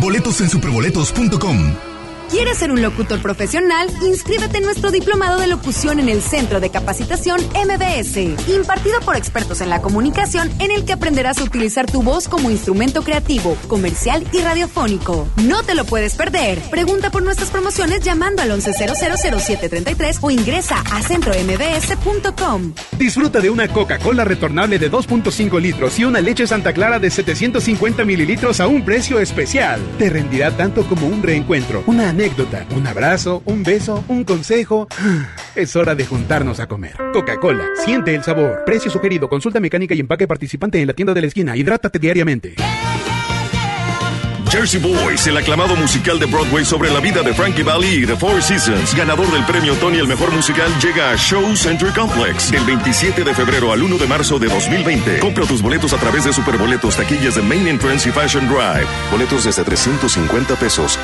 Boletos 0.00 0.40
en 0.40 0.50
superboletos.com. 0.50 1.87
¿Quieres 2.30 2.58
ser 2.58 2.70
un 2.70 2.82
locutor 2.82 3.22
profesional? 3.22 3.88
Inscríbete 4.02 4.58
en 4.58 4.64
nuestro 4.64 4.90
diplomado 4.90 5.40
de 5.40 5.46
locución 5.46 5.98
en 5.98 6.10
el 6.10 6.20
Centro 6.20 6.60
de 6.60 6.68
Capacitación 6.68 7.40
MBS, 7.40 8.18
impartido 8.48 9.00
por 9.00 9.16
expertos 9.16 9.62
en 9.62 9.70
la 9.70 9.80
comunicación, 9.80 10.50
en 10.58 10.70
el 10.70 10.84
que 10.84 10.92
aprenderás 10.92 11.38
a 11.38 11.44
utilizar 11.44 11.86
tu 11.86 12.02
voz 12.02 12.28
como 12.28 12.50
instrumento 12.50 13.02
creativo, 13.02 13.56
comercial 13.66 14.26
y 14.30 14.40
radiofónico. 14.40 15.26
No 15.38 15.62
te 15.62 15.74
lo 15.74 15.86
puedes 15.86 16.16
perder. 16.16 16.60
Pregunta 16.70 17.10
por 17.10 17.22
nuestras 17.22 17.50
promociones 17.50 18.00
llamando 18.00 18.42
al 18.42 18.50
11000733 18.50 20.18
o 20.20 20.30
ingresa 20.30 20.82
a 20.92 21.00
centrombs.com. 21.00 22.74
Disfruta 22.98 23.40
de 23.40 23.48
una 23.48 23.68
Coca-Cola 23.68 24.24
retornable 24.24 24.78
de 24.78 24.90
2.5 24.90 25.60
litros 25.62 25.98
y 25.98 26.04
una 26.04 26.20
leche 26.20 26.46
Santa 26.46 26.74
Clara 26.74 26.98
de 26.98 27.10
750 27.10 28.04
mililitros 28.04 28.60
a 28.60 28.66
un 28.66 28.84
precio 28.84 29.18
especial. 29.18 29.80
Te 29.98 30.10
rendirá 30.10 30.50
tanto 30.50 30.84
como 30.86 31.06
un 31.06 31.22
reencuentro, 31.22 31.82
anécdota, 32.18 32.66
un 32.74 32.84
abrazo, 32.84 33.42
un 33.44 33.62
beso, 33.62 34.04
un 34.08 34.24
consejo. 34.24 34.88
Es 35.54 35.74
hora 35.76 35.94
de 35.94 36.04
juntarnos 36.04 36.60
a 36.60 36.66
comer. 36.66 36.96
Coca-Cola, 37.12 37.64
siente 37.84 38.14
el 38.14 38.22
sabor. 38.22 38.62
Precio 38.64 38.90
sugerido, 38.90 39.28
consulta 39.28 39.60
mecánica 39.60 39.94
y 39.94 40.00
empaque 40.00 40.26
participante 40.26 40.80
en 40.80 40.86
la 40.86 40.92
tienda 40.92 41.14
de 41.14 41.20
la 41.20 41.26
esquina. 41.26 41.56
Hidrátate 41.56 41.98
diariamente. 41.98 42.54
Jersey 44.50 44.80
Boys, 44.80 45.26
el 45.26 45.36
aclamado 45.36 45.76
musical 45.76 46.18
de 46.18 46.26
Broadway 46.26 46.64
sobre 46.64 46.90
la 46.90 47.00
vida 47.00 47.22
de 47.22 47.34
Frankie 47.34 47.62
Valli 47.62 48.02
y 48.02 48.06
The 48.06 48.16
Four 48.16 48.40
Seasons, 48.40 48.94
ganador 48.96 49.30
del 49.30 49.44
premio 49.44 49.74
Tony 49.74 49.98
el 49.98 50.06
mejor 50.06 50.32
musical, 50.32 50.72
llega 50.80 51.10
a 51.10 51.16
Show 51.16 51.54
Center 51.54 51.92
Complex 51.92 52.50
del 52.50 52.64
27 52.64 53.24
de 53.24 53.34
febrero 53.34 53.72
al 53.72 53.82
1 53.82 53.98
de 53.98 54.06
marzo 54.06 54.38
de 54.38 54.48
2020. 54.48 55.18
Compra 55.18 55.44
tus 55.44 55.60
boletos 55.60 55.92
a 55.92 55.98
través 55.98 56.24
de 56.24 56.32
Superboletos, 56.32 56.96
taquillas 56.96 57.34
de 57.34 57.42
Main 57.42 57.66
Entrance 57.66 58.08
y 58.08 58.12
Fashion 58.12 58.48
Drive. 58.48 58.86
Boletos 59.10 59.44
desde 59.44 59.64
350 59.64 60.56
pesos. 60.56 60.98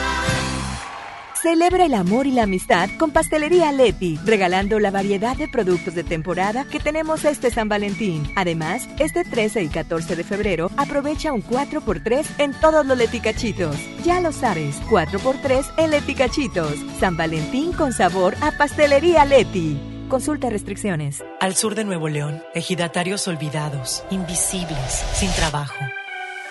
Celebra 1.45 1.85
el 1.85 1.93
amor 1.93 2.27
y 2.27 2.31
la 2.31 2.45
amistad 2.45 2.89
con 2.99 3.11
Pastelería 3.11 3.71
Leti, 3.71 4.19
regalando 4.25 4.81
la 4.81 4.91
variedad 4.91 5.37
de 5.37 5.47
productos 5.47 5.95
de 5.95 6.03
temporada 6.03 6.65
que 6.65 6.81
tenemos 6.81 7.27
este 7.27 7.51
San 7.51 7.69
Valentín. 7.69 8.27
Además, 8.35 8.89
este 8.99 9.25
13 9.25 9.63
y 9.65 9.69
14 9.69 10.17
de 10.17 10.25
febrero 10.25 10.71
aprovecha 10.79 11.35
un 11.35 11.43
4x3 11.43 12.25
en 12.39 12.59
todos 12.63 12.87
los 12.87 12.97
leticachitos. 12.97 13.77
Ya 14.07 14.23
lo 14.23 14.33
sabes, 14.33 14.81
4x3 14.85 15.67
en 15.77 15.91
leticachitos. 15.91 16.77
San 16.99 17.15
Valentín 17.19 17.75
con 17.75 17.93
sabor 17.93 18.35
a 18.41 18.53
Pastelería 18.53 19.27
Leti. 19.27 19.79
Consulta 20.09 20.49
restricciones. 20.49 21.23
Al 21.41 21.57
sur 21.57 21.75
de 21.75 21.85
Nuevo 21.85 22.09
León, 22.09 22.43
ejidatarios 22.55 23.29
olvidados, 23.29 24.03
invisibles, 24.11 25.05
sin 25.13 25.31
trabajo. 25.33 25.77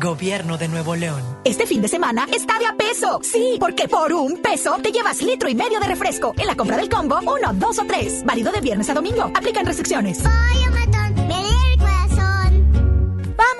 Gobierno 0.00 0.56
de 0.56 0.68
Nuevo 0.68 0.96
León. 0.96 1.22
Este 1.44 1.66
fin 1.66 1.82
de 1.82 1.88
semana 1.88 2.26
está 2.34 2.58
de 2.58 2.66
a 2.66 2.74
peso. 2.74 3.20
Sí, 3.22 3.56
porque 3.60 3.86
por 3.86 4.12
un 4.12 4.38
peso 4.38 4.78
te 4.82 4.90
llevas 4.90 5.20
litro 5.22 5.48
y 5.48 5.54
medio 5.54 5.78
de 5.78 5.86
refresco. 5.86 6.34
En 6.38 6.46
la 6.46 6.56
compra 6.56 6.78
del 6.78 6.88
combo, 6.88 7.18
uno, 7.20 7.52
dos 7.52 7.78
o 7.78 7.84
tres. 7.84 8.24
Válido 8.24 8.50
de 8.50 8.60
viernes 8.60 8.88
a 8.88 8.94
domingo. 8.94 9.30
Aplican 9.34 9.66
restricciones 9.66 10.20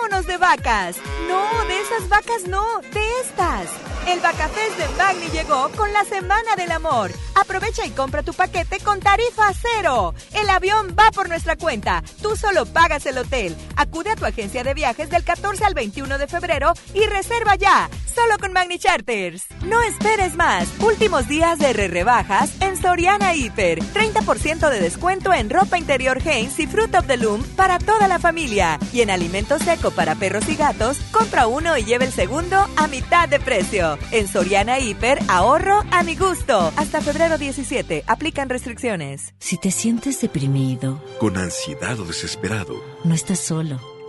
vámonos 0.00 0.26
de 0.26 0.36
vacas. 0.36 0.96
No, 1.28 1.64
de 1.66 1.80
esas 1.80 2.08
vacas 2.08 2.44
no, 2.48 2.64
de 2.92 3.20
estas. 3.22 3.68
El 4.06 4.18
Vacafest 4.20 4.78
de 4.78 4.88
Magni 4.96 5.28
llegó 5.28 5.68
con 5.76 5.92
la 5.92 6.04
Semana 6.04 6.56
del 6.56 6.72
Amor. 6.72 7.12
Aprovecha 7.34 7.84
y 7.84 7.90
compra 7.90 8.22
tu 8.22 8.32
paquete 8.32 8.78
con 8.80 9.00
tarifa 9.00 9.52
cero. 9.52 10.14
El 10.32 10.48
avión 10.48 10.96
va 10.98 11.10
por 11.10 11.28
nuestra 11.28 11.56
cuenta. 11.56 12.02
Tú 12.22 12.34
solo 12.34 12.66
pagas 12.66 13.04
el 13.06 13.18
hotel. 13.18 13.54
Acude 13.76 14.10
a 14.10 14.16
tu 14.16 14.24
agencia 14.24 14.64
de 14.64 14.74
viajes 14.74 15.10
del 15.10 15.22
14 15.22 15.64
al 15.64 15.74
21 15.74 16.18
de 16.18 16.26
febrero 16.26 16.72
y 16.94 17.04
reserva 17.06 17.56
ya. 17.56 17.90
Solo 18.12 18.38
con 18.38 18.52
Magni 18.52 18.78
Charters. 18.78 19.46
No 19.64 19.80
esperes 19.82 20.34
más. 20.34 20.68
Últimos 20.80 21.28
días 21.28 21.58
de 21.58 21.72
re 21.72 21.88
rebajas 21.88 22.50
en 22.60 22.76
Soriana 22.80 23.34
Hiper. 23.34 23.80
30% 23.80 24.70
de 24.70 24.80
descuento 24.80 25.32
en 25.32 25.50
ropa 25.50 25.78
interior 25.78 26.20
Heinz 26.24 26.58
y 26.58 26.66
Fruit 26.66 26.94
of 26.94 27.06
the 27.06 27.16
Loom 27.16 27.44
para 27.54 27.78
toda 27.78 28.08
la 28.08 28.18
familia. 28.18 28.78
Y 28.92 29.02
en 29.02 29.10
alimentos 29.10 29.62
secos 29.62 29.89
para 29.90 30.14
perros 30.14 30.48
y 30.48 30.56
gatos, 30.56 30.98
compra 31.12 31.46
uno 31.46 31.76
y 31.76 31.84
lleve 31.84 32.06
el 32.06 32.12
segundo 32.12 32.56
a 32.76 32.86
mitad 32.86 33.28
de 33.28 33.40
precio. 33.40 33.98
En 34.10 34.28
Soriana 34.28 34.78
Hiper, 34.78 35.18
ahorro 35.28 35.82
a 35.90 36.02
mi 36.02 36.16
gusto. 36.16 36.72
Hasta 36.76 37.00
febrero 37.00 37.38
17, 37.38 38.04
aplican 38.06 38.48
restricciones. 38.48 39.34
Si 39.38 39.56
te 39.58 39.70
sientes 39.70 40.20
deprimido, 40.20 41.02
con 41.18 41.36
ansiedad 41.36 41.98
o 42.00 42.04
desesperado, 42.04 42.74
no 43.04 43.14
estás 43.14 43.40
solo 43.40 43.99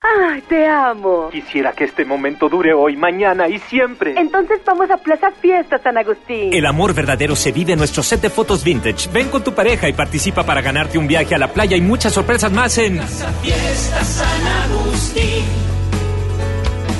¡Ay, 0.00 0.42
te 0.42 0.66
amo! 0.66 1.28
Quisiera 1.30 1.72
que 1.72 1.84
este 1.84 2.04
momento 2.04 2.48
dure 2.48 2.72
hoy, 2.72 2.96
mañana 2.96 3.48
y 3.48 3.58
siempre. 3.58 4.14
Entonces 4.16 4.60
vamos 4.64 4.90
a 4.90 4.96
Plaza 4.96 5.30
Fiesta 5.30 5.78
San 5.78 5.98
Agustín. 5.98 6.52
El 6.52 6.66
amor 6.66 6.94
verdadero 6.94 7.36
se 7.36 7.52
vive 7.52 7.72
en 7.72 7.78
nuestro 7.78 8.02
set 8.02 8.20
de 8.20 8.30
fotos 8.30 8.64
vintage. 8.64 9.08
Ven 9.12 9.28
con 9.28 9.42
tu 9.42 9.52
pareja 9.54 9.88
y 9.88 9.92
participa 9.92 10.44
para 10.44 10.60
ganarte 10.60 10.98
un 10.98 11.06
viaje 11.06 11.34
a 11.34 11.38
la 11.38 11.48
playa 11.48 11.76
y 11.76 11.80
muchas 11.80 12.12
sorpresas 12.12 12.52
más 12.52 12.78
en 12.78 12.96
Plaza 12.96 13.32
Fiesta 13.42 14.04
San 14.04 14.46
Agustín. 14.70 15.44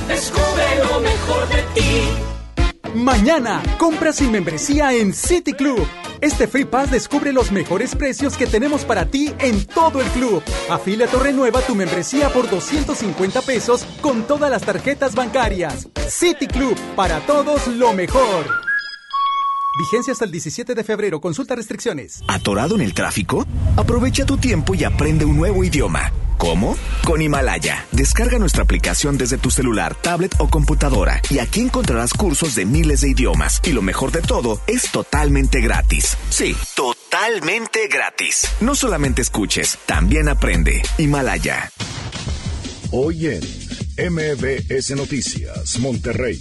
Descubre 0.09 0.65
lo 0.91 1.01
mejor 1.01 1.49
de 1.49 1.63
ti. 1.75 2.28
Mañana, 2.95 3.63
compra 3.79 4.13
sin 4.13 4.31
membresía 4.31 4.95
en 4.95 5.13
City 5.13 5.53
Club. 5.53 5.87
Este 6.21 6.49
Free 6.49 6.65
Pass 6.65 6.91
descubre 6.91 7.33
los 7.33 7.53
mejores 7.53 7.95
precios 7.95 8.37
que 8.37 8.47
tenemos 8.47 8.85
para 8.85 9.07
ti 9.07 9.33
en 9.39 9.67
todo 9.67 10.01
el 10.01 10.07
club. 10.09 10.43
Afíliate 10.71 11.17
o 11.17 11.21
renueva 11.21 11.61
tu 11.61 11.75
membresía 11.75 12.31
por 12.31 12.49
250 12.49 13.43
pesos 13.43 13.85
con 14.01 14.23
todas 14.27 14.51
las 14.51 14.63
tarjetas 14.63 15.15
bancarias. 15.15 15.89
City 16.09 16.47
Club, 16.47 16.77
para 16.97 17.21
todos 17.21 17.67
lo 17.69 17.93
mejor. 17.93 18.68
Vigencia 19.79 20.13
hasta 20.13 20.25
el 20.25 20.33
17 20.33 20.75
de 20.75 20.83
febrero. 20.83 21.21
Consulta 21.21 21.55
restricciones. 21.55 22.25
¿Atorado 22.27 22.75
en 22.75 22.81
el 22.81 22.95
tráfico? 22.95 23.47
Aprovecha 23.77 24.27
tu 24.27 24.37
tiempo 24.37 24.75
y 24.75 24.83
aprende 24.83 25.25
un 25.25 25.37
nuevo 25.37 25.63
idioma. 25.63 26.13
¿Cómo? 26.37 26.77
Con 27.05 27.23
Himalaya. 27.23 27.87
Descarga 27.93 28.41
nuestra 28.41 28.65
aplicación 28.65 29.17
desde 29.17 29.39
tu 29.39 29.51
celular, 29.51 29.95
tablet 29.95 30.35
o 30.39 30.49
computadora 30.49 31.23
y 31.31 31.39
aquí 31.39 31.61
encontrarás 31.61 32.13
cursos 32.13 32.57
de 32.57 32.67
miles 32.67 33.03
de 33.03 33.11
idiomas. 33.11 33.61
Y 33.63 33.73
lo 33.73 33.83
mejor 33.83 34.11
de 34.11 34.21
todo, 34.21 34.61
es 34.67 34.91
totalmente 34.91 35.61
gratis. 35.61 36.17
Sí, 36.29 36.57
totalmente 36.75 37.87
gratis. 37.87 38.49
No 38.61 38.75
solamente 38.75 39.23
escuches, 39.23 39.79
también 39.87 40.29
aprende. 40.29 40.83
Himalaya. 40.99 41.71
Hoy 42.91 43.27
en 43.27 44.13
MBS 44.13 44.97
Noticias, 44.97 45.79
Monterrey. 45.79 46.41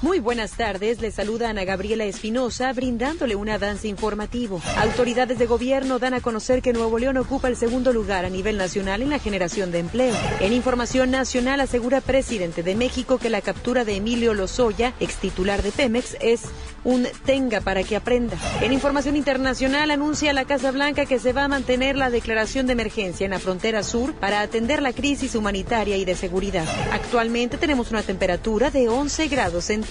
Muy 0.00 0.20
buenas 0.20 0.52
tardes, 0.52 1.00
le 1.00 1.10
saluda 1.10 1.50
Ana 1.50 1.64
Gabriela 1.64 2.04
Espinosa 2.04 2.72
brindándole 2.72 3.34
un 3.34 3.48
avance 3.48 3.88
informativo. 3.88 4.62
Autoridades 4.76 5.40
de 5.40 5.46
gobierno 5.46 5.98
dan 5.98 6.14
a 6.14 6.20
conocer 6.20 6.62
que 6.62 6.72
Nuevo 6.72 7.00
León 7.00 7.16
ocupa 7.16 7.48
el 7.48 7.56
segundo 7.56 7.92
lugar 7.92 8.24
a 8.24 8.30
nivel 8.30 8.58
nacional 8.58 9.02
en 9.02 9.10
la 9.10 9.18
generación 9.18 9.72
de 9.72 9.80
empleo. 9.80 10.14
En 10.38 10.52
información 10.52 11.10
nacional 11.10 11.58
asegura 11.58 12.00
presidente 12.00 12.62
de 12.62 12.76
México 12.76 13.18
que 13.18 13.28
la 13.28 13.40
captura 13.40 13.84
de 13.84 13.96
Emilio 13.96 14.34
Lozoya, 14.34 14.94
ex 15.00 15.16
titular 15.16 15.64
de 15.64 15.72
Pemex, 15.72 16.16
es 16.20 16.42
un 16.84 17.08
tenga 17.26 17.60
para 17.60 17.82
que 17.82 17.96
aprenda. 17.96 18.36
En 18.62 18.72
información 18.72 19.16
internacional 19.16 19.90
anuncia 19.90 20.32
la 20.32 20.44
Casa 20.44 20.70
Blanca 20.70 21.06
que 21.06 21.18
se 21.18 21.32
va 21.32 21.42
a 21.42 21.48
mantener 21.48 21.96
la 21.96 22.08
declaración 22.08 22.68
de 22.68 22.74
emergencia 22.74 23.24
en 23.24 23.32
la 23.32 23.40
frontera 23.40 23.82
sur 23.82 24.14
para 24.14 24.42
atender 24.42 24.80
la 24.80 24.92
crisis 24.92 25.34
humanitaria 25.34 25.96
y 25.96 26.04
de 26.04 26.14
seguridad. 26.14 26.66
Actualmente 26.92 27.58
tenemos 27.58 27.90
una 27.90 28.02
temperatura 28.02 28.70
de 28.70 28.88
11 28.88 29.26
grados 29.26 29.64
centígrados. 29.64 29.87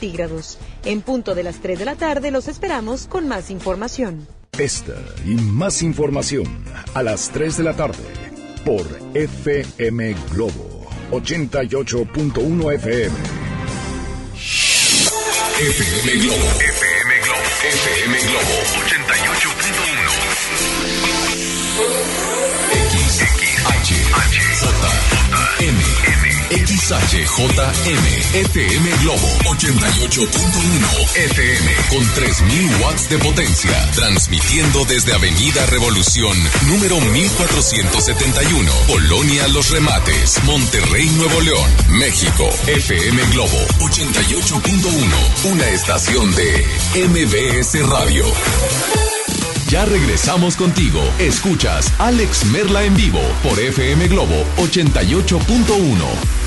En 0.85 1.01
punto 1.01 1.33
de 1.35 1.43
las 1.43 1.59
3 1.59 1.79
de 1.79 1.85
la 1.85 1.95
tarde 1.95 2.31
los 2.31 2.47
esperamos 2.47 3.07
con 3.07 3.27
más 3.27 3.49
información. 3.49 4.27
Esta 4.57 4.95
y 5.25 5.35
más 5.35 5.81
información 5.81 6.63
a 6.93 7.03
las 7.03 7.29
3 7.29 7.57
de 7.57 7.63
la 7.63 7.73
tarde 7.73 8.03
por 8.65 8.85
FM 9.13 10.15
Globo 10.31 10.87
88.1 11.11 12.73
FM. 12.75 13.17
FM 15.59 16.11
Globo. 16.21 16.47
FM 16.59 17.11
Globo. 17.23 17.41
FM 17.63 18.19
Globo 18.19 18.55
88.1. 18.85 20.27
X, 22.73 23.21
X, 23.21 23.41
H, 23.65 23.89
H, 24.13 24.37
J, 24.59 24.83
M, 25.63 25.96
XHJM, 26.77 28.35
FM 28.35 28.97
Globo 29.01 29.27
88.1 29.45 31.15
FM 31.15 31.71
con 31.89 32.05
3000 32.13 32.81
watts 32.81 33.09
de 33.09 33.17
potencia, 33.17 33.91
transmitiendo 33.95 34.85
desde 34.85 35.13
Avenida 35.13 35.65
Revolución, 35.65 36.37
número 36.67 37.01
1471, 37.01 38.71
Colonia 38.85 39.47
Los 39.47 39.71
Remates, 39.71 40.43
Monterrey, 40.43 41.09
Nuevo 41.17 41.41
León, 41.41 41.69
México. 41.89 42.47
FM 42.67 43.23
Globo 43.31 43.57
88.1, 43.79 45.51
una 45.51 45.69
estación 45.69 46.33
de 46.35 46.63
MBS 47.07 47.89
Radio. 47.89 48.23
Ya 49.69 49.83
regresamos 49.83 50.55
contigo. 50.55 51.01
Escuchas 51.17 51.91
Alex 51.97 52.45
Merla 52.45 52.83
en 52.83 52.95
vivo 52.95 53.21
por 53.43 53.59
FM 53.59 54.07
Globo 54.07 54.45
88.1. 54.57 56.46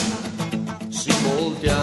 sin 1.01 1.15
voltear. 1.23 1.75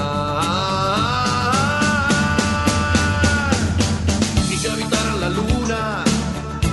Y 4.53 4.57
si 4.57 4.67
habitaran 4.69 5.21
la 5.21 5.31
luna, 5.31 6.05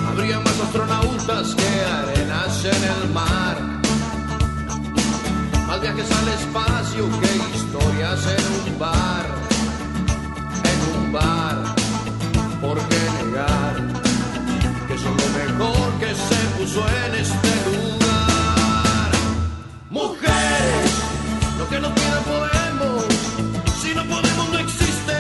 habría 0.10 0.40
más 0.40 0.60
astronautas 0.60 1.56
que 1.56 1.70
arenas 2.00 2.66
en 2.66 2.82
el 2.94 3.14
mar. 3.14 3.58
Más 5.68 5.82
viajes 5.82 6.12
al 6.20 6.28
espacio 6.40 7.04
que 7.20 7.32
historias 7.58 8.22
en 8.38 8.44
un 8.62 8.80
bar. 8.80 9.26
En 10.72 10.80
un 11.00 11.12
bar, 11.12 11.58
¿por 12.62 12.78
qué 12.90 13.02
negar 13.18 13.76
que 14.88 14.98
son 15.00 15.16
lo 15.24 15.28
mejor 15.40 15.88
que 16.00 16.12
se 16.28 16.40
puso 16.58 16.82
en 17.06 17.16
este 17.16 17.52
lugar? 17.70 19.12
Mujeres 19.90 20.85
lo 21.86 21.94
que 21.94 22.02
nos 22.02 22.02
pida 22.02 22.20
podemos. 22.34 23.06
Si 23.82 23.94
no 23.94 24.04
podemos, 24.06 24.50
no 24.50 24.60
existe. 24.60 25.18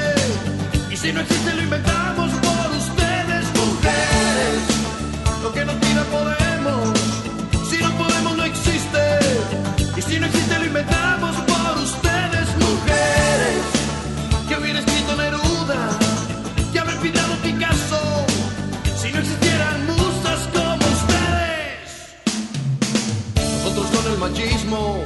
Y 0.92 0.98
si 0.98 1.14
no 1.14 1.22
existe, 1.22 1.54
lo 1.54 1.62
inventamos 1.64 2.32
por 2.46 2.68
ustedes, 2.82 3.44
mujeres. 3.62 4.62
Lo 5.44 5.54
que 5.54 5.66
nos 5.66 5.76
pida 5.76 6.04
podemos. 6.06 7.00
Si 7.70 7.78
no 7.78 7.92
podemos, 7.98 8.38
no 8.38 8.44
existe. 8.44 9.04
Y 9.98 10.02
si 10.02 10.20
no 10.20 10.26
existe, 10.26 10.60
lo 10.60 10.66
inventamos 10.66 11.36
por 11.52 11.78
ustedes, 11.90 12.48
mujeres. 12.66 13.64
Que 14.48 14.56
hubiera 14.58 14.80
escrito 14.80 15.16
Neruda. 15.16 15.82
Que 16.72 16.80
haber 16.80 16.98
pintado 16.98 17.36
Picasso. 17.44 18.26
Si 19.02 19.12
no 19.12 19.20
existieran 19.20 19.86
musas 19.86 20.42
como 20.54 20.84
ustedes. 20.98 21.88
Nosotros 23.36 23.88
con 23.94 24.12
el 24.12 24.18
machismo 24.18 25.06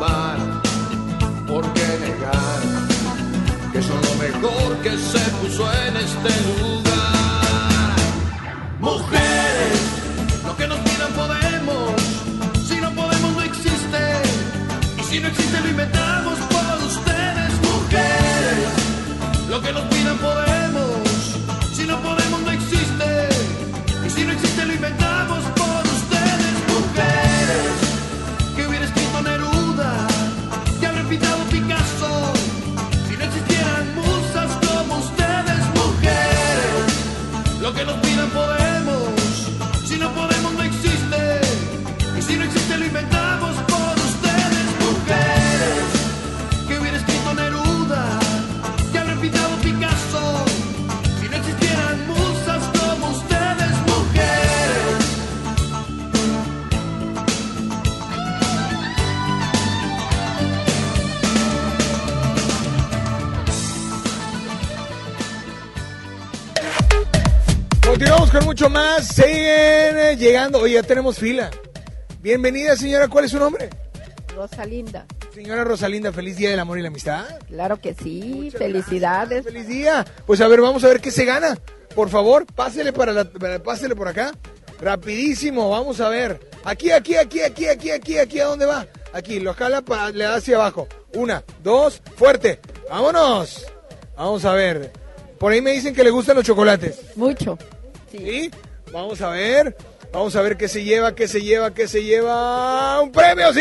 en 0.00 0.06
un 0.06 0.08
bar. 0.08 0.38
¿Por 1.46 1.72
qué 1.72 1.98
negar 2.00 2.60
que 3.72 3.82
son 3.82 4.00
lo 4.02 4.14
mejor 4.14 4.76
que 4.82 4.96
se 4.96 5.18
puso 5.40 5.72
en 5.86 5.96
este 5.96 6.30
lugar? 6.46 7.96
Mujeres, 8.80 9.80
lo 10.46 10.56
que 10.56 10.66
nos 10.66 10.78
pidan 10.78 11.12
podemos. 11.12 12.02
Si 12.66 12.80
no 12.80 12.90
podemos, 12.92 13.32
no 13.32 13.42
existe. 13.42 14.02
Y 14.98 15.02
si 15.02 15.20
no 15.20 15.28
existe, 15.28 15.60
lo 15.60 15.68
inventamos 15.68 16.38
por 16.38 16.86
ustedes, 16.86 17.52
mujeres. 17.70 18.68
Lo 19.48 19.60
que 19.60 19.72
nos 19.72 19.89
mucho 68.60 68.70
más. 68.70 69.08
Siguen 69.08 69.98
eh, 69.98 70.16
llegando. 70.18 70.58
Oye, 70.58 70.74
ya 70.74 70.82
tenemos 70.82 71.18
fila. 71.18 71.50
Bienvenida, 72.20 72.76
señora. 72.76 73.08
¿Cuál 73.08 73.24
es 73.24 73.30
su 73.30 73.38
nombre? 73.38 73.70
Rosalinda. 74.36 75.06
Señora 75.32 75.64
Rosalinda, 75.64 76.12
feliz 76.12 76.36
día 76.36 76.50
del 76.50 76.58
amor 76.58 76.78
y 76.78 76.82
la 76.82 76.88
amistad. 76.88 77.24
Claro 77.48 77.80
que 77.80 77.94
sí, 77.94 78.52
felicidades. 78.56 79.44
Feliz 79.44 79.66
día. 79.66 80.04
Pues 80.26 80.42
a 80.42 80.48
ver, 80.48 80.60
vamos 80.60 80.84
a 80.84 80.88
ver 80.88 81.00
qué 81.00 81.10
se 81.10 81.24
gana. 81.24 81.56
por 81.94 82.10
favor, 82.10 82.44
pásele 82.44 82.92
para 82.92 83.12
la, 83.14 83.24
pásele 83.64 83.96
por 83.96 84.08
acá. 84.08 84.32
Rapidísimo, 84.78 85.70
vamos 85.70 85.98
a 86.00 86.10
ver. 86.10 86.38
Aquí, 86.62 86.90
aquí, 86.90 87.16
aquí, 87.16 87.40
aquí, 87.40 87.66
aquí, 87.66 87.90
aquí, 87.90 88.18
aquí, 88.18 88.40
¿a 88.40 88.44
dónde 88.44 88.66
va? 88.66 88.86
Aquí, 89.14 89.40
lo 89.40 89.54
jala, 89.54 89.80
para, 89.80 90.10
le 90.10 90.24
da 90.24 90.34
hacia 90.34 90.56
abajo. 90.56 90.86
Una, 91.14 91.42
dos, 91.62 92.02
fuerte. 92.16 92.60
Vámonos. 92.90 93.64
Vamos 94.16 94.44
a 94.44 94.52
ver. 94.52 94.92
Por 95.38 95.50
ahí 95.50 95.62
me 95.62 95.72
dicen 95.72 95.94
que 95.94 96.04
le 96.04 96.10
gustan 96.10 96.36
los 96.36 96.44
chocolates. 96.44 97.16
Mucho. 97.16 97.56
¿Sí? 98.10 98.50
Vamos 98.92 99.20
a 99.20 99.30
ver. 99.30 99.76
Vamos 100.12 100.34
a 100.34 100.42
ver 100.42 100.56
qué 100.56 100.66
se 100.66 100.82
lleva, 100.82 101.14
qué 101.14 101.28
se 101.28 101.40
lleva, 101.40 101.72
qué 101.72 101.86
se 101.86 102.02
lleva. 102.02 103.00
¡Un 103.00 103.12
premio! 103.12 103.52
¡Sí! 103.52 103.60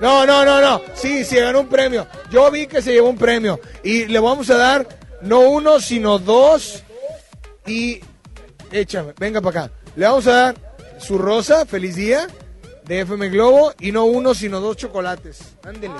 No, 0.00 0.24
no, 0.24 0.44
no, 0.44 0.60
no. 0.60 0.80
Sí, 0.94 1.24
sí, 1.24 1.36
ganó 1.36 1.60
un 1.60 1.68
premio. 1.68 2.06
Yo 2.30 2.50
vi 2.50 2.66
que 2.66 2.80
se 2.80 2.92
llevó 2.92 3.10
un 3.10 3.18
premio. 3.18 3.60
Y 3.82 4.06
le 4.06 4.18
vamos 4.20 4.48
a 4.48 4.56
dar 4.56 4.88
no 5.20 5.40
uno, 5.40 5.80
sino 5.80 6.18
dos. 6.18 6.82
Y 7.66 8.00
échame, 8.72 9.12
venga 9.18 9.42
para 9.42 9.64
acá. 9.64 9.72
Le 9.96 10.06
vamos 10.06 10.26
a 10.28 10.32
dar 10.32 10.54
su 10.98 11.18
rosa, 11.18 11.66
feliz 11.66 11.96
día, 11.96 12.26
de 12.84 13.00
FM 13.00 13.28
Globo. 13.28 13.74
Y 13.80 13.92
no 13.92 14.04
uno, 14.04 14.34
sino 14.34 14.60
dos 14.60 14.78
chocolates. 14.78 15.40
Ándele. 15.62 15.94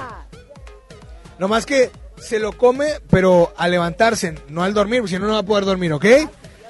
Nomás 1.38 1.66
que 1.66 1.90
se 2.16 2.38
lo 2.38 2.52
come, 2.52 2.94
pero 3.10 3.52
al 3.56 3.72
levantarse, 3.72 4.34
no 4.48 4.62
al 4.62 4.74
dormir, 4.74 5.00
porque 5.00 5.14
si 5.14 5.20
no, 5.20 5.26
no 5.26 5.34
va 5.34 5.40
a 5.40 5.44
poder 5.44 5.64
dormir, 5.64 5.92
¿ok? 5.92 6.06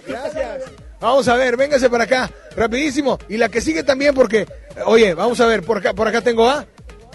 Gracias. 0.09 0.65
Vamos 1.01 1.29
a 1.29 1.37
ver, 1.37 1.57
véngase 1.57 1.89
para 1.89 2.05
acá, 2.05 2.31
rapidísimo. 2.57 3.19
Y 3.29 3.37
la 3.37 3.49
que 3.49 3.61
sigue 3.61 3.85
también, 3.85 4.15
porque, 4.15 4.47
oye, 4.85 5.15
vamos 5.15 5.41
a 5.41 5.47
ver, 5.47 5.63
por 5.63 5.79
acá, 5.79 5.95
por 5.95 6.09
acá 6.09 6.21
tengo 6.23 6.49
a 6.49 6.67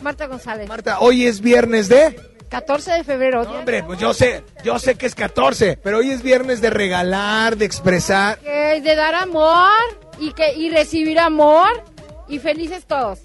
Marta 0.01 0.27
González. 0.27 0.67
Marta. 0.67 0.99
Hoy 0.99 1.25
es 1.25 1.41
viernes 1.41 1.89
de. 1.89 2.19
14 2.49 2.91
de 2.91 3.03
febrero. 3.03 3.41
Hombre, 3.41 3.83
pues 3.83 3.99
yo 3.99 4.13
sé, 4.13 4.43
yo 4.63 4.77
sé 4.77 4.93
que 4.95 5.07
es 5.07 5.15
14, 5.15 5.79
pero 5.81 5.97
hoy 5.97 6.11
es 6.11 6.21
viernes 6.21 6.61
de 6.61 6.69
regalar, 6.69 7.57
de 7.57 7.65
expresar. 7.65 8.39
De 8.39 8.95
dar 8.95 9.15
amor 9.15 9.71
y 10.19 10.33
que 10.33 10.53
y 10.53 10.69
recibir 10.69 11.17
amor 11.19 11.83
y 12.27 12.37
felices 12.37 12.85
todos. 12.85 13.19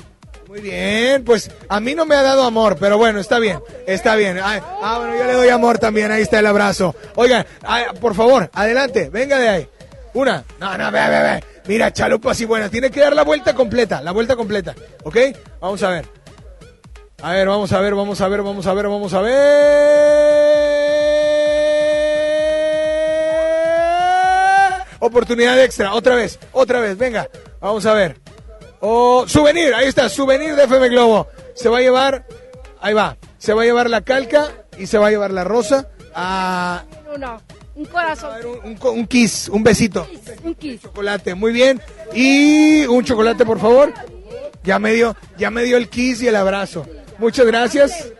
Muy 0.49 0.61
bien, 0.63 1.25
pues 1.25 1.51
a 1.69 1.79
mí 1.79 1.95
no 1.95 2.07
me 2.07 2.15
ha 2.15 2.23
dado 2.23 2.43
amor, 2.43 2.79
pero 2.81 2.97
bueno, 2.97 3.21
está 3.21 3.39
bien, 3.39 3.61
está 3.87 4.17
bien. 4.17 4.39
Ah, 4.43 4.97
bueno, 4.97 5.15
yo 5.15 5.25
le 5.25 5.35
doy 5.35 5.51
amor 5.51 5.79
también, 5.79 6.11
ahí 6.11 6.23
está 6.23 6.39
el 6.39 6.47
abrazo. 6.47 6.97
Oigan, 7.17 7.45
por 8.01 8.15
favor, 8.15 8.49
adelante, 8.55 9.11
venga 9.11 9.39
de 9.39 9.47
ahí. 9.47 9.69
Una, 10.15 10.43
no, 10.59 10.79
no, 10.79 10.91
ve, 10.91 11.01
ve, 11.07 11.23
ve. 11.23 11.45
Mira, 11.67 11.93
chalupa 11.93 12.31
así 12.31 12.47
buena, 12.47 12.71
tiene 12.71 12.91
que 12.91 13.01
dar 13.01 13.15
la 13.15 13.25
vuelta 13.25 13.55
completa, 13.55 14.01
la 14.01 14.13
vuelta 14.13 14.37
completa, 14.37 14.75
¿ok? 15.05 15.19
Vamos 15.61 15.83
a 15.83 15.91
ver. 15.91 16.07
A 17.21 17.33
ver, 17.33 17.47
vamos 17.47 17.71
a 17.71 17.81
ver, 17.81 17.95
vamos 17.95 18.19
a 18.19 18.29
ver, 18.29 18.43
vamos 18.43 18.67
a 18.67 18.73
ver, 18.73 18.89
vamos 18.89 19.13
a 19.13 19.21
ver. 19.21 19.39
Oportunidad 24.99 25.63
extra, 25.63 25.93
otra 25.93 26.15
vez, 26.15 26.39
otra 26.53 26.81
vez, 26.81 26.97
venga, 26.97 27.29
vamos 27.61 27.85
a 27.85 27.93
ver. 27.93 28.17
Oh, 28.81 29.25
souvenir, 29.27 29.75
ahí 29.75 29.89
está, 29.89 30.09
souvenir 30.09 30.55
de 30.55 30.65
FM 30.65 30.89
Globo. 30.89 31.27
Se 31.55 31.69
va 31.69 31.79
a 31.79 31.81
llevar, 31.81 32.27
ahí 32.81 32.95
va, 32.95 33.17
se 33.39 33.53
va 33.53 33.63
a 33.63 33.65
llevar 33.65 33.91
la 33.91 34.03
calca 34.03 34.49
y 34.79 34.87
se 34.87 34.99
va 34.99 35.09
a 35.09 35.11
llevar 35.11 35.33
la 35.33 35.43
rosa 35.45 35.89
a 36.15 36.85
Uno, 37.15 37.41
un 37.75 37.85
corazón. 37.87 38.33
un, 38.65 38.79
un 38.81 39.07
kiss, 39.07 39.49
un 39.49 39.63
besito. 39.65 40.07
Un 40.45 40.55
kiss. 40.55 40.83
Chocolate, 40.83 41.35
muy 41.35 41.53
bien. 41.53 41.81
Y 42.15 42.87
un 42.87 43.05
chocolate, 43.05 43.45
por 43.45 43.59
favor. 43.59 43.93
Ya 44.63 44.79
me 44.79 44.93
dio, 44.93 45.17
ya 45.39 45.51
me 45.51 45.63
dio 45.65 45.77
el 45.77 45.89
kiss 45.89 46.23
y 46.23 46.29
el 46.29 46.37
abrazo. 46.37 46.87
Muchas 47.19 47.47
gracias. 47.47 48.13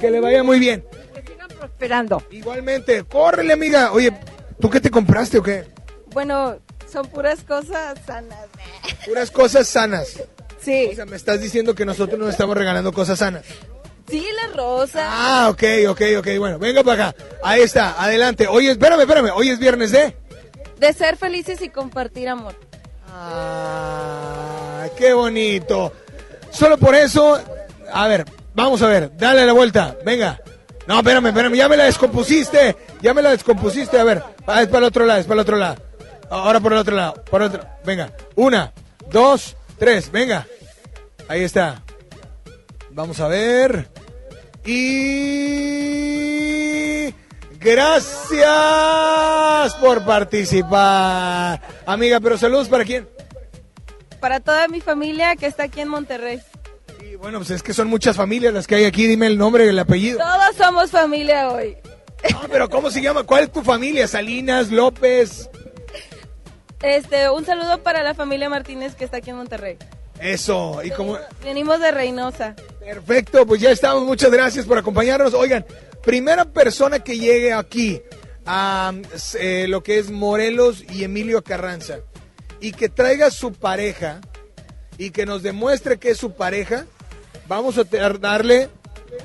Que 0.00 0.10
le 0.10 0.20
vaya 0.20 0.42
muy 0.42 0.58
bien. 0.58 0.84
Prosperando. 1.58 2.22
Igualmente, 2.30 3.04
córrele, 3.04 3.52
amiga. 3.52 3.92
Oye, 3.92 4.12
¿tú 4.60 4.68
qué 4.68 4.80
te 4.80 4.90
compraste 4.90 5.38
o 5.38 5.42
qué? 5.42 5.64
Bueno, 6.12 6.56
son 6.96 7.08
puras 7.08 7.44
cosas 7.44 7.98
sanas. 8.06 8.46
Puras 9.04 9.30
cosas 9.30 9.68
sanas. 9.68 10.22
Sí. 10.58 10.88
O 10.92 10.94
sea, 10.94 11.04
me 11.04 11.16
estás 11.16 11.42
diciendo 11.42 11.74
que 11.74 11.84
nosotros 11.84 12.18
nos 12.18 12.30
estamos 12.30 12.56
regalando 12.56 12.90
cosas 12.90 13.18
sanas. 13.18 13.44
Sí, 14.08 14.26
la 14.34 14.56
rosa. 14.56 15.06
Ah, 15.06 15.50
ok, 15.50 15.62
ok, 15.90 16.00
ok. 16.20 16.28
Bueno, 16.38 16.58
venga 16.58 16.82
para 16.82 17.08
acá. 17.08 17.24
Ahí 17.44 17.60
está, 17.60 18.02
adelante. 18.02 18.46
Oye, 18.48 18.70
espérame, 18.70 19.00
espérame. 19.00 19.30
Hoy 19.34 19.50
es 19.50 19.58
viernes 19.58 19.90
de. 19.90 20.16
De 20.78 20.92
ser 20.94 21.18
felices 21.18 21.60
y 21.60 21.68
compartir 21.68 22.30
amor. 22.30 22.54
Ah, 23.08 24.86
qué 24.96 25.12
bonito. 25.12 25.92
Solo 26.50 26.78
por 26.78 26.94
eso, 26.94 27.38
a 27.92 28.08
ver, 28.08 28.24
vamos 28.54 28.80
a 28.80 28.88
ver, 28.88 29.14
dale 29.18 29.44
la 29.44 29.52
vuelta, 29.52 29.98
venga. 30.02 30.40
No, 30.86 30.98
espérame, 31.00 31.26
espérame, 31.26 31.56
ya 31.56 31.68
me 31.68 31.76
la 31.76 31.84
descompusiste, 31.84 32.74
ya 33.02 33.12
me 33.12 33.20
la 33.20 33.32
descompusiste, 33.32 33.98
a 33.98 34.04
ver, 34.04 34.22
ah, 34.46 34.62
es 34.62 34.68
para 34.68 34.78
el 34.78 34.84
otro 34.84 35.04
lado, 35.04 35.20
es 35.20 35.26
para 35.26 35.34
el 35.34 35.40
otro 35.40 35.56
lado. 35.56 35.85
Ahora 36.30 36.60
por 36.60 36.72
el 36.72 36.78
otro 36.78 36.96
lado, 36.96 37.22
por 37.24 37.42
el 37.42 37.48
otro, 37.48 37.66
venga, 37.84 38.12
una, 38.34 38.72
dos, 39.10 39.56
tres, 39.78 40.10
venga. 40.10 40.46
Ahí 41.28 41.42
está. 41.42 41.82
Vamos 42.90 43.20
a 43.20 43.28
ver. 43.28 43.88
Y... 44.64 45.46
Gracias 47.60 48.44
por 49.80 50.04
participar. 50.04 51.60
Amiga, 51.84 52.20
pero 52.20 52.38
saludos 52.38 52.68
para 52.68 52.84
quién? 52.84 53.08
Para 54.20 54.38
toda 54.40 54.68
mi 54.68 54.80
familia 54.80 55.34
que 55.36 55.46
está 55.46 55.64
aquí 55.64 55.80
en 55.80 55.88
Monterrey. 55.88 56.40
Y 57.04 57.16
bueno, 57.16 57.38
pues 57.38 57.50
es 57.50 57.62
que 57.62 57.74
son 57.74 57.88
muchas 57.88 58.14
familias 58.16 58.54
las 58.54 58.66
que 58.68 58.76
hay 58.76 58.84
aquí. 58.84 59.06
Dime 59.06 59.26
el 59.26 59.36
nombre 59.36 59.66
y 59.66 59.68
el 59.68 59.78
apellido. 59.78 60.18
Todos 60.18 60.56
somos 60.56 60.90
familia 60.90 61.50
hoy. 61.50 61.76
No, 62.32 62.42
pero 62.50 62.68
¿cómo 62.68 62.90
se 62.90 63.02
llama? 63.02 63.24
¿Cuál 63.24 63.44
es 63.44 63.52
tu 63.52 63.62
familia? 63.62 64.06
Salinas, 64.08 64.70
López. 64.70 65.50
Este, 66.82 67.30
un 67.30 67.44
saludo 67.44 67.82
para 67.82 68.02
la 68.02 68.14
familia 68.14 68.48
Martínez 68.48 68.94
que 68.94 69.04
está 69.04 69.18
aquí 69.18 69.30
en 69.30 69.36
Monterrey. 69.36 69.78
Eso. 70.20 70.82
Y 70.82 70.90
como... 70.90 71.18
Venimos 71.42 71.80
de 71.80 71.90
Reynosa. 71.90 72.54
Perfecto, 72.80 73.46
pues 73.46 73.60
ya 73.60 73.70
estamos. 73.70 74.04
Muchas 74.04 74.30
gracias 74.30 74.66
por 74.66 74.78
acompañarnos. 74.78 75.34
Oigan, 75.34 75.64
primera 76.02 76.44
persona 76.44 77.00
que 77.00 77.18
llegue 77.18 77.52
aquí 77.52 78.00
a 78.46 78.92
eh, 79.38 79.66
lo 79.68 79.82
que 79.82 79.98
es 79.98 80.10
Morelos 80.10 80.84
y 80.90 81.04
Emilio 81.04 81.42
Carranza 81.42 81.98
y 82.60 82.72
que 82.72 82.88
traiga 82.88 83.30
su 83.30 83.52
pareja 83.52 84.20
y 84.98 85.10
que 85.10 85.26
nos 85.26 85.42
demuestre 85.42 85.98
que 85.98 86.10
es 86.10 86.18
su 86.18 86.32
pareja, 86.32 86.86
vamos 87.48 87.78
a 87.78 87.84
darle 87.84 88.68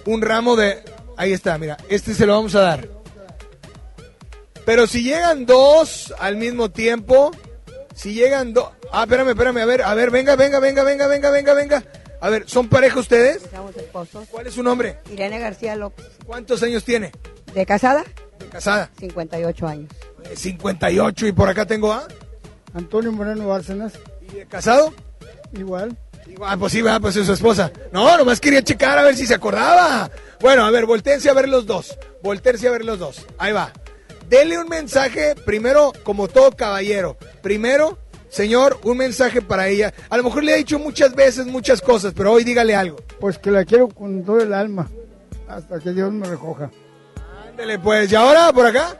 un 0.06 0.22
ramo 0.22 0.56
de... 0.56 0.84
Ahí 1.18 1.34
está, 1.34 1.58
mira, 1.58 1.78
este 1.88 2.14
se 2.14 2.26
lo 2.26 2.34
vamos 2.34 2.56
a 2.56 2.62
dar. 2.62 3.01
Pero 4.66 4.88
si 4.88 5.04
llegan 5.04 5.46
dos 5.46 6.14
al 6.20 6.38
mismo 6.38 6.70
tiempo, 6.72 7.32
si 7.96 8.14
llegan 8.14 8.54
dos... 8.54 8.70
Ah, 8.92 9.04
espérame, 9.04 9.30
espérame, 9.30 9.58
a 9.58 9.66
ver, 9.66 9.82
a 9.84 9.94
ver, 9.94 10.12
venga, 10.12 10.36
venga, 10.36 10.60
venga, 10.60 10.84
venga, 10.84 11.08
venga, 11.08 11.32
venga, 11.32 11.54
venga. 11.54 11.84
A 12.20 12.30
ver, 12.30 12.44
¿son 12.48 12.70
pareja 12.70 13.00
ustedes? 13.00 13.42
Somos 13.52 13.76
esposos. 13.76 14.28
¿Cuál 14.30 14.48
es 14.48 14.54
su 14.54 14.62
nombre? 14.62 15.00
Irene 15.12 15.40
García 15.40 15.76
López. 15.76 16.06
¿Cuántos 16.26 16.62
años 16.62 16.84
tiene? 16.84 17.12
¿De 17.54 17.66
casada? 17.66 18.04
De 18.38 18.46
casada. 18.48 18.92
58 19.00 19.68
años. 19.68 19.92
Eh, 20.26 20.36
58 20.36 21.28
y 21.28 21.32
por 21.32 21.50
acá 21.50 21.66
tengo 21.66 21.92
a... 21.92 22.08
Antonio 22.74 23.12
Moreno 23.12 23.48
Bárcenas. 23.48 23.94
¿Y 24.22 24.36
de 24.36 24.46
casado? 24.46 24.94
Igual. 25.54 25.98
Ah, 26.44 26.56
pues 26.58 26.72
sí, 26.72 26.82
va, 26.82 27.00
pues 27.00 27.16
es 27.16 27.26
su 27.26 27.34
esposa. 27.34 27.72
No, 27.92 28.18
nomás 28.18 28.40
quería 28.40 28.64
checar 28.64 28.98
a 28.98 29.04
ver 29.04 29.16
si 29.16 29.26
se 29.26 29.34
acordaba. 29.34 30.10
Bueno, 30.40 30.64
a 30.64 30.72
ver, 30.72 30.86
volteense 30.86 31.30
a 31.30 31.34
ver 31.34 31.50
los 31.50 31.66
dos. 31.66 31.98
Volteense 32.22 32.68
a 32.68 32.72
ver 32.72 32.86
los 32.86 33.00
dos. 33.00 33.26
Ahí 33.38 33.52
va. 33.52 33.74
Dele 34.32 34.58
un 34.58 34.68
mensaje, 34.70 35.36
primero, 35.46 35.92
como 36.04 36.28
todo 36.30 36.52
caballero. 36.52 37.18
Primero, 37.44 37.98
señor, 38.30 38.80
un 38.84 38.98
mensaje 38.98 39.42
para 39.42 39.68
ella. 39.68 39.94
A 40.10 40.16
lo 40.16 40.24
mejor 40.24 40.44
le 40.46 40.54
ha 40.54 40.56
dicho 40.56 40.80
muchas 40.80 41.14
veces 41.14 41.46
muchas 41.48 41.82
cosas, 41.82 42.14
pero 42.16 42.32
hoy 42.32 42.46
dígale 42.46 42.74
algo. 42.74 42.96
Pues 43.20 43.38
que 43.38 43.52
la 43.52 43.66
quiero 43.66 43.90
con 43.90 44.24
todo 44.24 44.40
el 44.40 44.54
alma. 44.54 44.90
Hasta 45.50 45.80
que 45.80 45.92
Dios 45.92 46.14
me 46.14 46.26
recoja. 46.26 46.72
Ándele, 47.50 47.78
pues. 47.78 48.10
¿Y 48.10 48.16
ahora, 48.16 48.54
por 48.54 48.66
acá? 48.66 48.96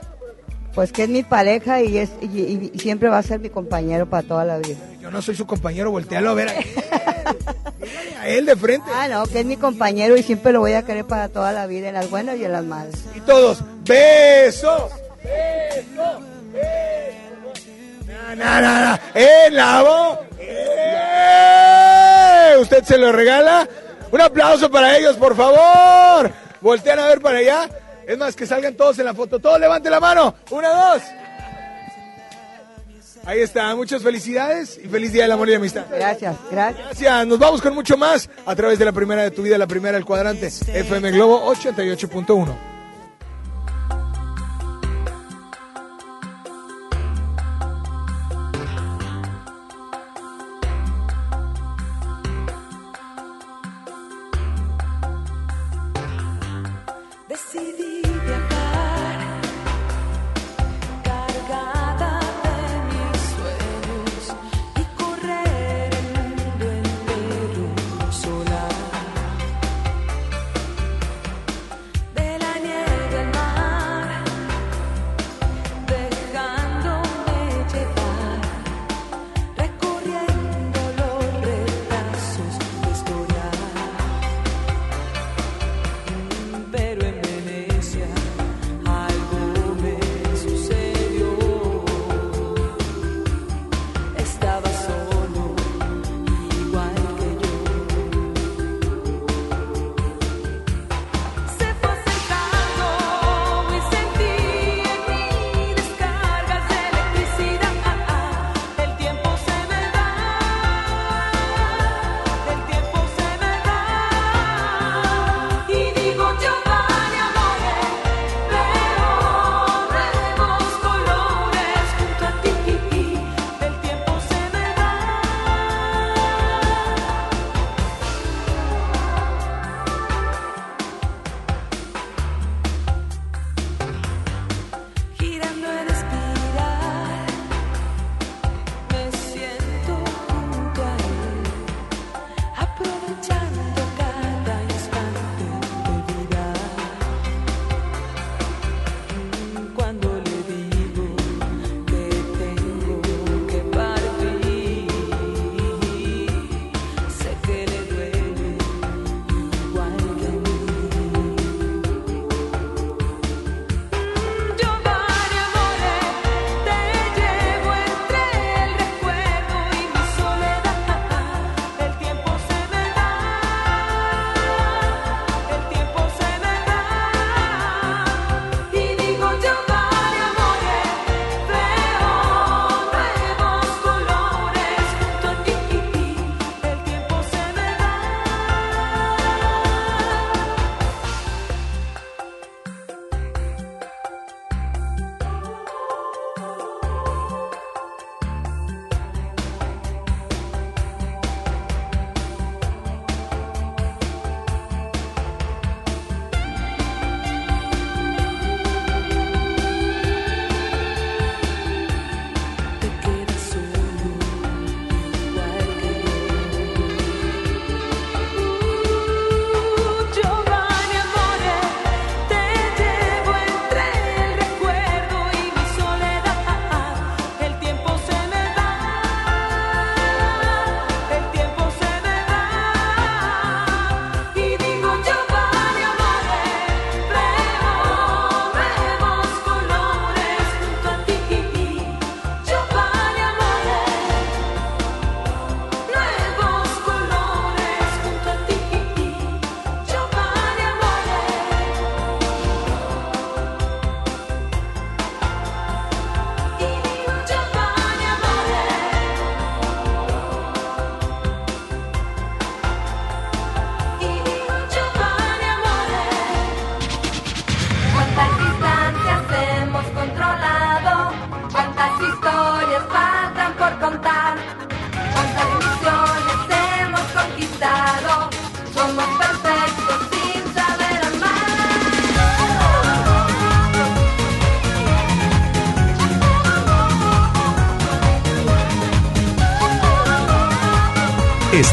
Pues 0.74 0.92
que 0.92 1.04
es 1.04 1.08
mi 1.08 1.22
pareja 1.22 1.80
y, 1.82 1.96
es, 1.96 2.10
y, 2.20 2.70
y 2.74 2.78
siempre 2.78 3.08
va 3.08 3.16
a 3.18 3.22
ser 3.22 3.40
mi 3.40 3.48
compañero 3.48 4.08
para 4.08 4.26
toda 4.28 4.44
la 4.44 4.58
vida. 4.58 4.76
Yo 5.00 5.10
no 5.10 5.22
soy 5.22 5.34
su 5.34 5.46
compañero, 5.46 5.90
voltealo 5.90 6.28
a 6.30 6.34
ver. 6.34 6.48
a- 6.50 6.52
Dígale 7.80 8.16
a 8.18 8.28
él 8.28 8.44
de 8.46 8.56
frente. 8.56 8.86
Ah, 8.94 9.08
no, 9.08 9.24
que 9.26 9.40
es 9.40 9.46
mi 9.46 9.56
compañero 9.56 10.14
y 10.16 10.22
siempre 10.22 10.52
lo 10.52 10.60
voy 10.60 10.72
a 10.74 10.82
querer 10.84 11.06
para 11.06 11.28
toda 11.30 11.52
la 11.52 11.66
vida, 11.66 11.88
en 11.88 11.94
las 11.94 12.10
buenas 12.10 12.36
y 12.38 12.44
en 12.44 12.52
las 12.52 12.64
malas. 12.64 12.94
Y 13.16 13.20
todos, 13.20 13.62
besos. 13.84 14.92
Besos. 15.22 16.22
Besos. 16.52 17.66
Na, 18.06 18.34
na, 18.34 18.60
na, 18.60 18.80
na. 18.80 19.00
En 19.14 19.54
la 19.56 19.82
voz. 19.82 20.18
¡Eh! 20.38 21.12
¿Usted 22.60 22.84
se 22.84 22.98
lo 22.98 23.12
regala? 23.12 23.68
Un 24.10 24.20
aplauso 24.20 24.70
para 24.70 24.96
ellos, 24.98 25.16
por 25.16 25.34
favor. 25.34 26.30
Voltean 26.60 26.98
a 26.98 27.06
ver 27.06 27.20
para 27.20 27.38
allá. 27.38 27.68
Es 28.06 28.18
más, 28.18 28.36
que 28.36 28.46
salgan 28.46 28.74
todos 28.74 28.98
en 28.98 29.06
la 29.06 29.14
foto. 29.14 29.38
Todos 29.38 29.58
levanten 29.58 29.90
la 29.90 30.00
mano. 30.00 30.34
Una, 30.50 30.68
dos. 30.68 31.02
Ahí 33.24 33.40
está. 33.40 33.74
Muchas 33.76 34.02
felicidades 34.02 34.78
y 34.82 34.88
feliz 34.88 35.12
día 35.12 35.22
del 35.22 35.32
amor 35.32 35.48
y 35.48 35.54
amistad. 35.54 35.84
Gracias, 35.90 36.36
gracias. 36.50 36.84
Gracias. 36.86 37.26
Nos 37.26 37.38
vamos 37.38 37.62
con 37.62 37.74
mucho 37.74 37.96
más 37.96 38.28
a 38.44 38.54
través 38.56 38.78
de 38.78 38.84
la 38.84 38.92
primera 38.92 39.22
de 39.22 39.30
tu 39.30 39.42
vida, 39.42 39.56
la 39.58 39.66
primera 39.66 39.94
del 39.94 40.04
cuadrante. 40.04 40.48
FM 40.48 41.12
Globo 41.12 41.52
88.1. 41.54 42.71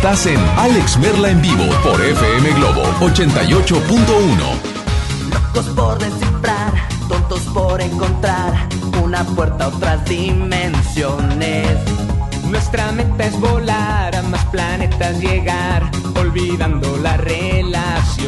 Estás 0.09 0.25
en 0.25 0.39
Alex 0.57 0.97
Merla 0.97 1.29
en 1.29 1.39
vivo 1.39 1.65
por 1.83 2.03
FM 2.03 2.53
Globo 2.53 2.81
88.1. 2.99 3.69
Locos 5.31 5.65
por 5.75 5.99
descifrar, 5.99 6.73
tontos 7.07 7.41
por 7.53 7.79
encontrar 7.79 8.67
una 9.03 9.23
puerta 9.23 9.65
a 9.65 9.67
otras 9.67 10.03
dimensiones. 10.05 11.77
Nuestra 12.45 12.91
meta 12.91 13.25
es 13.27 13.39
volar 13.39 14.15
a 14.15 14.23
más 14.23 14.43
planetas 14.45 15.19
llegar, 15.19 15.91
olvidando 16.19 16.97
las 16.97 17.19
relaciones. 17.19 18.18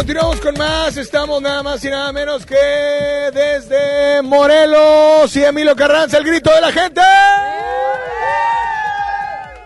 Continuamos 0.00 0.40
con 0.40 0.54
más, 0.56 0.96
estamos 0.96 1.42
nada 1.42 1.62
más 1.62 1.84
y 1.84 1.90
nada 1.90 2.10
menos 2.10 2.46
que 2.46 2.56
desde 3.34 4.22
Morelos 4.22 5.36
y 5.36 5.44
Emilio 5.44 5.76
Carranza, 5.76 6.16
el 6.16 6.24
grito 6.24 6.50
de 6.54 6.60
la 6.62 6.72
gente. 6.72 7.02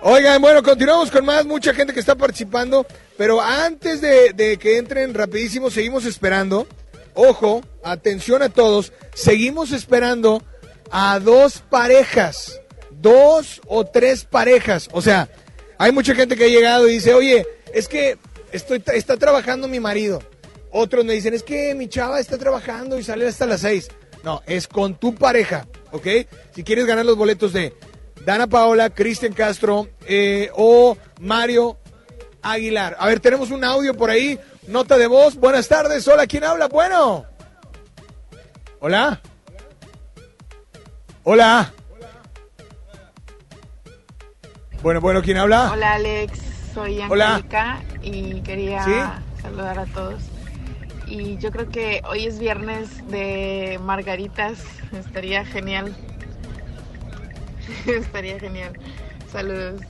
Oigan, 0.03 0.43
bueno, 0.43 0.61
continuamos 0.65 1.13
con 1.13 1.25
más, 1.25 1.47
mucha 1.47 1.73
gente 1.73 1.95
que 1.95 2.01
está 2.01 2.17
participando, 2.17 2.85
pero 3.17 3.41
antes 3.41 4.01
de, 4.01 4.33
de 4.33 4.57
que 4.57 4.79
entren 4.79 5.15
rapidísimo, 5.15 5.71
seguimos 5.71 6.05
esperando, 6.05 6.67
ojo, 7.15 7.63
atención 7.85 8.43
a 8.43 8.49
todos, 8.49 8.93
seguimos 9.15 9.71
esperando 9.71 10.43
a 10.91 11.21
dos 11.21 11.61
parejas, 11.71 12.61
dos 12.91 13.61
o 13.69 13.85
tres 13.85 14.25
parejas, 14.25 14.89
o 14.91 15.01
sea, 15.01 15.29
hay 15.79 15.93
mucha 15.93 16.13
gente 16.17 16.35
que 16.35 16.47
ha 16.47 16.49
llegado 16.49 16.89
y 16.89 16.95
dice, 16.95 17.15
oye, 17.15 17.47
es 17.73 17.87
que 17.87 18.19
estoy, 18.55 18.83
está 18.95 19.17
trabajando 19.17 19.69
mi 19.69 19.81
marido. 19.81 20.23
Otros 20.71 21.05
me 21.05 21.13
dicen, 21.13 21.35
es 21.35 21.43
que 21.43 21.75
mi 21.75 21.89
chava 21.89 22.21
está 22.21 22.39
trabajando 22.39 22.99
y 22.99 23.05
sale 23.05 23.27
hasta 23.27 23.47
las 23.47 23.61
seis. 23.61 23.89
No, 24.23 24.43
es 24.47 24.67
con 24.67 24.95
tu 24.95 25.15
pareja, 25.15 25.67
¿ok? 25.93 26.07
Si 26.55 26.65
quieres 26.65 26.87
ganar 26.87 27.05
los 27.05 27.17
boletos 27.17 27.53
de 27.53 27.75
Dana 28.25 28.47
Paola, 28.47 28.91
Cristian 28.91 29.35
Castro 29.35 29.89
eh, 30.07 30.51
o 30.55 30.97
Mario 31.21 31.79
Aguilar. 32.43 32.97
A 32.99 33.09
ver, 33.09 33.21
tenemos 33.21 33.51
un 33.51 33.65
audio 33.65 33.95
por 33.95 34.11
ahí, 34.11 34.39
nota 34.67 34.97
de 34.97 35.07
voz. 35.07 35.37
Buenas 35.37 35.69
tardes, 35.69 36.09
hola, 36.09 36.27
¿quién 36.27 36.45
habla? 36.45 36.69
Bueno. 36.69 37.27
Hola. 38.81 39.21
Hola. 41.23 41.73
Bueno, 44.83 45.01
bueno, 45.01 45.23
¿quién 45.23 45.39
habla? 45.39 45.71
Hola 45.73 45.95
Alex, 45.95 46.39
soy 46.75 47.01
Hola. 47.09 47.43
Y 48.05 48.43
quería 48.43 48.85
¿Sí? 48.85 49.41
saludar 49.43 49.79
a 49.79 49.87
todos. 49.87 50.23
Y 51.07 51.37
yo 51.39 51.51
creo 51.51 51.69
que 51.69 52.03
hoy 52.07 52.27
es 52.27 52.39
viernes 52.39 52.89
de 53.11 53.79
margaritas, 53.83 54.59
estaría 54.93 55.45
genial. 55.45 55.95
estaría 57.87 58.39
genial. 58.39 58.73
Saludos. 59.33 59.81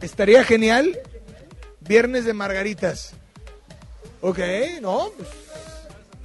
Estaría 0.00 0.44
genial. 0.44 0.98
Viernes 1.80 2.24
de 2.24 2.34
margaritas. 2.34 3.14
Ok, 4.22 4.38
no, 4.82 5.08
pues, 5.16 5.28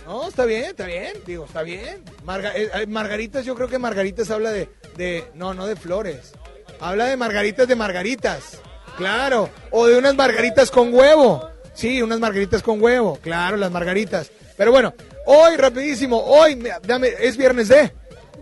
no, 0.06 0.28
está 0.28 0.46
bien, 0.46 0.66
está 0.66 0.86
bien, 0.86 1.14
digo, 1.26 1.46
está 1.46 1.62
bien. 1.64 2.04
Marga- 2.26 2.52
eh, 2.54 2.70
eh, 2.74 2.88
margaritas, 2.88 3.46
yo 3.46 3.56
creo 3.56 3.70
que 3.70 3.80
margaritas 3.80 4.30
habla 4.32 4.52
de, 4.52 4.70
de, 4.98 5.26
no, 5.34 5.54
no 5.54 5.66
de 5.66 5.78
flores. 5.78 6.34
Habla 6.82 7.06
de 7.06 7.16
margaritas 7.16 7.68
de 7.70 7.76
margaritas, 7.76 8.60
claro. 8.98 9.50
O 9.72 9.88
de 9.88 9.98
unas 9.98 10.16
margaritas 10.16 10.72
con 10.72 10.94
huevo. 10.94 11.50
Sí, 11.74 12.02
unas 12.02 12.20
margaritas 12.20 12.62
con 12.64 12.82
huevo, 12.82 13.18
claro, 13.22 13.58
las 13.58 13.72
margaritas. 13.72 14.32
Pero 14.58 14.72
bueno, 14.72 14.94
hoy, 15.26 15.58
rapidísimo, 15.58 16.18
hoy, 16.24 16.56
me- 16.56 16.72
dame, 16.88 17.10
es 17.20 17.36
viernes 17.36 17.68
de 17.68 17.92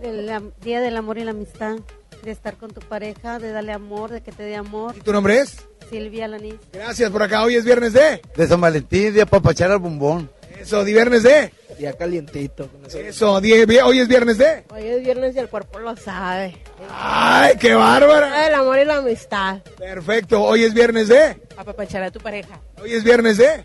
El 0.02 0.30
Día 0.62 0.80
del 0.80 0.96
Amor 0.96 1.18
y 1.18 1.24
la 1.24 1.32
Amistad, 1.32 1.76
de 2.22 2.30
estar 2.30 2.56
con 2.56 2.70
tu 2.70 2.80
pareja, 2.80 3.40
de 3.40 3.50
darle 3.50 3.72
amor, 3.72 4.10
de 4.10 4.22
que 4.22 4.30
te 4.30 4.44
dé 4.44 4.54
amor. 4.54 4.94
¿Y 4.96 5.00
tu 5.00 5.12
nombre 5.12 5.40
es? 5.40 5.56
Silvia 5.90 6.28
Lanís. 6.28 6.54
Gracias 6.72 7.10
por 7.10 7.22
acá. 7.22 7.42
Hoy 7.42 7.56
es 7.56 7.64
viernes 7.64 7.92
de. 7.92 8.22
De 8.36 8.46
San 8.46 8.60
Valentín, 8.60 9.12
de 9.12 9.26
papachar 9.26 9.70
al 9.72 9.78
bombón. 9.80 10.30
Eso, 10.60 10.84
di 10.84 10.92
viernes 10.92 11.22
de. 11.22 11.52
Ya 11.78 11.92
calientito. 11.94 12.68
Eso, 12.94 13.40
di- 13.40 13.52
hoy 13.52 13.98
es 14.00 14.08
viernes 14.08 14.38
de. 14.38 14.64
Hoy 14.70 14.84
es 14.86 15.02
viernes 15.02 15.34
y 15.34 15.38
el 15.40 15.48
cuerpo 15.48 15.78
lo 15.78 15.96
sabe. 15.96 16.56
¡Ay, 16.90 17.54
qué 17.58 17.74
bárbara! 17.74 18.46
El 18.46 18.54
amor 18.54 18.78
y 18.78 18.84
la 18.84 18.96
amistad. 18.98 19.58
Perfecto. 19.78 20.42
Hoy 20.42 20.64
es 20.64 20.72
viernes 20.74 21.08
de. 21.08 21.36
Apapachar 21.56 22.02
a 22.04 22.10
tu 22.10 22.20
pareja. 22.20 22.60
Hoy 22.80 22.92
es 22.92 23.02
viernes 23.04 23.38
de. 23.38 23.64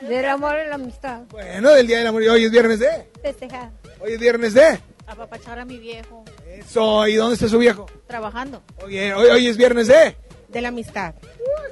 Del 0.00 0.24
amor 0.26 0.56
y 0.64 0.68
la 0.68 0.74
amistad. 0.76 1.20
Bueno, 1.30 1.70
del 1.72 1.86
Día 1.86 1.98
del 1.98 2.06
Amor. 2.06 2.22
Y 2.22 2.28
hoy 2.28 2.44
es 2.46 2.50
viernes 2.50 2.78
de. 2.80 3.06
Festejar. 3.22 3.70
Hoy 4.00 4.12
es 4.12 4.18
viernes 4.20 4.54
de. 4.54 4.80
Apapachar 5.06 5.58
a 5.58 5.64
mi 5.64 5.78
viejo. 5.78 6.24
Eso, 6.48 7.06
¿y 7.06 7.14
dónde 7.16 7.34
está 7.34 7.48
su 7.48 7.58
viejo? 7.58 7.86
Trabajando. 8.06 8.62
Oye, 8.82 9.12
hoy, 9.12 9.26
hoy 9.28 9.46
es 9.48 9.56
viernes 9.56 9.88
de. 9.88 10.16
De 10.50 10.60
la 10.60 10.68
amistad. 10.68 11.14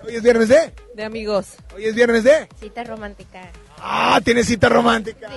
Hoy 0.06 0.16
es 0.16 0.22
viernes 0.22 0.48
de. 0.48 0.72
De 0.94 1.04
amigos. 1.04 1.46
Hoy 1.74 1.86
es 1.86 1.94
viernes 1.94 2.24
de. 2.24 2.48
Cita 2.60 2.84
romántica. 2.84 3.50
Ah, 3.78 4.20
tiene 4.24 4.44
cita 4.44 4.68
romántica. 4.68 5.28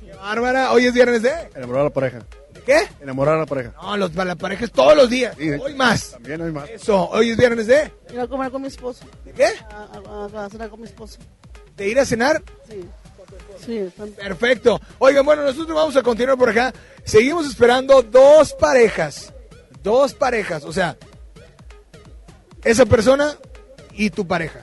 Qué 0.00 0.12
bárbara. 0.14 0.72
Hoy 0.72 0.86
es 0.86 0.94
viernes 0.94 1.22
de. 1.22 1.32
Enamorar 1.54 1.82
a 1.82 1.84
la 1.84 1.90
pareja. 1.90 2.18
¿De 2.52 2.60
qué? 2.62 2.88
Enamorar 3.00 3.34
a 3.34 3.38
la 3.38 3.46
pareja. 3.46 3.72
No, 3.82 3.96
los, 3.96 4.14
la 4.14 4.36
pareja 4.36 4.64
es 4.64 4.72
todos 4.72 4.96
los 4.96 5.10
días. 5.10 5.36
Hoy 5.60 5.74
más. 5.74 6.12
También 6.12 6.40
hoy 6.40 6.52
más. 6.52 6.68
Eso, 6.70 7.08
hoy 7.10 7.30
es 7.30 7.36
viernes 7.36 7.66
de. 7.66 7.92
Ir 8.12 8.20
a 8.20 8.26
comer 8.28 8.50
con 8.52 8.62
mi 8.62 8.68
esposo. 8.68 9.04
¿De 9.24 9.32
qué? 9.32 9.46
A, 9.70 10.38
a- 10.42 10.44
a 10.46 10.50
cenar 10.50 10.70
con 10.70 10.80
mi 10.80 10.86
esposo. 10.86 11.18
¿De 11.76 11.88
ir 11.88 11.98
a 11.98 12.04
cenar? 12.06 12.42
Sí. 12.68 12.84
Sí. 13.64 13.90
Perfecto. 14.16 14.80
Oigan, 14.98 15.24
bueno, 15.24 15.42
nosotros 15.42 15.74
vamos 15.74 15.96
a 15.96 16.02
continuar 16.02 16.36
por 16.38 16.50
acá. 16.50 16.72
Seguimos 17.04 17.46
esperando 17.46 18.02
dos 18.02 18.52
parejas. 18.52 19.32
Dos 19.82 20.14
parejas. 20.14 20.64
O 20.64 20.72
sea, 20.72 20.96
esa 22.64 22.86
persona 22.86 23.36
y 23.92 24.10
tu 24.10 24.26
pareja. 24.26 24.62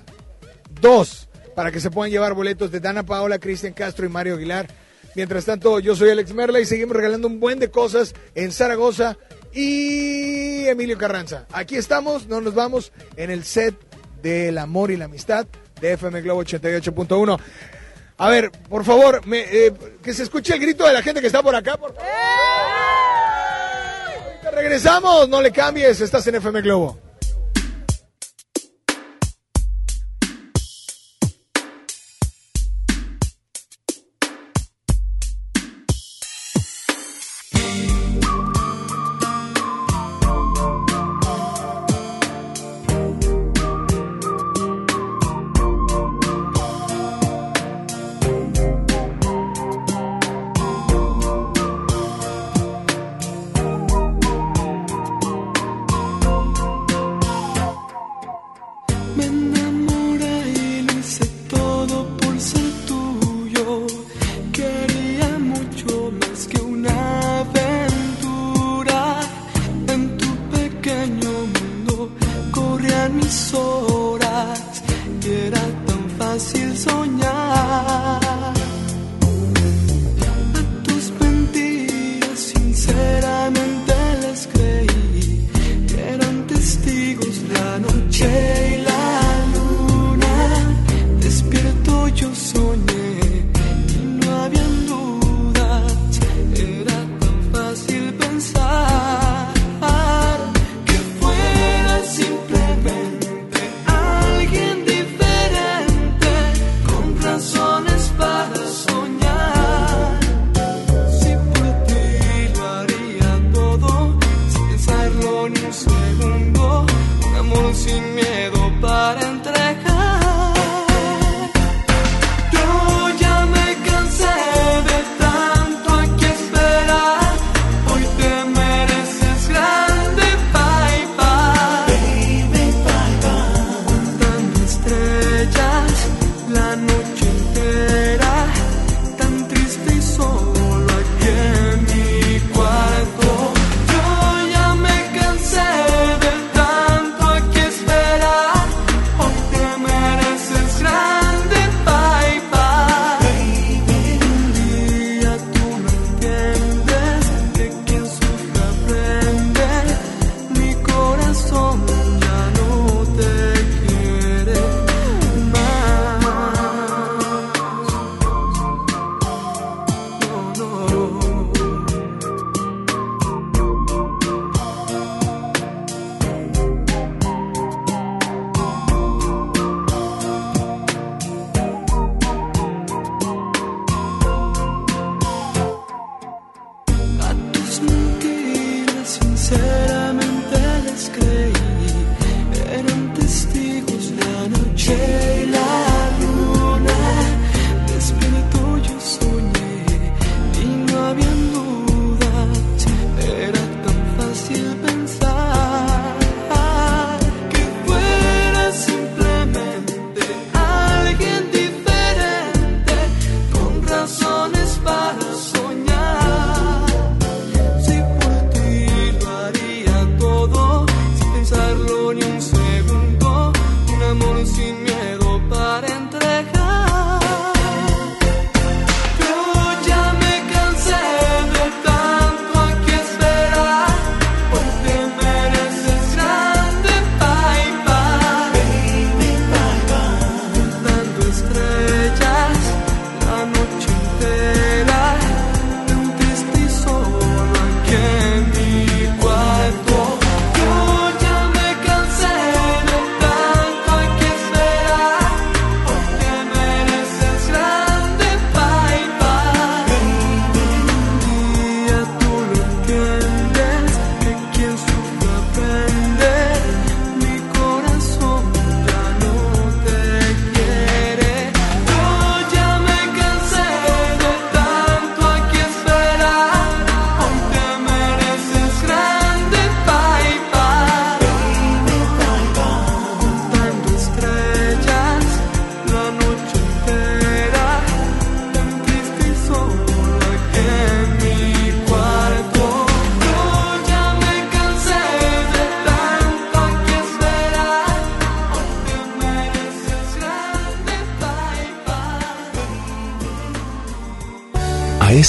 Dos. 0.82 1.28
Para 1.56 1.72
que 1.72 1.80
se 1.82 1.92
puedan 1.92 2.12
llevar 2.12 2.34
boletos 2.34 2.72
de 2.72 2.80
Dana 2.80 3.04
Paola, 3.06 3.38
Cristian 3.40 3.74
Castro 3.74 4.06
y 4.06 4.10
Mario 4.10 4.36
Aguilar. 4.36 4.68
Mientras 5.16 5.44
tanto, 5.46 5.80
yo 5.80 5.96
soy 5.96 6.10
Alex 6.10 6.34
Merla 6.34 6.60
y 6.62 6.66
seguimos 6.66 6.96
regalando 6.96 7.28
un 7.28 7.40
buen 7.42 7.60
de 7.60 7.70
cosas 7.70 8.14
en 8.36 8.52
Zaragoza 8.54 9.18
y 9.52 10.66
Emilio 10.68 10.98
Carranza. 10.98 11.46
Aquí 11.52 11.76
estamos, 11.76 12.28
no 12.28 12.40
nos 12.40 12.54
vamos 12.56 12.94
en 13.18 13.30
el 13.32 13.44
set 13.44 13.76
del 14.22 14.58
amor 14.58 14.92
y 14.92 14.98
la 14.98 15.06
amistad 15.06 15.46
de 15.82 15.92
FM 15.94 16.22
Globo 16.22 16.42
88.1. 16.44 17.38
A 18.18 18.30
ver, 18.30 18.52
por 18.70 18.86
favor, 18.86 19.26
me- 19.28 19.42
eh, 19.42 19.74
que 20.02 20.14
se 20.14 20.24
escuche 20.24 20.54
el 20.54 20.60
grito 20.62 20.86
de 20.88 20.94
la 20.94 21.02
gente 21.02 21.20
que 21.20 21.28
está 21.28 21.44
por 21.44 21.56
acá, 21.56 21.76
por 21.76 21.94
favor. 21.94 22.10
Ahorita 24.26 24.52
Regresamos, 24.52 25.28
no 25.28 25.42
le 25.42 25.52
cambies, 25.52 26.00
estás 26.02 26.26
en 26.28 26.36
FM 26.36 26.62
Globo. 26.62 26.98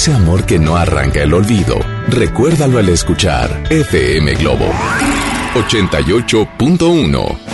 Ese 0.03 0.13
amor 0.13 0.45
que 0.45 0.59
no 0.59 0.75
arranca 0.75 1.23
el 1.23 1.33
olvido, 1.33 1.79
recuérdalo 2.09 2.77
al 2.77 2.89
escuchar 2.89 3.63
FM 3.69 4.33
Globo 4.33 4.69
88.1. 5.55 7.52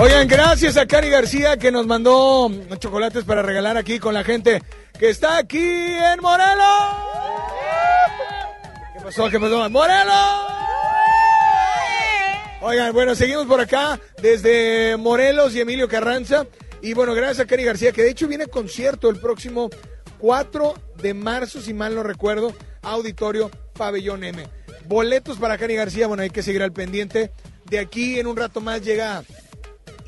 Oigan, 0.00 0.28
gracias 0.28 0.76
a 0.76 0.86
Cari 0.86 1.10
García 1.10 1.56
que 1.56 1.72
nos 1.72 1.84
mandó 1.84 2.48
chocolates 2.78 3.24
para 3.24 3.42
regalar 3.42 3.76
aquí 3.76 3.98
con 3.98 4.14
la 4.14 4.22
gente 4.22 4.62
que 4.96 5.08
está 5.10 5.38
aquí 5.38 5.58
en 5.58 6.20
Morelos. 6.20 6.94
¿Qué 8.94 9.00
pasó? 9.02 9.28
¿Qué 9.28 9.40
pasó? 9.40 9.68
¡Morelos! 9.68 10.14
Oigan, 12.60 12.92
bueno, 12.92 13.16
seguimos 13.16 13.46
por 13.46 13.60
acá 13.60 13.98
desde 14.22 14.96
Morelos 14.96 15.56
y 15.56 15.62
Emilio 15.62 15.88
Carranza. 15.88 16.46
Y 16.80 16.94
bueno, 16.94 17.12
gracias 17.12 17.40
a 17.40 17.46
Cari 17.46 17.64
García, 17.64 17.90
que 17.90 18.04
de 18.04 18.10
hecho 18.10 18.28
viene 18.28 18.46
concierto 18.46 19.10
el 19.10 19.18
próximo 19.18 19.68
4 20.18 20.74
de 21.02 21.12
marzo, 21.12 21.60
si 21.60 21.74
mal 21.74 21.96
no 21.96 22.04
recuerdo, 22.04 22.54
Auditorio 22.82 23.50
Pabellón 23.72 24.22
M. 24.22 24.46
Boletos 24.86 25.38
para 25.38 25.58
Cari 25.58 25.74
García, 25.74 26.06
bueno, 26.06 26.22
hay 26.22 26.30
que 26.30 26.44
seguir 26.44 26.62
al 26.62 26.72
pendiente. 26.72 27.32
De 27.64 27.80
aquí 27.80 28.20
en 28.20 28.28
un 28.28 28.36
rato 28.36 28.60
más 28.60 28.80
llega 28.82 29.24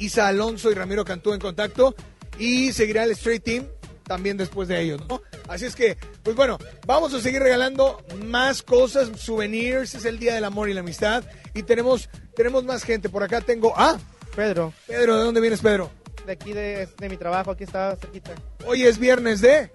Isa 0.01 0.27
Alonso 0.27 0.70
y 0.70 0.74
Ramiro 0.74 1.05
Cantú 1.05 1.32
en 1.32 1.40
contacto 1.40 1.94
y 2.39 2.72
seguirá 2.72 3.05
el 3.05 3.12
Straight 3.12 3.44
Team 3.44 3.66
también 4.05 4.36
después 4.36 4.66
de 4.66 4.81
ellos, 4.81 5.01
¿no? 5.09 5.22
Así 5.47 5.66
es 5.66 5.77
que, 5.77 5.97
pues 6.24 6.35
bueno, 6.35 6.59
vamos 6.85 7.14
a 7.14 7.20
seguir 7.20 7.40
regalando 7.40 8.02
más 8.24 8.62
cosas, 8.62 9.10
souvenirs, 9.16 9.94
es 9.94 10.05
el 10.05 10.18
Día 10.18 10.35
del 10.35 10.44
Amor 10.44 10.68
y 10.68 10.74
la 10.74 10.81
Amistad 10.81 11.22
y 11.55 11.62
tenemos, 11.62 12.09
tenemos 12.35 12.64
más 12.64 12.82
gente. 12.82 13.09
Por 13.09 13.22
acá 13.22 13.40
tengo, 13.40 13.72
ah, 13.77 13.98
Pedro, 14.35 14.72
Pedro, 14.86 15.16
¿de 15.16 15.24
dónde 15.24 15.40
vienes, 15.40 15.60
Pedro? 15.60 15.90
de 16.27 16.32
aquí 16.32 16.52
de, 16.52 16.89
de 16.98 17.09
mi 17.09 17.16
trabajo, 17.16 17.51
aquí 17.51 17.64
está 17.64 17.97
cerquita. 17.97 18.32
Hoy 18.66 18.85
es 18.85 18.98
viernes 18.98 19.40
de... 19.40 19.70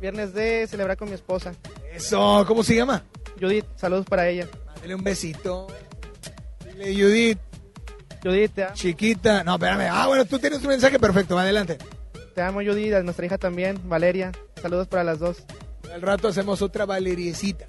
Viernes 0.00 0.32
de 0.32 0.66
celebrar 0.66 0.96
con 0.96 1.08
mi 1.08 1.14
esposa. 1.14 1.52
Eso, 1.92 2.44
¿cómo 2.46 2.62
se 2.62 2.74
llama? 2.74 3.04
Judith, 3.38 3.66
saludos 3.76 4.06
para 4.06 4.28
ella. 4.28 4.48
Dale 4.80 4.94
un 4.94 5.04
besito. 5.04 5.66
Dile, 6.64 6.94
Judith. 6.94 7.38
Amo. 8.24 8.74
Chiquita. 8.74 9.44
No, 9.44 9.54
espérame. 9.54 9.88
Ah, 9.90 10.06
bueno, 10.06 10.24
tú 10.24 10.38
tienes 10.38 10.60
un 10.60 10.68
mensaje 10.68 10.98
perfecto. 10.98 11.38
Adelante. 11.38 11.78
Te 12.34 12.42
amo, 12.42 12.60
Judith, 12.60 12.94
a 12.94 13.02
nuestra 13.02 13.26
hija 13.26 13.38
también, 13.38 13.80
Valeria. 13.88 14.32
Saludos 14.60 14.86
para 14.86 15.04
las 15.04 15.18
dos. 15.18 15.44
Al 15.92 16.02
rato 16.02 16.28
hacemos 16.28 16.62
otra 16.62 16.86
valeriecita. 16.86 17.64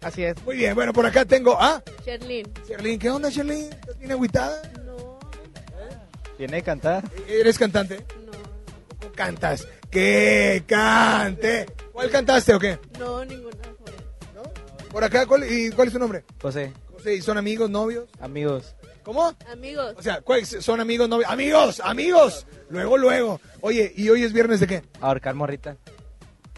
Así 0.00 0.22
es. 0.22 0.40
Muy 0.44 0.56
bien, 0.56 0.74
bueno, 0.74 0.92
por 0.92 1.04
acá 1.04 1.24
tengo 1.24 1.60
a... 1.60 1.82
Sherlyn. 2.04 2.46
Sherlyn, 2.68 2.98
¿qué 2.98 3.10
onda, 3.10 3.28
Sherlyn? 3.28 3.72
¿Estás 3.72 3.98
bien 3.98 4.12
agüitada? 4.12 4.62
¿Viene 6.38 6.58
a 6.58 6.62
cantar? 6.62 7.02
¿Eres 7.26 7.58
cantante? 7.58 8.04
No. 8.24 8.32
¿Cómo 9.00 9.12
cantas? 9.14 9.66
¿Qué 9.90 10.62
cante? 10.66 11.66
¿Cuál 11.92 12.10
cantaste 12.10 12.54
o 12.54 12.58
qué? 12.58 12.78
No, 12.98 13.24
ninguna. 13.24 13.56
Por 14.92 15.02
acá, 15.02 15.26
¿cuál, 15.26 15.50
¿y 15.50 15.70
cuál 15.72 15.88
es 15.88 15.92
su 15.92 15.98
nombre? 15.98 16.24
José. 16.40 16.72
José, 16.92 17.16
¿y 17.16 17.22
son 17.22 17.36
amigos, 17.36 17.68
novios? 17.68 18.08
Amigos. 18.20 18.75
¿Cómo? 19.06 19.32
Amigos. 19.52 19.94
O 19.96 20.02
sea, 20.02 20.20
¿cuál- 20.20 20.44
¿son 20.44 20.80
amigos, 20.80 21.08
novios? 21.08 21.30
¡Amigos! 21.30 21.80
¡Amigos! 21.84 22.44
Luego, 22.70 22.98
luego. 22.98 23.40
Oye, 23.60 23.92
¿y 23.94 24.08
hoy 24.08 24.24
es 24.24 24.32
viernes 24.32 24.58
de 24.58 24.66
qué? 24.66 24.82
Ahorcar 25.00 25.32
morrita. 25.36 25.76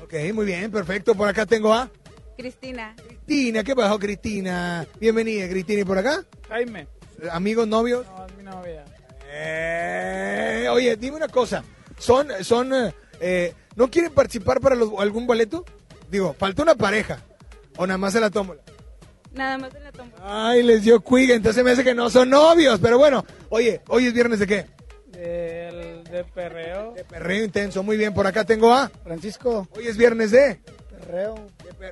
Ok, 0.03 0.15
muy 0.33 0.47
bien, 0.47 0.70
perfecto. 0.70 1.15
Por 1.15 1.29
acá 1.29 1.45
tengo 1.45 1.75
a 1.75 1.91
Cristina. 2.39 2.97
Cristina. 3.07 3.62
¿Qué 3.62 3.77
pasó, 3.77 3.99
Cristina? 3.99 4.87
Bienvenida, 4.99 5.47
Cristina. 5.47 5.83
¿Y 5.83 5.85
por 5.85 5.99
acá? 5.99 6.25
Jaime. 6.49 6.89
¿Amigos, 7.31 7.69
novios? 7.69 8.07
No, 8.07 8.25
es 8.27 8.35
mi 8.39 8.43
novia. 8.45 8.83
Eh, 9.31 10.69
oye, 10.73 10.97
dime 10.97 11.19
una 11.19 11.29
cosa. 11.29 11.62
¿Son, 11.99 12.29
son, 12.43 12.73
eh, 12.75 12.95
eh, 13.20 13.55
no 13.77 13.91
quieren 13.91 14.11
participar 14.15 14.59
para 14.61 14.75
los- 14.75 14.93
algún 14.99 15.27
boleto? 15.27 15.66
Digo, 16.11 16.33
falta 16.39 16.62
una 16.62 16.77
pareja. 16.77 17.20
O 17.77 17.87
nada 17.87 17.99
más 17.99 18.15
se 18.15 18.20
la 18.20 18.31
tómbola. 18.31 18.62
Nada 19.39 19.56
más 19.56 19.73
en 19.73 19.85
la 19.85 19.93
tómbola. 19.93 20.48
Ay, 20.48 20.65
les 20.65 20.82
dio 20.82 21.01
cuiga, 21.01 21.32
entonces 21.32 21.62
me 21.62 21.70
hace 21.70 21.85
que 21.85 21.94
no 21.94 22.10
son 22.10 22.28
novios. 22.28 22.81
Pero 22.82 22.98
bueno, 22.98 23.24
oye, 23.51 23.81
hoy 23.86 24.06
es 24.06 24.12
viernes 24.12 24.40
de 24.40 24.47
qué? 24.48 24.66
De 25.12 26.24
perreo. 26.35 26.94
Perreo 27.09 27.44
intenso, 27.44 27.85
muy 27.85 27.97
bien. 27.97 28.12
Por 28.12 28.27
acá 28.27 28.44
tengo 28.44 28.73
a 28.73 28.89
Francisco. 28.89 29.69
Hoy 29.77 29.86
es 29.86 29.97
viernes 29.97 30.32
de. 30.32 30.60
Perreo. 30.90 31.36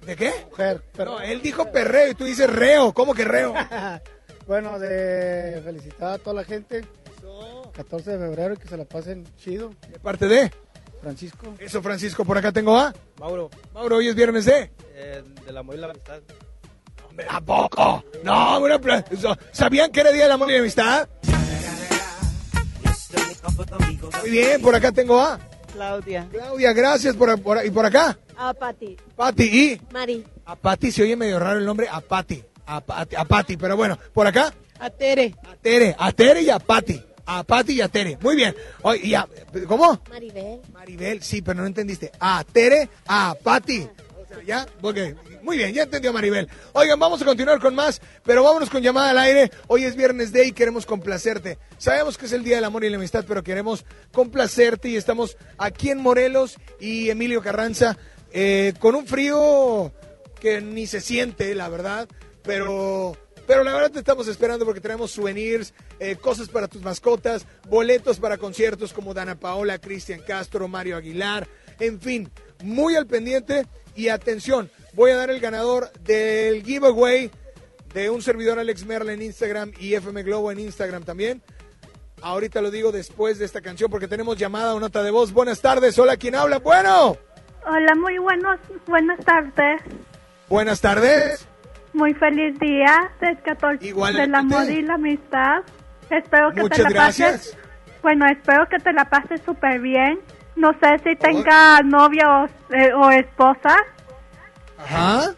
¿De 0.05 0.17
qué? 0.17 0.33
Mujer. 0.51 0.83
No, 0.99 1.21
él 1.21 1.41
dijo 1.41 1.71
perreo 1.71 2.11
y 2.11 2.15
tú 2.15 2.25
dices 2.25 2.51
reo. 2.51 2.93
¿Cómo 2.93 3.15
que 3.15 3.25
reo? 3.25 3.55
bueno, 4.49 4.81
de 4.81 5.63
felicitar 5.65 6.15
a 6.15 6.19
toda 6.19 6.35
la 6.35 6.45
gente. 6.45 6.85
14 7.75 8.11
de 8.11 8.19
febrero 8.19 8.55
y 8.55 8.57
que 8.57 8.67
se 8.67 8.77
la 8.77 8.87
pasen 8.87 9.25
chido. 9.37 9.71
¿De 9.89 10.01
parte 10.01 10.27
de? 10.27 10.51
Francisco. 11.01 11.55
Eso, 11.61 11.81
Francisco. 11.81 12.25
Por 12.25 12.39
acá 12.39 12.51
tengo 12.51 12.77
a. 12.77 12.93
Mauro. 13.21 13.51
Mauro, 13.73 13.99
hoy 13.99 14.09
es 14.09 14.17
viernes 14.17 14.47
de. 14.47 14.73
Eh, 14.95 15.23
del 15.45 15.57
amor 15.57 15.77
y 15.77 15.79
la 15.79 15.87
amistad. 15.87 16.21
¿A 17.29 17.41
poco? 17.41 18.05
No, 18.25 18.59
so- 19.21 19.37
¿sabían 19.53 19.91
que 19.91 20.01
era 20.01 20.13
Día 20.13 20.25
del 20.25 20.33
Amor 20.33 20.51
y 20.51 20.55
la 20.55 20.61
Amistad? 20.61 21.09
Muy 24.21 24.31
bien, 24.31 24.61
por 24.61 24.75
acá 24.75 24.93
tengo 24.93 25.21
a. 25.21 25.39
Claudia. 25.73 26.27
Claudia, 26.31 26.73
gracias. 26.73 27.15
Por, 27.17 27.41
por- 27.43 27.65
y 27.65 27.71
por 27.71 27.85
acá, 27.87 28.19
A 28.37 28.53
Pati. 28.55 28.97
Pati. 29.15 29.45
Y 29.45 29.81
Mari. 29.93 30.25
a 30.47 30.57
Pati 30.57 30.91
se 30.91 31.03
oye 31.03 31.17
medio 31.17 31.39
raro 31.39 31.59
el 31.59 31.67
nombre, 31.67 31.87
a 31.91 32.01
Pati. 32.01 32.43
A, 32.67 32.81
Pati- 32.85 33.15
a 33.17 33.25
Pati, 33.25 33.57
pero 33.57 33.77
bueno, 33.77 33.99
por 34.13 34.27
acá, 34.27 34.53
A 34.81 34.91
Tere. 34.91 35.35
a 35.51 35.55
Tere. 35.57 35.95
A 35.99 36.13
Tere 36.13 36.43
y 36.43 36.51
a 36.51 36.59
Pati. 36.59 37.03
A 37.27 37.43
Pati 37.45 37.75
y 37.75 37.81
a 37.81 37.89
Tere. 37.89 38.19
Muy 38.23 38.37
bien. 38.37 38.55
Oye, 38.83 39.01
y 39.07 39.15
a- 39.15 39.29
¿Cómo? 39.69 40.01
Maribel. 40.11 40.61
Maribel, 40.73 41.23
sí, 41.23 41.43
pero 41.43 41.61
no 41.61 41.67
entendiste. 41.67 42.11
A 42.21 42.43
Tere, 42.51 42.89
a 43.07 43.35
Pati. 43.43 43.87
Ya, 44.47 44.65
porque 44.81 45.17
muy 45.43 45.57
bien, 45.57 45.75
ya 45.75 45.83
entendió 45.83 46.13
Maribel. 46.13 46.49
Oigan, 46.73 47.01
vamos 47.01 47.21
a 47.21 47.25
continuar 47.25 47.59
con 47.59 47.75
más, 47.75 48.01
pero 48.25 48.45
vámonos 48.45 48.71
con 48.71 48.81
llamada 48.81 49.11
al 49.11 49.19
aire. 49.19 49.51
Hoy 49.67 49.83
es 49.83 49.97
viernes 49.97 50.31
de 50.31 50.47
y 50.47 50.53
queremos 50.53 50.87
complacerte. 50.87 51.59
Sabemos 51.79 52.17
que 52.17 52.27
es 52.27 52.33
el 52.33 52.45
Día 52.45 52.55
del 52.57 52.65
Amor 52.65 52.85
y 52.85 52.91
la 52.91 52.97
Amistad, 52.97 53.25
pero 53.27 53.43
queremos 53.43 53.85
complacerte 54.13 54.89
y 54.89 54.97
estamos 54.97 55.37
aquí 55.59 55.91
en 55.91 55.99
Morelos 55.99 56.59
y 56.79 57.11
Emilio 57.11 57.43
Carranza 57.43 57.99
eh, 58.33 58.73
con 58.79 58.95
un 58.95 59.07
frío 59.07 59.93
que 60.41 60.61
ni 60.61 60.87
se 60.87 61.01
siente, 61.01 61.53
la 61.57 61.69
verdad, 61.69 62.09
pero 62.45 63.17
pero 63.49 63.65
la 63.65 63.73
verdad 63.75 63.91
te 63.91 63.99
estamos 63.99 64.29
esperando 64.29 64.65
porque 64.65 64.81
traemos 64.81 65.11
souvenirs, 65.11 65.75
eh, 65.99 66.17
cosas 66.17 66.49
para 66.49 66.69
tus 66.69 66.83
mascotas, 66.83 67.47
boletos 67.69 68.19
para 68.19 68.39
conciertos 68.39 68.93
como 68.93 69.15
Dana 69.15 69.39
Paola, 69.41 69.79
Cristian 69.79 70.21
Castro, 70.21 70.69
Mario 70.69 70.97
Aguilar, 70.97 71.49
en 71.81 72.01
fin, 72.01 72.31
muy 72.63 72.95
al 72.95 73.07
pendiente 73.07 73.67
y 73.97 74.09
atención, 74.09 74.71
voy 74.93 75.11
a 75.11 75.17
dar 75.17 75.31
el 75.31 75.41
ganador 75.41 75.91
del 76.05 76.63
giveaway 76.63 77.31
de 77.95 78.11
un 78.11 78.23
servidor 78.23 78.59
Alex 78.59 78.85
Merla 78.85 79.13
en 79.13 79.23
Instagram 79.23 79.73
y 79.79 79.95
FM 79.95 80.23
Globo 80.23 80.53
en 80.53 80.61
Instagram 80.61 81.03
también. 81.05 81.43
Ahorita 82.23 82.61
lo 82.63 82.71
digo 82.71 82.93
después 82.93 83.39
de 83.39 83.45
esta 83.45 83.61
canción 83.61 83.91
porque 83.91 84.09
tenemos 84.09 84.37
llamada 84.39 84.75
o 84.75 84.81
nota 84.81 85.03
de 85.03 85.11
voz. 85.11 85.33
Buenas 85.33 85.61
tardes, 85.61 85.99
hola, 85.99 86.17
¿quién 86.17 86.35
habla? 86.35 86.59
Bueno, 86.59 87.17
Hola, 87.69 87.95
muy 87.97 88.17
buenos, 88.19 88.61
buenas 88.87 89.19
tardes. 89.25 89.81
buenas 90.49 90.81
tardes. 90.81 91.47
Muy 91.93 92.15
feliz 92.15 92.59
día 92.61 93.11
del 93.21 93.41
14 93.43 93.85
Igualmente. 93.87 94.23
del 94.23 94.35
amor 94.35 94.71
y 94.71 94.83
la 94.83 94.95
amistad. 94.95 95.63
Espero 96.11 96.53
que 96.53 96.61
Muchas 96.61 96.77
te 96.79 96.83
la 96.85 96.91
gracias. 96.91 97.33
pases. 97.33 97.59
Bueno, 98.03 98.27
espero 98.27 98.69
que 98.69 98.79
te 98.79 98.93
la 98.93 99.07
pases 99.09 99.41
súper 99.45 99.81
bien. 99.81 100.21
No 100.57 100.73
sé 100.81 100.99
si 101.05 101.17
tenga 101.17 101.81
novia 101.83 102.29
o, 102.29 102.75
eh, 102.75 102.93
o 102.95 103.11
esposa, 103.11 103.77
Ajá. 104.79 105.35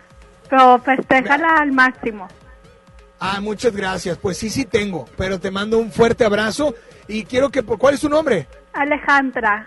pero 0.48 0.78
festéjala 0.78 1.56
al 1.56 1.72
máximo. 1.72 2.28
Ah, 3.20 3.40
muchas 3.40 3.74
gracias. 3.74 4.16
Pues 4.16 4.38
sí, 4.38 4.48
sí 4.48 4.64
tengo, 4.64 5.06
pero 5.16 5.40
te 5.40 5.50
mando 5.50 5.78
un 5.78 5.90
fuerte 5.90 6.24
abrazo 6.24 6.74
y 7.08 7.24
quiero 7.24 7.50
que... 7.50 7.62
¿Cuál 7.62 7.94
es 7.94 8.00
tu 8.00 8.08
nombre? 8.08 8.46
Alejandra, 8.72 9.66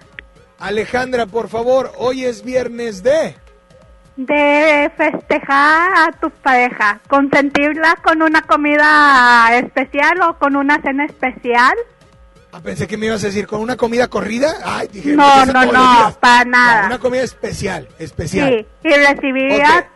Alejandra, 0.61 1.25
por 1.25 1.49
favor, 1.49 1.91
hoy 1.97 2.23
es 2.23 2.43
viernes 2.43 3.01
de... 3.01 3.35
de 4.15 4.91
festejar 4.95 5.91
a 6.07 6.11
tu 6.19 6.29
pareja, 6.29 6.99
consentirla 7.07 7.95
con 8.03 8.21
una 8.21 8.43
comida 8.43 9.57
especial 9.57 10.21
o 10.21 10.37
con 10.37 10.55
una 10.55 10.79
cena 10.81 11.05
especial. 11.05 11.73
Ah, 12.53 12.59
pensé 12.61 12.85
que 12.87 12.97
me 12.97 13.05
ibas 13.05 13.23
a 13.23 13.27
decir 13.27 13.47
con 13.47 13.61
una 13.61 13.77
comida 13.77 14.07
corrida. 14.09 14.53
Ay, 14.65 14.87
dije, 14.91 15.13
No, 15.15 15.45
no, 15.45 15.65
no, 15.71 16.17
para 16.19 16.43
nada. 16.45 16.81
No, 16.81 16.87
una 16.87 16.99
comida 16.99 17.21
especial, 17.23 17.87
especial. 17.97 18.49
Sí, 18.83 18.87
y 18.89 18.93
recibía, 18.93 19.89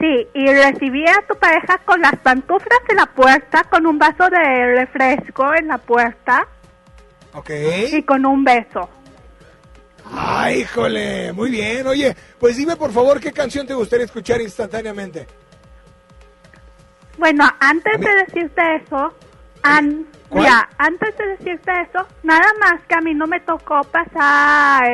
sí, 0.00 0.26
y 0.34 0.46
recibía 0.52 1.12
a 1.12 1.26
tu 1.26 1.38
pareja 1.38 1.78
con 1.84 2.00
las 2.00 2.16
pantuflas 2.16 2.80
en 2.88 2.96
la 2.96 3.06
puerta, 3.06 3.64
con 3.64 3.86
un 3.86 3.98
vaso 3.98 4.28
de 4.30 4.74
refresco 4.74 5.54
en 5.54 5.68
la 5.68 5.78
puerta 5.78 6.48
Ok. 7.34 7.50
y 7.92 8.02
con 8.02 8.26
un 8.26 8.42
beso. 8.42 8.88
Ay, 10.14 10.62
híjole, 10.62 11.32
muy 11.32 11.50
bien. 11.50 11.86
Oye, 11.86 12.16
pues 12.40 12.56
dime 12.56 12.74
por 12.76 12.90
favor 12.90 13.20
qué 13.20 13.30
canción 13.32 13.64
te 13.66 13.74
gustaría 13.74 14.06
escuchar 14.06 14.40
instantáneamente. 14.40 15.26
Bueno, 17.16 17.48
antes 17.60 18.00
de 18.00 18.14
decirte 18.26 18.62
eso, 18.84 19.14
an- 19.62 20.06
¿Cuál? 20.32 20.44
mira, 20.44 20.68
antes 20.78 21.16
de 21.18 21.26
decirte 21.36 21.70
eso, 21.82 22.06
nada 22.22 22.46
más 22.58 22.80
que 22.88 22.94
a 22.94 23.00
mí 23.02 23.12
no 23.14 23.26
me 23.26 23.38
tocó 23.40 23.82
pasar 23.84 24.84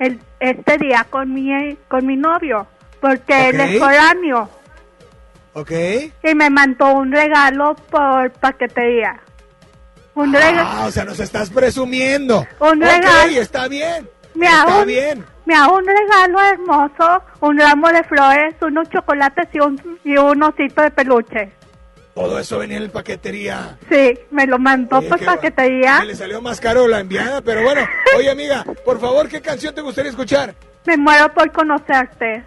el, 0.00 0.20
este 0.40 0.78
día 0.78 1.06
con 1.08 1.32
mi, 1.32 1.76
con 1.88 2.04
mi 2.04 2.16
novio, 2.16 2.66
porque 3.00 3.50
él 3.50 3.60
es 3.60 3.78
foráneo 3.78 4.50
¿Ok? 5.52 5.70
y 6.24 6.34
me 6.34 6.50
mandó 6.50 6.92
un 6.92 7.12
regalo 7.12 7.76
por 7.90 8.30
paquetería. 8.32 9.20
Un 10.16 10.32
regalo. 10.32 10.68
Ah, 10.72 10.84
o 10.86 10.90
sea, 10.90 11.04
nos 11.04 11.20
estás 11.20 11.50
presumiendo. 11.50 12.44
Un 12.60 12.80
regalo. 12.80 13.30
está 13.40 13.68
bien. 13.68 14.08
Me 14.34 14.46
está 14.46 14.78
un- 14.80 14.86
bien. 14.86 15.24
Me 15.46 15.54
hago 15.54 15.76
un 15.76 15.86
regalo 15.86 16.40
hermoso, 16.40 17.22
un 17.40 17.58
ramo 17.58 17.88
de 17.90 18.02
flores, 18.04 18.54
unos 18.62 18.88
chocolates 18.90 19.46
y 19.52 19.60
un, 19.60 19.98
y 20.02 20.16
un 20.16 20.42
osito 20.42 20.82
de 20.82 20.90
peluche. 20.90 21.52
Todo 22.14 22.38
eso 22.38 22.58
venía 22.58 22.76
en 22.76 22.84
el 22.84 22.90
paquetería. 22.90 23.76
Sí, 23.90 24.18
me 24.30 24.46
lo 24.46 24.58
mandó 24.58 24.98
Oye, 24.98 25.08
por 25.08 25.20
va- 25.22 25.34
paquetería. 25.34 25.98
Me 26.00 26.06
le 26.06 26.14
salió 26.14 26.40
más 26.40 26.60
caro 26.60 26.86
la 26.86 27.00
enviada, 27.00 27.40
pero 27.40 27.62
bueno. 27.62 27.80
Oye, 28.16 28.30
amiga, 28.30 28.64
por 28.84 29.00
favor, 29.00 29.28
¿qué 29.28 29.40
canción 29.40 29.74
te 29.74 29.80
gustaría 29.80 30.10
escuchar? 30.10 30.54
Me 30.86 30.96
muero 30.96 31.32
por 31.34 31.50
conocerte. 31.50 32.44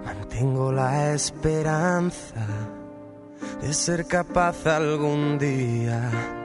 Mantengo 0.06 0.72
la 0.72 1.14
esperanza 1.14 2.46
de 3.60 3.74
ser 3.74 4.06
capaz 4.06 4.68
algún 4.68 5.40
día 5.40 6.45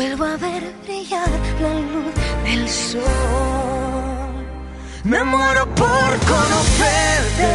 Vuelvo 0.00 0.24
a 0.24 0.36
ver 0.38 0.62
brillar 0.86 1.28
la 1.60 1.74
luz 1.74 2.14
del 2.44 2.66
sol. 2.70 3.02
Me 5.04 5.22
muero 5.24 5.66
por 5.74 6.10
conocerte, 6.34 7.50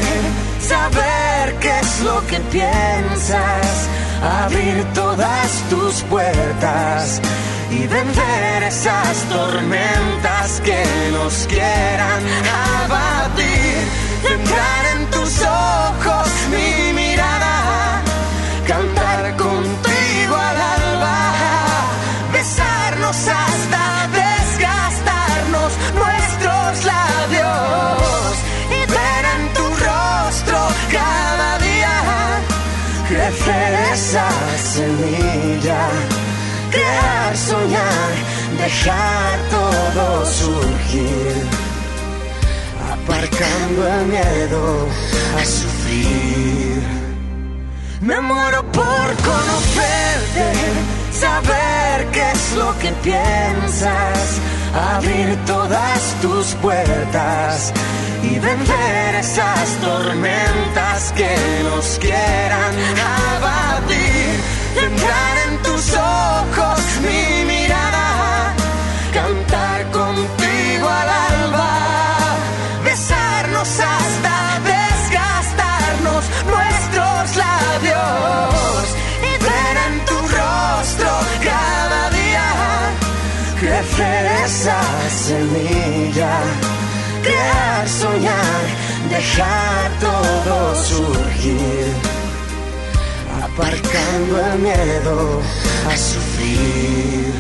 saber 0.60 1.56
qué 1.60 1.80
es 1.80 2.02
lo 2.02 2.24
que 2.28 2.40
piensas, 2.52 3.90
abrir 4.44 4.86
todas 4.94 5.50
tus 5.72 6.04
puertas 6.04 7.20
y 7.72 7.88
vencer 7.88 8.62
esas 8.62 9.24
tormentas 9.24 10.62
que 10.64 10.84
nos 11.14 11.48
quieran 11.48 12.22
abatir. 12.84 13.88
Centrar 14.22 14.86
en 14.96 15.10
tus 15.10 15.42
ojos 15.42 16.30
mi 16.52 17.05
dejar 38.66 39.38
todo 39.52 40.26
surgir, 40.26 41.36
aparcando 42.94 43.88
el 43.88 44.06
miedo 44.08 44.88
a 45.40 45.46
sufrir. 45.46 46.82
Me 48.02 48.20
muero 48.22 48.64
por 48.72 49.08
conocerte, 49.30 50.48
saber 51.12 52.08
qué 52.12 52.32
es 52.32 52.54
lo 52.56 52.70
que 52.80 52.92
piensas, 53.04 54.40
abrir 54.96 55.38
todas 55.46 56.00
tus 56.24 56.46
puertas 56.56 57.72
y 58.24 58.40
vencer 58.40 59.16
esas 59.20 59.68
tormentas 59.90 61.14
que 61.16 61.36
nos 61.70 62.00
quieran 62.00 62.74
abatir. 63.36 64.34
Centrar 64.74 65.38
en 65.48 65.58
tus 65.62 65.94
ojos 65.94 66.80
dejar 89.26 90.00
todo 90.00 90.76
surgir, 90.76 91.94
aparcando 93.42 94.46
el 94.54 94.60
miedo 94.60 95.42
a 95.90 95.98
sufrir. 95.98 97.34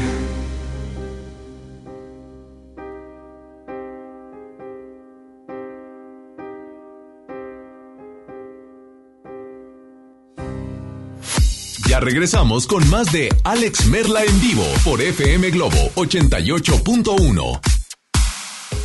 Ya 11.87 11.99
regresamos 11.99 12.67
con 12.67 12.87
más 12.89 13.11
de 13.11 13.29
Alex 13.43 13.85
Merla 13.85 14.23
en 14.23 14.41
vivo 14.41 14.65
por 14.83 15.01
FM 15.01 15.51
Globo 15.51 15.91
88.1. 15.95 17.74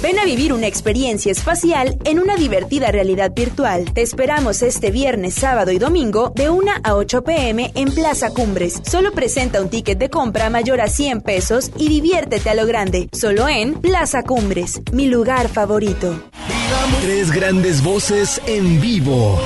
Ven 0.02 0.18
a 0.18 0.24
vivir 0.24 0.54
una 0.54 0.66
experiencia 0.66 1.30
espacial 1.30 1.98
en 2.04 2.20
una 2.20 2.36
divertida 2.36 2.90
realidad 2.90 3.32
virtual. 3.34 3.92
Te 3.92 4.00
esperamos 4.00 4.62
este 4.62 4.90
viernes, 4.90 5.34
sábado 5.34 5.72
y 5.72 5.78
domingo 5.78 6.32
de 6.34 6.48
1 6.48 6.72
a 6.82 6.94
8 6.94 7.22
pm 7.22 7.70
en 7.74 7.92
Plaza 7.92 8.30
Cumbres. 8.30 8.80
Solo 8.88 9.12
presenta 9.12 9.60
un 9.60 9.68
ticket 9.68 9.98
de 9.98 10.08
compra 10.08 10.48
mayor 10.48 10.80
a 10.80 10.88
100 10.88 11.20
pesos 11.20 11.70
y 11.76 11.88
diviértete 11.88 12.48
a 12.48 12.54
lo 12.54 12.64
grande. 12.64 13.10
Solo 13.12 13.46
en 13.46 13.74
Plaza 13.74 14.22
Cumbres, 14.22 14.80
mi 14.92 15.06
lugar 15.06 15.48
favorito. 15.48 16.18
Tres 17.02 17.30
grandes 17.30 17.82
voces 17.82 18.40
en 18.46 18.80
vivo. 18.80 19.38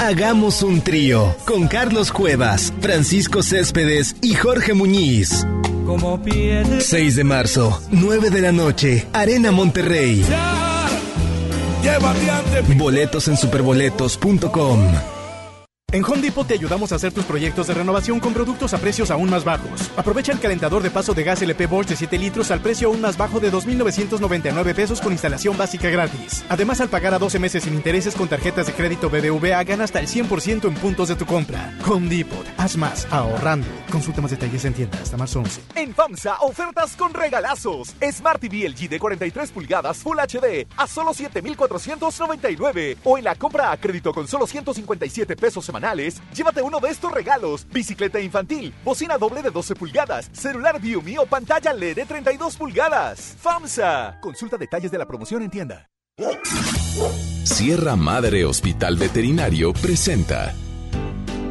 Hagamos 0.00 0.62
un 0.62 0.80
trío 0.80 1.34
con 1.44 1.68
Carlos 1.68 2.10
Cuevas, 2.10 2.72
Francisco 2.80 3.42
Céspedes 3.42 4.16
y 4.22 4.32
Jorge 4.32 4.72
Muñiz. 4.72 5.44
6 6.80 7.16
de 7.16 7.24
marzo, 7.24 7.80
9 7.90 8.30
de 8.30 8.40
la 8.40 8.52
noche, 8.52 9.06
Arena 9.12 9.52
Monterrey. 9.52 10.24
Boletos 12.76 13.28
en 13.28 13.36
superboletos.com. 13.36 15.15
En 15.92 16.04
Home 16.04 16.20
Depot 16.20 16.44
te 16.44 16.54
ayudamos 16.54 16.90
a 16.90 16.96
hacer 16.96 17.12
tus 17.12 17.24
proyectos 17.24 17.68
de 17.68 17.74
renovación 17.74 18.18
con 18.18 18.34
productos 18.34 18.74
a 18.74 18.78
precios 18.78 19.12
aún 19.12 19.30
más 19.30 19.44
bajos. 19.44 19.88
Aprovecha 19.96 20.32
el 20.32 20.40
calentador 20.40 20.82
de 20.82 20.90
paso 20.90 21.14
de 21.14 21.22
gas 21.22 21.40
LP 21.42 21.68
Bosch 21.68 21.86
de 21.86 21.94
7 21.94 22.18
litros 22.18 22.50
al 22.50 22.60
precio 22.60 22.88
aún 22.88 23.00
más 23.00 23.16
bajo 23.16 23.38
de 23.38 23.52
2.999 23.52 24.74
pesos 24.74 25.00
con 25.00 25.12
instalación 25.12 25.56
básica 25.56 25.88
gratis. 25.88 26.44
Además, 26.48 26.80
al 26.80 26.88
pagar 26.88 27.14
a 27.14 27.20
12 27.20 27.38
meses 27.38 27.62
sin 27.62 27.74
intereses 27.74 28.16
con 28.16 28.26
tarjetas 28.26 28.66
de 28.66 28.72
crédito 28.72 29.08
BBVA, 29.08 29.62
gana 29.62 29.84
hasta 29.84 30.00
el 30.00 30.08
100% 30.08 30.66
en 30.66 30.74
puntos 30.74 31.06
de 31.06 31.14
tu 31.14 31.24
compra. 31.24 31.72
Home 31.88 32.08
Depot, 32.08 32.44
haz 32.56 32.76
más 32.76 33.06
ahorrando. 33.12 33.68
Consulta 33.88 34.20
más 34.20 34.32
detalles 34.32 34.64
en 34.64 34.74
tienda 34.74 34.98
hasta 35.00 35.16
marzo 35.16 35.38
11. 35.38 35.62
En 35.76 35.94
FAMSA, 35.94 36.38
ofertas 36.40 36.96
con 36.96 37.14
regalazos. 37.14 37.94
Smart 38.10 38.40
TV 38.40 38.68
LG 38.68 38.88
de 38.88 38.98
43 38.98 39.52
pulgadas 39.52 39.98
Full 39.98 40.18
HD 40.18 40.66
a 40.76 40.88
solo 40.88 41.14
7,499. 41.14 42.98
O 43.04 43.18
en 43.18 43.22
la 43.22 43.36
compra 43.36 43.70
a 43.70 43.76
crédito 43.76 44.12
con 44.12 44.26
solo 44.26 44.48
157 44.48 45.36
pesos 45.36 45.64
llévate 46.34 46.62
uno 46.62 46.80
de 46.80 46.90
estos 46.90 47.12
regalos. 47.12 47.66
Bicicleta 47.72 48.20
infantil, 48.20 48.74
bocina 48.84 49.18
doble 49.18 49.42
de 49.42 49.50
12 49.50 49.74
pulgadas, 49.74 50.30
celular 50.32 50.80
Viumi 50.80 51.18
o 51.18 51.26
pantalla 51.26 51.72
LED 51.72 51.96
de 51.96 52.04
32 52.06 52.56
pulgadas. 52.56 53.36
FAMSA. 53.40 54.18
Consulta 54.20 54.56
detalles 54.56 54.90
de 54.90 54.98
la 54.98 55.06
promoción 55.06 55.42
en 55.42 55.50
tienda. 55.50 55.88
Sierra 57.44 57.94
Madre 57.96 58.44
Hospital 58.44 58.96
Veterinario 58.96 59.72
presenta. 59.74 60.54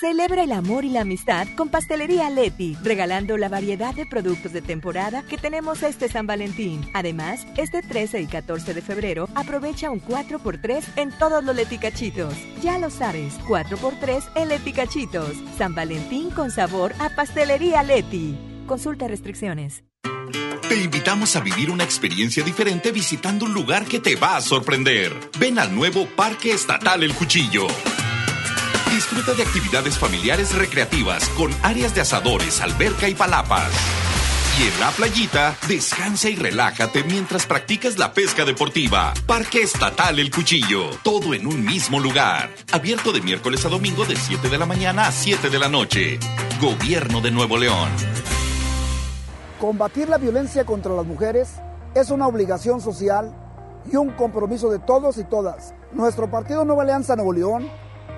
Celebra 0.00 0.44
el 0.44 0.52
amor 0.52 0.86
y 0.86 0.88
la 0.88 1.02
amistad 1.02 1.46
con 1.56 1.68
Pastelería 1.68 2.30
Leti, 2.30 2.74
regalando 2.82 3.36
la 3.36 3.50
variedad 3.50 3.94
de 3.94 4.06
productos 4.06 4.50
de 4.50 4.62
temporada 4.62 5.22
que 5.24 5.36
tenemos 5.36 5.82
este 5.82 6.08
San 6.08 6.26
Valentín. 6.26 6.80
Además, 6.94 7.46
este 7.58 7.82
13 7.82 8.22
y 8.22 8.26
14 8.26 8.72
de 8.72 8.80
febrero 8.80 9.28
aprovecha 9.34 9.90
un 9.90 10.00
4x3 10.00 10.84
en 10.96 11.10
todos 11.18 11.44
los 11.44 11.54
leticachitos. 11.54 12.32
Ya 12.62 12.78
lo 12.78 12.88
sabes, 12.88 13.38
4x3 13.40 14.22
en 14.36 14.48
leticachitos. 14.48 15.34
San 15.58 15.74
Valentín 15.74 16.30
con 16.30 16.50
sabor 16.50 16.94
a 16.98 17.10
Pastelería 17.10 17.82
Leti. 17.82 18.38
Consulta 18.66 19.06
restricciones. 19.06 19.84
Te 20.66 20.82
invitamos 20.82 21.36
a 21.36 21.40
vivir 21.40 21.70
una 21.70 21.84
experiencia 21.84 22.42
diferente 22.42 22.90
visitando 22.90 23.44
un 23.44 23.52
lugar 23.52 23.84
que 23.84 24.00
te 24.00 24.16
va 24.16 24.38
a 24.38 24.40
sorprender. 24.40 25.12
Ven 25.38 25.58
al 25.58 25.74
nuevo 25.74 26.06
Parque 26.16 26.52
Estatal 26.52 27.02
El 27.02 27.12
Cuchillo. 27.12 27.66
Disfruta 28.90 29.34
de 29.34 29.44
actividades 29.44 29.98
familiares 29.98 30.52
recreativas 30.52 31.28
con 31.30 31.50
áreas 31.62 31.94
de 31.94 32.00
asadores, 32.00 32.60
alberca 32.60 33.08
y 33.08 33.14
palapas. 33.14 33.70
Y 34.58 34.64
en 34.64 34.80
la 34.80 34.90
playita, 34.90 35.56
descansa 35.68 36.28
y 36.28 36.34
relájate 36.34 37.04
mientras 37.04 37.46
practicas 37.46 37.98
la 37.98 38.12
pesca 38.12 38.44
deportiva. 38.44 39.14
Parque 39.26 39.62
Estatal 39.62 40.18
El 40.18 40.30
Cuchillo. 40.30 40.90
Todo 41.04 41.34
en 41.34 41.46
un 41.46 41.64
mismo 41.64 42.00
lugar. 42.00 42.50
Abierto 42.72 43.12
de 43.12 43.20
miércoles 43.20 43.64
a 43.64 43.68
domingo 43.68 44.04
de 44.04 44.16
7 44.16 44.48
de 44.48 44.58
la 44.58 44.66
mañana 44.66 45.06
a 45.06 45.12
7 45.12 45.48
de 45.50 45.58
la 45.58 45.68
noche. 45.68 46.18
Gobierno 46.60 47.20
de 47.20 47.30
Nuevo 47.30 47.56
León. 47.56 47.88
Combatir 49.60 50.08
la 50.08 50.18
violencia 50.18 50.64
contra 50.64 50.92
las 50.92 51.06
mujeres 51.06 51.54
es 51.94 52.10
una 52.10 52.26
obligación 52.26 52.80
social 52.80 53.34
y 53.90 53.96
un 53.96 54.10
compromiso 54.10 54.68
de 54.68 54.80
todos 54.80 55.16
y 55.16 55.24
todas. 55.24 55.74
Nuestro 55.92 56.28
partido 56.28 56.64
Nueva 56.64 56.82
Alianza 56.82 57.14
Nuevo 57.14 57.32
León 57.32 57.70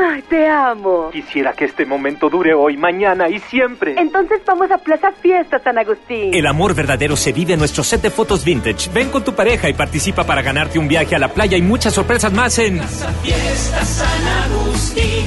¡Ay, 0.00 0.22
te 0.22 0.46
amo! 0.46 1.10
Quisiera 1.12 1.52
que 1.52 1.64
este 1.64 1.84
momento 1.84 2.28
dure 2.28 2.54
hoy, 2.54 2.76
mañana 2.76 3.28
y 3.28 3.38
siempre. 3.40 3.94
Entonces 3.98 4.40
vamos 4.46 4.70
a 4.70 4.78
Plaza 4.78 5.12
Fiesta 5.12 5.58
San 5.58 5.78
Agustín. 5.78 6.34
El 6.34 6.46
amor 6.46 6.74
verdadero 6.74 7.16
se 7.16 7.32
vive 7.32 7.54
en 7.54 7.58
nuestro 7.58 7.82
set 7.82 8.02
de 8.02 8.10
fotos 8.10 8.44
vintage. 8.44 8.90
Ven 8.92 9.10
con 9.10 9.24
tu 9.24 9.34
pareja 9.34 9.68
y 9.68 9.72
participa 9.72 10.24
para 10.24 10.42
ganarte 10.42 10.78
un 10.78 10.88
viaje 10.88 11.16
a 11.16 11.18
la 11.18 11.28
playa 11.28 11.56
y 11.56 11.62
muchas 11.62 11.94
sorpresas 11.94 12.32
más 12.32 12.58
en 12.58 12.78
Plaza 12.78 13.12
Fiesta 13.22 13.84
San 13.84 14.26
Agustín. 14.44 15.26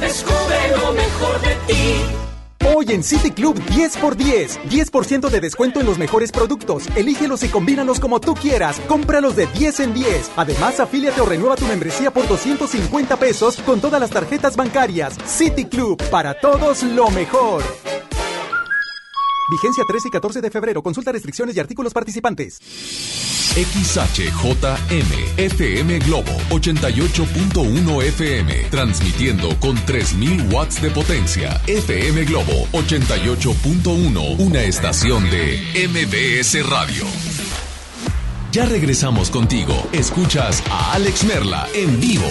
Descubre 0.00 0.56
lo 0.76 0.92
mejor 0.92 1.40
de 1.40 1.54
ti. 1.66 2.29
Hoy 2.72 2.86
en 2.90 3.02
City 3.02 3.32
Club 3.32 3.58
10x10. 3.66 4.58
10% 4.70 5.28
de 5.28 5.40
descuento 5.40 5.80
en 5.80 5.86
los 5.86 5.98
mejores 5.98 6.30
productos. 6.30 6.86
Elígelos 6.94 7.42
y 7.42 7.48
combínalos 7.48 7.98
como 7.98 8.20
tú 8.20 8.34
quieras. 8.34 8.80
Cómpralos 8.86 9.34
de 9.34 9.48
10 9.48 9.80
en 9.80 9.94
10. 9.94 10.30
Además, 10.36 10.78
afíliate 10.78 11.20
o 11.20 11.26
renueva 11.26 11.56
tu 11.56 11.66
membresía 11.66 12.12
por 12.12 12.28
250 12.28 13.16
pesos 13.16 13.56
con 13.66 13.80
todas 13.80 14.00
las 14.00 14.10
tarjetas 14.10 14.56
bancarias. 14.56 15.16
City 15.26 15.64
Club, 15.64 16.00
para 16.10 16.34
todos 16.34 16.84
lo 16.84 17.10
mejor. 17.10 17.64
Vigencia 19.50 19.84
13 19.86 20.08
y 20.08 20.10
14 20.10 20.40
de 20.40 20.50
febrero. 20.50 20.82
Consulta 20.82 21.12
restricciones 21.12 21.56
y 21.56 21.60
artículos 21.60 21.92
participantes. 21.92 22.60
XHJM 23.50 25.10
FM 25.36 25.98
Globo 26.00 26.30
88.1 26.50 28.02
FM 28.04 28.64
transmitiendo 28.70 29.58
con 29.58 29.74
3000 29.84 30.52
watts 30.52 30.80
de 30.80 30.90
potencia. 30.90 31.60
FM 31.66 32.24
Globo 32.24 32.68
88.1, 32.72 34.38
una 34.38 34.62
estación 34.62 35.28
de 35.30 35.58
MBS 35.88 36.68
Radio. 36.68 37.04
Ya 38.52 38.66
regresamos 38.66 39.30
contigo. 39.30 39.74
Escuchas 39.92 40.62
a 40.70 40.94
Alex 40.94 41.24
Merla 41.24 41.68
en 41.74 42.00
vivo. 42.00 42.28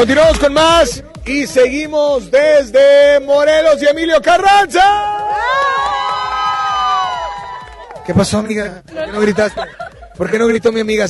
Continuamos 0.00 0.38
con 0.38 0.54
más 0.54 1.04
y 1.26 1.46
seguimos 1.46 2.30
desde 2.30 3.20
Morelos 3.20 3.82
y 3.82 3.86
Emilio 3.86 4.22
Carranza. 4.22 4.82
¿Qué 8.06 8.14
pasó, 8.14 8.38
amiga? 8.38 8.82
¿Por 8.86 9.04
qué 9.04 9.12
no 9.12 9.20
gritaste? 9.20 9.60
¿Por 10.16 10.30
qué 10.30 10.38
no 10.38 10.46
gritó 10.46 10.72
mi 10.72 10.80
amiga? 10.80 11.04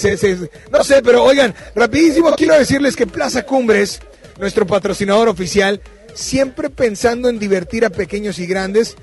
No 0.72 0.82
sé, 0.82 1.02
pero 1.04 1.22
oigan, 1.22 1.54
rapidísimo 1.76 2.34
quiero 2.34 2.58
decirles 2.58 2.96
que 2.96 3.06
Plaza 3.06 3.44
Cumbres, 3.44 4.00
nuestro 4.40 4.66
patrocinador 4.66 5.28
oficial, 5.28 5.80
siempre 6.12 6.68
pensando 6.68 7.28
en 7.28 7.38
divertir 7.38 7.84
a 7.84 7.90
pequeños 7.90 8.40
y 8.40 8.46
grandes, 8.48 8.96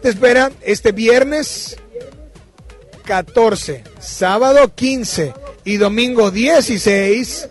te 0.00 0.08
espera 0.08 0.50
este 0.62 0.92
viernes 0.92 1.76
14, 3.04 3.84
sábado 4.00 4.74
15 4.74 5.34
y 5.64 5.76
domingo 5.76 6.30
16, 6.30 7.50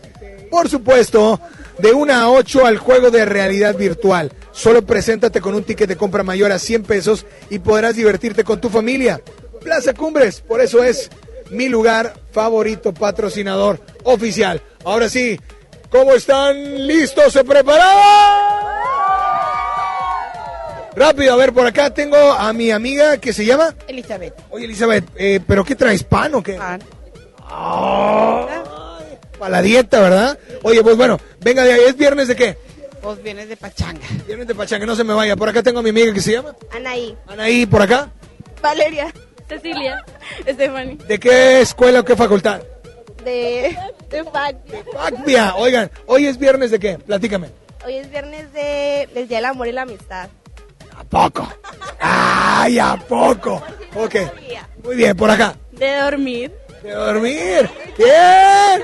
por 0.50 0.70
supuesto, 0.70 1.40
de 1.80 1.94
1 1.94 2.14
a 2.14 2.30
8 2.30 2.66
al 2.66 2.78
juego 2.78 3.12
de 3.12 3.26
realidad 3.26 3.76
virtual. 3.76 4.32
Solo 4.52 4.86
preséntate 4.86 5.42
con 5.42 5.56
un 5.56 5.64
ticket 5.64 5.88
de 5.88 5.98
compra 5.98 6.24
mayor 6.24 6.52
a 6.52 6.60
100 6.60 6.84
pesos 6.84 7.26
y 7.50 7.60
podrás 7.60 7.96
divertirte 7.96 8.44
con 8.44 8.60
tu 8.60 8.70
familia. 8.70 9.22
Plaza 9.62 9.94
Cumbres, 9.94 10.42
por 10.42 10.62
eso 10.62 10.84
es 10.84 11.10
mi 11.50 11.70
lugar 11.70 12.14
favorito 12.32 12.94
patrocinador 12.94 13.80
oficial. 14.04 14.62
Ahora 14.84 15.10
sí, 15.10 15.40
¿cómo 15.90 16.14
están? 16.14 16.88
¿Listos? 16.88 17.34
¿Se 17.34 17.44
prepararon? 17.44 18.78
Rápido, 20.96 21.34
a 21.34 21.36
ver, 21.36 21.54
por 21.54 21.68
acá 21.68 21.94
tengo 21.94 22.18
a 22.18 22.52
mi 22.54 22.72
amiga 22.72 23.18
que 23.18 23.32
se 23.32 23.46
llama... 23.46 23.76
Elizabeth. 23.88 24.34
Oye, 24.50 24.66
Elizabeth, 24.66 25.06
eh, 25.16 25.40
¿pero 25.46 25.64
qué 25.64 25.76
traes? 25.76 26.04
¿Pan 26.04 26.34
o 26.34 26.42
qué? 26.42 26.58
Para 29.40 29.52
la 29.52 29.62
dieta, 29.62 30.02
¿verdad? 30.02 30.38
Oye, 30.64 30.84
pues 30.84 30.98
bueno, 30.98 31.20
venga 31.40 31.64
de 31.64 31.74
ahí. 31.74 31.82
¿Es 31.88 31.98
viernes 31.98 32.28
de 32.28 32.36
qué? 32.36 32.58
Vos 33.02 33.22
vienes 33.22 33.48
de 33.48 33.56
Pachanga. 33.56 34.06
Viernes 34.26 34.48
de 34.48 34.56
pachanga, 34.56 34.86
no 34.86 34.96
se 34.96 35.04
me 35.04 35.14
vaya. 35.14 35.36
Por 35.36 35.48
acá 35.48 35.64
tengo 35.64 35.80
a 35.80 35.84
mi 35.84 35.92
amiga 35.92 36.14
que 36.14 36.22
se 36.22 36.34
llama... 36.34 36.56
Anaí. 36.76 37.16
Anaí, 37.28 37.66
por 37.66 37.82
acá. 37.82 38.10
Valeria. 38.62 39.14
Cecilia. 39.48 40.04
Stephanie. 40.42 40.98
¿De 41.08 41.20
qué 41.20 41.62
escuela 41.62 42.02
o 42.02 42.04
qué 42.04 42.16
facultad? 42.16 42.62
De, 43.24 43.78
de 44.10 44.24
FAC. 44.24 44.58
Facbia. 44.94 45.56
Oigan, 45.56 45.92
¿hoy 46.08 46.26
es 46.28 46.38
viernes 46.38 46.72
de 46.72 46.80
qué? 46.80 46.98
Platícame. 46.98 47.50
Hoy 47.86 47.96
es 47.96 48.10
viernes 48.10 48.52
de, 48.52 49.08
del 49.14 49.28
Día 49.28 49.38
del 49.38 49.46
Amor 49.46 49.68
y 49.68 49.72
la 49.72 49.84
Amistad. 49.84 50.30
¿A 50.98 51.04
poco? 51.04 51.48
¡Ay, 52.00 52.80
a 52.80 52.98
poco! 52.98 53.62
Ok. 53.96 54.16
Muy 54.84 54.96
bien, 54.96 55.16
por 55.16 55.30
acá. 55.30 55.56
De 55.72 55.96
dormir. 55.96 56.52
De 56.84 56.92
dormir. 56.92 57.70
Bien. 57.98 58.84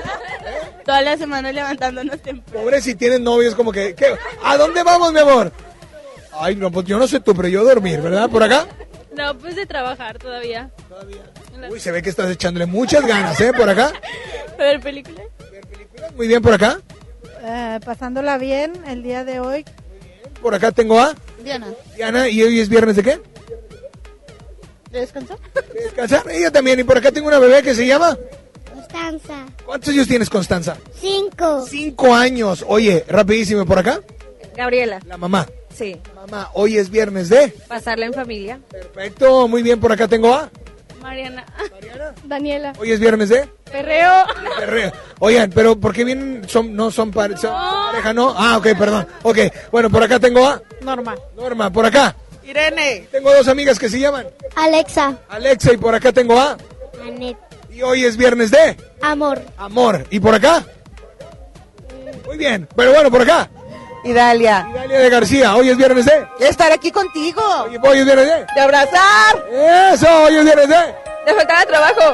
Toda 0.84 1.02
la 1.02 1.16
semana 1.16 1.52
levantándonos 1.52 2.20
temprano. 2.20 2.60
Pobre 2.60 2.80
si 2.80 2.94
tienes 2.94 3.20
novios 3.20 3.54
como 3.54 3.72
que... 3.72 3.94
¿qué? 3.94 4.14
¿A 4.42 4.56
dónde 4.56 4.82
vamos, 4.82 5.12
mi 5.12 5.20
amor? 5.20 5.52
Ay, 6.32 6.56
no, 6.56 6.70
pues 6.70 6.86
yo 6.86 6.98
no 6.98 7.06
sé 7.06 7.20
tú, 7.20 7.34
pero 7.34 7.48
yo 7.48 7.64
dormir, 7.64 8.00
¿verdad? 8.00 8.28
¿Por 8.28 8.42
acá? 8.42 8.66
No, 9.16 9.38
pues 9.38 9.56
de 9.56 9.66
trabajar 9.66 10.18
todavía. 10.18 10.70
Uy, 11.70 11.80
se 11.80 11.92
ve 11.92 12.02
que 12.02 12.10
estás 12.10 12.30
echándole 12.30 12.66
muchas 12.66 13.06
ganas, 13.06 13.40
¿eh? 13.40 13.52
¿Por 13.52 13.68
acá? 13.68 13.92
¿Ver 14.58 14.80
película? 14.80 15.22
Muy 16.16 16.28
bien, 16.28 16.42
por 16.42 16.52
acá. 16.52 16.80
Eh, 17.42 17.80
pasándola 17.84 18.38
bien 18.38 18.72
el 18.86 19.02
día 19.02 19.24
de 19.24 19.40
hoy. 19.40 19.64
Por 20.42 20.54
acá 20.54 20.72
tengo 20.72 21.00
a 21.00 21.14
Diana. 21.42 21.68
Diana. 21.94 22.28
¿Y 22.28 22.42
hoy 22.42 22.60
es 22.60 22.68
viernes 22.68 22.96
de 22.96 23.02
qué? 23.02 23.20
¿De 24.94 25.00
descansar? 25.00 25.38
Descansar. 25.74 26.22
Ella 26.30 26.52
también. 26.52 26.78
Y 26.78 26.84
por 26.84 26.96
acá 26.96 27.10
tengo 27.10 27.26
una 27.26 27.40
bebé 27.40 27.64
que 27.64 27.74
se 27.74 27.84
llama... 27.84 28.16
Constanza. 28.72 29.44
¿Cuántos 29.66 29.88
años 29.92 30.06
tienes, 30.06 30.30
Constanza? 30.30 30.76
Cinco. 31.00 31.66
Cinco 31.68 32.14
años. 32.14 32.64
Oye, 32.68 33.04
rapidísimo, 33.08 33.66
por 33.66 33.80
acá. 33.80 34.00
Gabriela. 34.56 35.00
La 35.06 35.16
mamá. 35.16 35.48
Sí. 35.76 36.00
Mamá, 36.14 36.48
hoy 36.54 36.78
es 36.78 36.90
viernes 36.90 37.28
de... 37.28 37.48
Pasarla 37.66 38.06
en 38.06 38.14
familia. 38.14 38.60
Perfecto, 38.70 39.48
muy 39.48 39.64
bien, 39.64 39.80
por 39.80 39.90
acá 39.90 40.06
tengo 40.06 40.32
a... 40.32 40.48
Mariana. 41.02 41.44
Daniela. 42.24 42.72
Hoy 42.78 42.92
es 42.92 43.00
viernes 43.00 43.28
de... 43.30 43.48
Perreo. 43.70 44.24
Perreo. 44.60 44.92
Oigan, 45.18 45.50
pero 45.52 45.76
¿por 45.78 45.92
qué 45.92 46.04
vienen? 46.04 46.48
Son, 46.48 46.74
no 46.76 46.92
son, 46.92 47.10
pare- 47.10 47.36
son 47.36 47.50
pareja, 47.52 48.12
¿no? 48.14 48.32
Ah, 48.38 48.56
ok, 48.58 48.68
perdón. 48.78 49.08
Ok, 49.24 49.38
bueno, 49.72 49.90
por 49.90 50.04
acá 50.04 50.20
tengo 50.20 50.46
a... 50.46 50.62
Norma. 50.82 51.16
Norma, 51.36 51.70
por 51.72 51.84
acá. 51.84 52.14
Irene. 52.46 53.08
Tengo 53.10 53.32
dos 53.32 53.48
amigas 53.48 53.78
que 53.78 53.88
se 53.88 53.98
llaman 53.98 54.26
Alexa. 54.56 55.18
Alexa 55.28 55.72
y 55.72 55.76
por 55.76 55.94
acá 55.94 56.12
tengo 56.12 56.38
a... 56.38 56.56
Anet. 57.06 57.36
Y 57.70 57.82
hoy 57.82 58.04
es 58.04 58.16
viernes 58.16 58.50
de... 58.50 58.76
Amor. 59.02 59.42
Amor. 59.56 60.06
¿Y 60.10 60.20
por 60.20 60.34
acá? 60.34 60.64
Muy 62.26 62.36
bien, 62.36 62.68
pero 62.76 62.92
bueno, 62.92 63.10
por 63.10 63.22
acá. 63.22 63.50
Idalia. 64.04 64.68
Dalia 64.74 64.98
de 64.98 65.10
García, 65.10 65.56
hoy 65.56 65.70
es 65.70 65.76
viernes 65.76 66.04
de... 66.06 66.26
Estar 66.46 66.70
aquí 66.72 66.90
contigo. 66.90 67.42
Hoy, 67.64 67.78
hoy 67.82 67.98
es 67.98 68.04
viernes 68.04 68.26
de... 68.26 68.46
De 68.54 68.60
abrazar. 68.60 69.44
Eso, 69.92 70.24
hoy 70.24 70.36
es 70.36 70.44
viernes 70.44 70.68
de... 70.68 70.76
De 71.26 71.34
faltar 71.34 71.56
al 71.58 71.66
trabajo. 71.66 72.12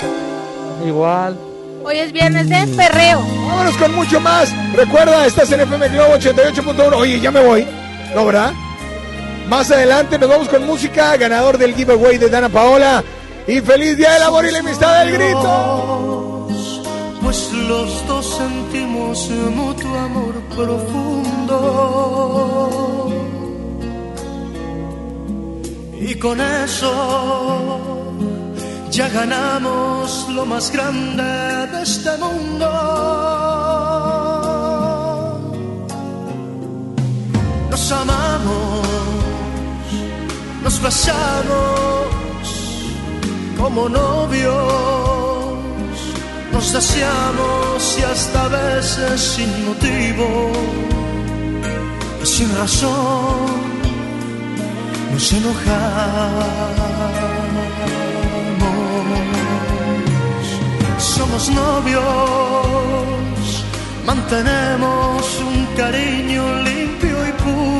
Igual. 0.87 1.37
Hoy 1.83 1.99
es 1.99 2.13
viernes 2.13 2.49
de 2.49 2.67
perreo. 2.77 3.21
Vámonos 3.21 3.77
con 3.77 3.95
mucho 3.95 4.21
más. 4.21 4.51
Recuerda, 4.75 5.27
estás 5.27 5.51
en 5.53 5.61
FM 5.61 5.89
Globo 5.89 6.15
88.1. 6.15 6.93
Oye, 6.95 7.21
ya 7.21 7.31
me 7.31 7.41
voy. 7.41 7.67
¿No, 8.15 8.25
verdad? 8.25 8.53
Más 9.51 9.71
adelante 9.73 10.17
nos 10.17 10.29
vamos 10.29 10.49
con 10.49 10.65
música. 10.65 11.17
Ganador 11.17 11.59
del 11.59 11.75
giveaway 11.75 12.19
de 12.19 12.31
Dana 12.31 12.49
Paola. 12.49 13.03
Y 13.49 13.61
feliz 13.61 13.97
día 13.97 14.13
del 14.13 14.23
amor 14.23 14.45
y 14.47 14.53
la 14.53 14.61
amistad 14.61 15.05
del 15.05 15.13
grito. 15.13 16.47
Pues 17.21 17.53
los 17.53 18.07
dos 18.07 18.37
sentimos 18.39 19.29
mutuo 19.29 19.99
amor 19.99 20.35
profundo. 20.55 21.57
Y 26.01 26.15
con 26.15 26.41
eso 26.41 27.81
ya 28.91 29.09
ganamos 29.09 30.29
lo 30.31 30.47
más 30.47 30.71
grande 30.71 31.25
de 31.73 31.83
este 31.83 32.17
mundo. 32.19 32.71
Nos 37.69 37.93
amamos, 37.93 38.70
nos 40.63 40.81
besamos 40.81 42.21
como 43.59 43.89
novios, 43.89 44.55
nos 46.53 46.73
deseamos 46.73 47.99
y 47.99 48.03
hasta 48.03 48.45
a 48.45 48.49
veces 48.49 49.21
sin 49.21 49.67
motivo 49.67 50.53
y 52.23 52.27
sin 52.27 52.57
razón 52.57 53.71
nos 55.13 55.33
enojamos. 55.33 56.71
Somos 60.99 61.51
novios, 61.51 62.03
mantenemos 64.07 65.41
un 65.49 65.67
cariño 65.77 66.43
limpio 66.63 67.17
y 67.29 67.33
puro. 67.43 67.80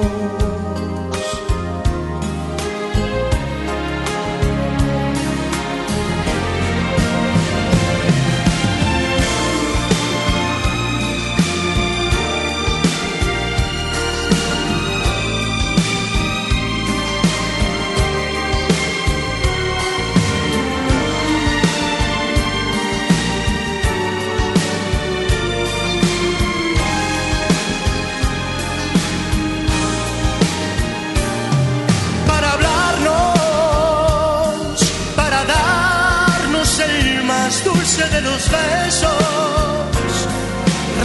De 37.97 38.21
los 38.21 38.49
besos, 38.49 39.11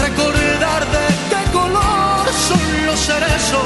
recordar 0.01 0.87
de 0.87 1.07
qué 1.31 1.51
color 1.53 2.27
son 2.49 2.87
los 2.87 3.01
cerezos, 3.01 3.61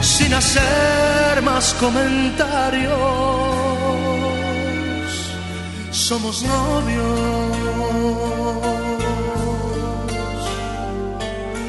sin 0.00 0.34
hacer 0.34 1.42
más 1.42 1.74
comentarios. 1.74 2.92
Somos 5.92 6.42
novios, 6.42 7.56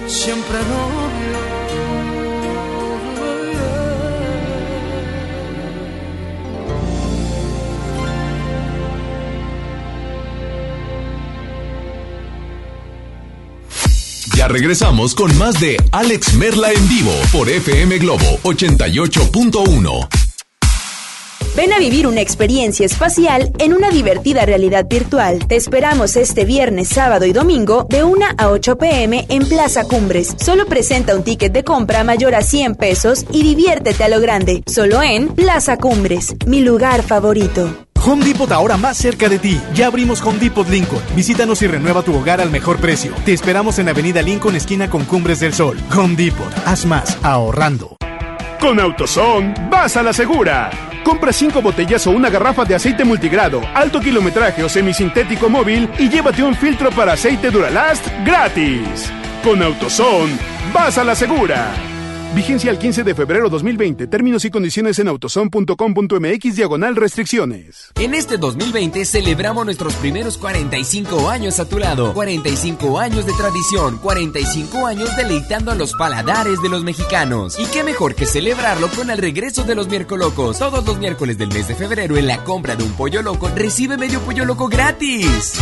siempre 0.08 0.58
novios. 0.58 1.53
Regresamos 14.48 15.15
con 15.15 15.36
más 15.38 15.60
de 15.60 15.78
Alex 15.91 16.34
Merla 16.36 16.72
en 16.72 16.90
vivo 16.90 17.11
por 17.32 17.49
FM 17.49 17.98
Globo 17.99 18.40
88.1. 18.44 20.07
Ven 21.56 21.72
a 21.72 21.78
vivir 21.78 22.07
una 22.07 22.22
experiencia 22.22 22.86
espacial 22.86 23.52
en 23.60 23.74
una 23.74 23.90
divertida 23.90 24.45
realidad 24.45 24.88
virtual. 24.90 25.48
Te 25.48 25.56
esperamos 25.56 26.15
este 26.15 26.45
viernes, 26.45 26.90
sábado 26.90 27.26
y 27.26 27.32
domingo 27.32 27.86
de 27.90 28.03
1 28.03 28.26
a 28.38 28.49
8 28.49 28.78
pm 28.78 29.26
en 29.30 29.48
Plaza 29.48 29.84
Cumbres. 29.84 30.36
Solo 30.38 30.65
presenta 30.65 31.15
un 31.15 31.24
ticket 31.24 31.53
de 31.53 31.64
compra 31.64 32.03
mayor 32.03 32.34
a 32.36 32.41
100 32.41 32.76
pesos 32.76 33.26
y 33.32 33.44
diviértete 33.44 34.03
a 34.03 34.10
lo 34.10 34.20
grande. 34.20 34.64
Solo 34.65 35.03
en 35.03 35.28
Plaza 35.30 35.78
Cumbres, 35.78 36.36
mi 36.48 36.61
lugar 36.61 37.03
favorito. 37.03 37.86
Home 38.06 38.26
Depot 38.26 38.52
ahora 38.52 38.76
más 38.76 38.98
cerca 38.98 39.30
de 39.30 39.40
ti. 39.40 39.62
Ya 39.74 39.88
abrimos 39.88 40.22
Home 40.22 40.38
Depot 40.38 40.68
Lincoln. 40.68 41.02
Visítanos 41.16 41.62
y 41.62 41.68
renueva 41.68 42.02
tu 42.02 42.14
hogar 42.14 42.42
al 42.42 42.50
mejor 42.50 42.78
precio. 42.78 43.14
Te 43.24 43.32
esperamos 43.32 43.80
en 43.80 43.88
Avenida 43.88 44.22
Lincoln, 44.22 44.58
esquina 44.58 44.90
con 44.90 45.06
Cumbres 45.06 45.40
del 45.40 45.54
Sol. 45.54 45.80
Home 45.96 46.16
Depot. 46.16 46.52
Haz 46.66 46.86
más 46.86 47.18
ahorrando. 47.24 47.96
Con 48.60 48.80
AutoZone, 48.80 49.54
vas 49.70 49.96
a 49.96 50.04
la 50.04 50.12
segura. 50.12 50.70
Compra 51.06 51.32
cinco 51.32 51.62
botellas 51.62 52.06
o 52.08 52.12
una 52.12 52.30
garrafa 52.30 52.66
de 52.66 52.76
aceite 52.76 53.06
multigrado, 53.06 53.62
alto 53.74 54.00
kilometraje 54.00 54.64
o 54.64 54.70
semisintético 54.70 55.50
móvil 55.50 55.90
y 55.98 56.10
llévate 56.10 56.44
un 56.44 56.56
filtro 56.56 56.90
para 56.92 57.14
aceite 57.14 57.52
Duralast 57.52 58.06
gratis. 58.26 59.12
Con 59.44 59.62
AutoZone, 59.62 60.38
vas 60.74 60.98
a 60.98 61.04
la 61.06 61.16
segura. 61.16 61.93
Vigencia 62.34 62.72
el 62.72 62.80
15 62.80 63.03
de 63.03 63.14
febrero 63.14 63.47
2020. 63.47 64.07
Términos 64.07 64.43
y 64.43 64.49
condiciones 64.49 64.97
en 64.97 65.07
autoson.com.mx 65.07 66.55
diagonal 66.55 66.95
restricciones. 66.95 67.91
En 67.95 68.15
este 68.15 68.38
2020 68.38 69.05
celebramos 69.05 69.65
nuestros 69.65 69.93
primeros 69.97 70.39
45 70.39 71.30
años 71.30 71.60
a 71.60 71.69
tu 71.69 71.77
lado. 71.77 72.11
45 72.14 72.97
años 72.99 73.27
de 73.27 73.34
tradición, 73.34 73.99
45 73.99 74.88
años 74.88 75.15
deleitando 75.15 75.72
a 75.72 75.76
los 75.76 75.93
paladares 75.93 76.60
de 76.64 76.69
los 76.69 76.84
mexicanos. 76.84 77.60
Y 77.60 77.65
qué 77.65 77.84
mejor 77.84 78.15
que 78.15 78.26
celebrarlo 78.26 78.88
con 78.89 79.11
el 79.11 79.19
regreso 79.19 79.64
de 79.64 79.76
los 79.76 79.88
miércolocos. 79.88 80.57
Todos 80.57 80.84
los 80.88 80.97
miércoles 80.97 81.38
del 81.38 81.49
mes 81.49 81.68
de 81.68 81.76
febrero 81.76 82.18
en 82.18 82.26
la 82.26 82.43
compra 82.43 82.76
de 82.76 82.84
un 82.84 82.93
pollo 82.93 83.22
loco 83.22 83.51
recibe 83.55 83.95
medio 83.95 84.19
pollo 84.22 84.43
loco 84.43 84.68
gratis. 84.69 85.60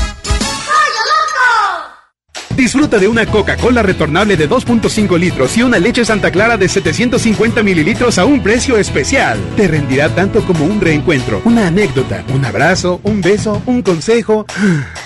Disfruta 2.62 3.00
de 3.00 3.08
una 3.08 3.26
Coca-Cola 3.26 3.82
retornable 3.82 4.38
de 4.38 4.48
2.5 4.48 5.18
litros 5.18 5.58
y 5.58 5.64
una 5.64 5.80
leche 5.80 6.06
Santa 6.06 6.30
Clara 6.30 6.58
de 6.58 6.70
750 6.70 7.64
mililitros 7.64 8.20
a 8.20 8.26
un 8.26 8.44
precio 8.44 8.78
especial. 8.78 9.40
Te 9.58 9.68
rendirá 9.68 10.10
tanto 10.10 10.44
como 10.44 10.66
un 10.66 10.80
reencuentro, 10.80 11.42
una 11.44 11.66
anécdota, 11.66 12.24
un 12.32 12.46
abrazo, 12.46 13.02
un 13.02 13.20
beso, 13.22 13.64
un 13.66 13.82
consejo. 13.82 14.46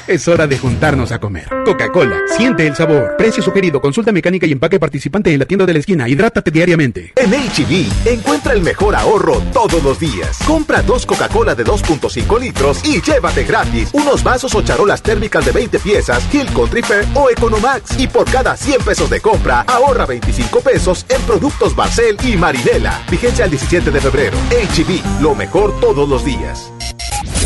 Es 0.08 0.28
hora 0.28 0.46
de 0.46 0.60
juntarnos 0.60 1.12
a 1.12 1.20
comer. 1.20 1.48
Coca-Cola, 1.66 2.20
siente 2.38 2.68
el 2.68 2.76
sabor. 2.76 3.16
Precio 3.18 3.42
sugerido, 3.42 3.82
consulta 3.82 4.12
mecánica 4.12 4.46
y 4.46 4.52
empaque 4.52 4.80
participante 4.80 5.34
en 5.34 5.40
la 5.40 5.46
tienda 5.46 5.66
de 5.66 5.74
la 5.74 5.80
esquina. 5.80 6.08
Hidrátate 6.08 6.52
diariamente. 6.52 7.14
En 7.16 7.32
HB, 7.32 8.08
encuentra 8.08 8.54
el 8.54 8.62
mejor 8.62 8.96
ahorro 8.96 9.42
todos 9.52 9.82
los 9.82 10.00
días. 10.00 10.38
Compra 10.46 10.84
dos 10.84 11.08
Coca-Cola 11.08 11.56
de 11.56 11.66
2.5 11.66 12.40
litros 12.40 12.86
y 12.86 13.02
llévate 13.02 13.46
gratis 13.46 13.90
unos 13.94 14.24
vasos 14.24 14.54
o 14.54 14.62
charolas 14.62 15.02
térmicas 15.02 15.44
de 15.44 15.54
20 15.54 15.80
piezas, 15.80 16.24
Hill 16.32 16.54
Country 16.54 16.84
Fair 16.84 17.08
o 17.16 17.32
Y 17.98 18.08
por 18.08 18.30
cada 18.30 18.58
100 18.58 18.82
pesos 18.82 19.10
de 19.10 19.22
compra, 19.22 19.62
ahorra 19.68 20.06
25 20.06 20.62
pesos 20.62 21.06
en 21.10 21.22
productos 21.22 21.76
Barcel 21.76 22.18
y 22.24 22.36
Marinela. 22.38 23.02
Vigencia 23.10 23.46
el 23.46 23.52
17 23.52 23.92
de 23.92 24.02
febrero. 24.02 24.38
HB, 24.50 25.22
lo 25.22 25.36
mejor 25.36 25.80
todos 25.80 26.10
los 26.10 26.26
días. 26.26 26.75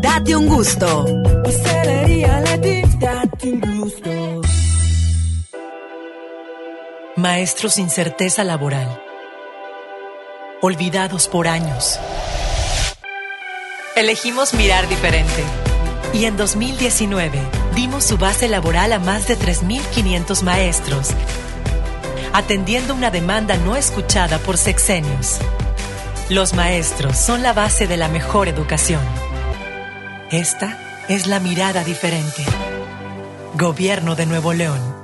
date 0.00 0.36
un 0.36 0.46
gusto. 0.46 1.06
Pastelería 1.42 2.40
Leti, 2.40 2.82
date 2.98 3.52
un 3.52 3.60
gusto. 3.80 4.10
Maestros 7.16 7.74
sin 7.74 7.90
certeza 7.90 8.44
laboral. 8.44 9.00
Olvidados 10.60 11.28
por 11.28 11.46
años. 11.46 11.98
Elegimos 13.96 14.54
mirar 14.54 14.88
diferente. 14.88 15.44
Y 16.12 16.24
en 16.24 16.36
2019 16.36 17.38
dimos 17.74 18.04
su 18.04 18.18
base 18.18 18.48
laboral 18.48 18.92
a 18.92 18.98
más 18.98 19.26
de 19.28 19.38
3.500 19.38 20.42
maestros, 20.42 21.10
atendiendo 22.32 22.94
una 22.94 23.10
demanda 23.10 23.56
no 23.58 23.76
escuchada 23.76 24.38
por 24.38 24.56
sexenios. 24.56 25.38
Los 26.30 26.54
maestros 26.54 27.16
son 27.16 27.42
la 27.42 27.52
base 27.52 27.86
de 27.86 27.96
la 27.96 28.08
mejor 28.08 28.48
educación. 28.48 29.02
Esta 30.30 31.04
es 31.08 31.26
la 31.26 31.38
mirada 31.38 31.84
diferente. 31.84 32.44
Gobierno 33.58 34.16
de 34.16 34.26
Nuevo 34.26 34.52
León. 34.52 35.03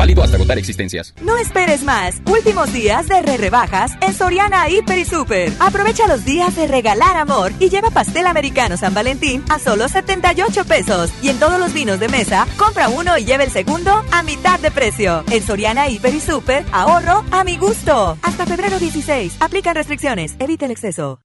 Válido 0.00 0.22
hasta 0.22 0.36
agotar 0.36 0.56
existencias. 0.56 1.12
No 1.20 1.36
esperes 1.36 1.82
más. 1.82 2.22
Últimos 2.24 2.72
días 2.72 3.06
de 3.06 3.20
re 3.20 3.36
rebajas 3.36 3.92
en 4.00 4.14
Soriana 4.14 4.66
Hiper 4.70 4.96
y 4.96 5.04
Super. 5.04 5.52
Aprovecha 5.60 6.08
los 6.08 6.24
días 6.24 6.56
de 6.56 6.66
regalar 6.66 7.18
amor 7.18 7.52
y 7.60 7.68
lleva 7.68 7.90
pastel 7.90 8.26
americano 8.26 8.78
San 8.78 8.94
Valentín 8.94 9.44
a 9.50 9.58
solo 9.58 9.88
78 9.88 10.64
pesos. 10.64 11.12
Y 11.20 11.28
en 11.28 11.38
todos 11.38 11.60
los 11.60 11.74
vinos 11.74 12.00
de 12.00 12.08
mesa, 12.08 12.46
compra 12.56 12.88
uno 12.88 13.18
y 13.18 13.26
lleva 13.26 13.44
el 13.44 13.50
segundo 13.50 14.02
a 14.10 14.22
mitad 14.22 14.58
de 14.58 14.70
precio. 14.70 15.22
En 15.30 15.42
Soriana 15.42 15.90
Hiper 15.90 16.14
y 16.14 16.20
Super, 16.20 16.64
ahorro 16.72 17.22
a 17.30 17.44
mi 17.44 17.58
gusto. 17.58 18.16
Hasta 18.22 18.46
febrero 18.46 18.78
16. 18.78 19.36
Aplican 19.40 19.74
restricciones. 19.74 20.34
Evita 20.38 20.64
el 20.64 20.70
exceso. 20.70 21.20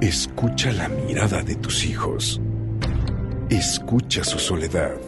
Escucha 0.00 0.70
la 0.70 0.88
mirada 0.88 1.42
de 1.42 1.56
tus 1.56 1.84
hijos. 1.84 2.40
Escucha 3.50 4.22
su 4.22 4.38
soledad. 4.38 5.07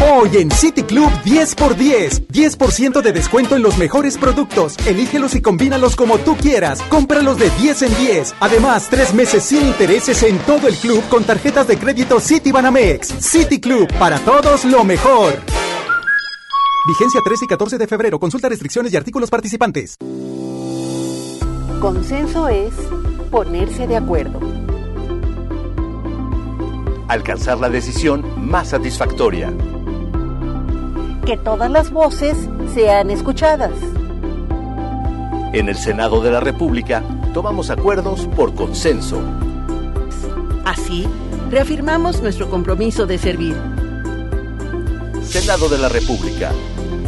Hoy 0.00 0.36
en 0.36 0.50
City 0.52 0.84
Club 0.84 1.10
10x10. 1.24 2.28
10% 2.28 3.02
de 3.02 3.12
descuento 3.12 3.56
en 3.56 3.62
los 3.62 3.78
mejores 3.78 4.16
productos. 4.16 4.76
Elígelos 4.86 5.34
y 5.34 5.42
combínalos 5.42 5.96
como 5.96 6.18
tú 6.18 6.36
quieras. 6.36 6.80
Cómpralos 6.82 7.38
de 7.38 7.50
10 7.50 7.82
en 7.82 7.96
10. 7.96 8.34
Además, 8.38 8.86
tres 8.88 9.12
meses 9.12 9.42
sin 9.42 9.66
intereses 9.66 10.22
en 10.22 10.38
todo 10.40 10.68
el 10.68 10.76
club 10.76 11.02
con 11.08 11.24
tarjetas 11.24 11.66
de 11.66 11.78
crédito 11.78 12.20
City 12.20 12.52
Banamex. 12.52 13.08
City 13.18 13.60
Club, 13.60 13.88
para 13.98 14.20
todos 14.20 14.64
lo 14.64 14.84
mejor. 14.84 15.34
Vigencia 16.86 17.20
13 17.24 17.44
y 17.44 17.48
14 17.48 17.78
de 17.78 17.86
febrero. 17.88 18.20
Consulta 18.20 18.48
restricciones 18.48 18.92
y 18.92 18.96
artículos 18.96 19.30
participantes. 19.30 19.96
Consenso 21.80 22.46
es 22.48 22.72
ponerse 23.32 23.88
de 23.88 23.96
acuerdo. 23.96 24.40
Alcanzar 27.08 27.58
la 27.58 27.68
decisión 27.68 28.24
más 28.48 28.68
satisfactoria 28.68 29.52
que 31.28 31.36
todas 31.36 31.70
las 31.70 31.90
voces 31.90 32.48
sean 32.72 33.10
escuchadas. 33.10 33.72
En 35.52 35.68
el 35.68 35.76
Senado 35.76 36.22
de 36.22 36.30
la 36.30 36.40
República 36.40 37.02
tomamos 37.34 37.68
acuerdos 37.68 38.26
por 38.34 38.54
consenso. 38.54 39.20
Así, 40.64 41.06
reafirmamos 41.50 42.22
nuestro 42.22 42.48
compromiso 42.48 43.04
de 43.04 43.18
servir. 43.18 43.54
Senado 45.22 45.68
de 45.68 45.76
la 45.76 45.90
República. 45.90 46.50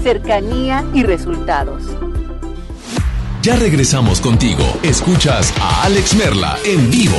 Cercanía 0.02 0.84
y 0.92 1.02
resultados. 1.02 1.84
Ya 3.40 3.56
regresamos 3.56 4.20
contigo. 4.20 4.64
Escuchas 4.82 5.50
a 5.58 5.84
Alex 5.84 6.14
Merla 6.14 6.58
en 6.66 6.90
vivo. 6.90 7.16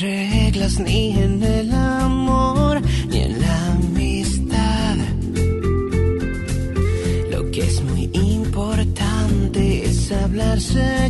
Reglas 0.00 0.78
ni 0.80 1.12
en 1.12 1.42
el 1.42 1.72
amor 1.72 2.80
ni 3.08 3.18
en 3.18 3.40
la 3.40 3.72
amistad. 3.72 4.96
Lo 7.30 7.50
que 7.50 7.60
es 7.60 7.80
muy 7.82 8.10
importante 8.12 9.84
es 9.84 10.12
hablarse 10.12 11.07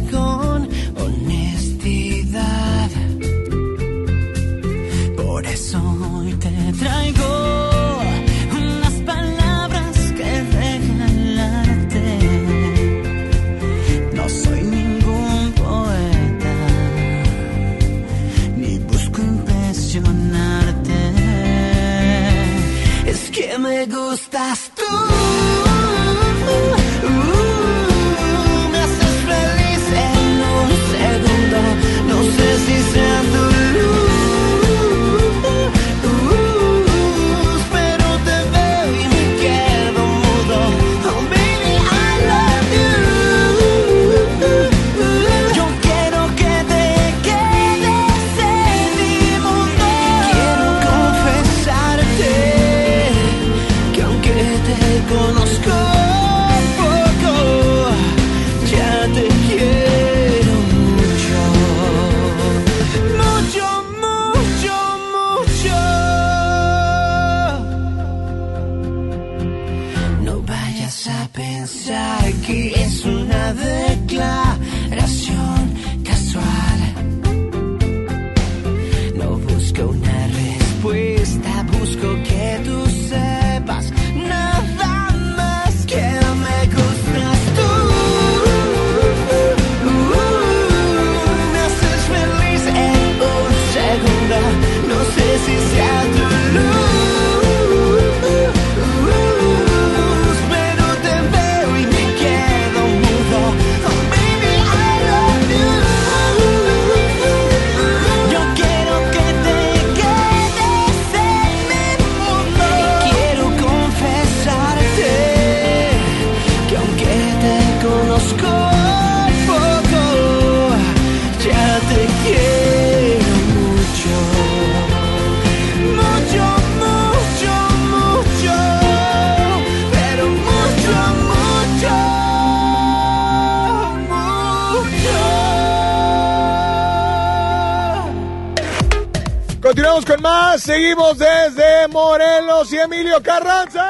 Seguimos 140.68 141.16
desde 141.16 141.88
Morelos 141.88 142.70
y 142.74 142.76
Emilio 142.76 143.22
Carranza. 143.22 143.86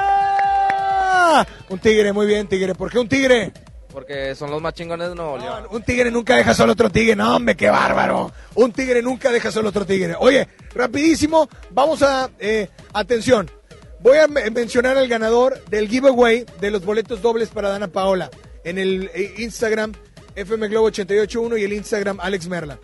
Un 1.69 1.81
tigre, 1.81 2.13
muy 2.13 2.25
bien, 2.25 2.47
tigre. 2.47 2.73
¿Por 2.77 2.89
qué 2.89 3.01
un 3.01 3.09
tigre? 3.09 3.53
Porque 3.93 4.37
son 4.37 4.53
los 4.53 4.63
más 4.63 4.75
chingones 4.75 5.09
de 5.09 5.17
Nuevo 5.17 5.39
León. 5.39 5.67
un 5.73 5.83
tigre 5.83 6.13
nunca 6.13 6.37
deja 6.37 6.55
solo 6.55 6.75
otro 6.75 6.89
tigre. 6.89 7.17
No, 7.17 7.35
hombre, 7.35 7.57
qué 7.57 7.69
bárbaro. 7.69 8.31
Un 8.55 8.71
tigre 8.71 9.03
nunca 9.03 9.33
deja 9.33 9.51
solo 9.51 9.71
otro 9.71 9.85
tigre. 9.85 10.15
Oye, 10.21 10.47
rapidísimo, 10.73 11.49
vamos 11.71 12.01
a... 12.03 12.31
Eh, 12.39 12.69
atención. 12.93 13.51
Voy 13.99 14.19
a 14.19 14.29
mencionar 14.29 14.97
al 14.97 15.09
ganador 15.09 15.61
del 15.65 15.89
giveaway 15.89 16.47
de 16.61 16.71
los 16.71 16.85
boletos 16.85 17.21
dobles 17.21 17.49
para 17.49 17.71
Dana 17.71 17.89
Paola 17.89 18.31
en 18.63 18.79
el 18.79 19.11
eh, 19.15 19.35
Instagram 19.39 19.95
FM 20.37 20.69
Globo 20.69 20.87
881 20.87 21.57
y 21.57 21.65
el 21.65 21.73
Instagram 21.73 22.21
Alex 22.21 22.47
Merla. 22.47 22.79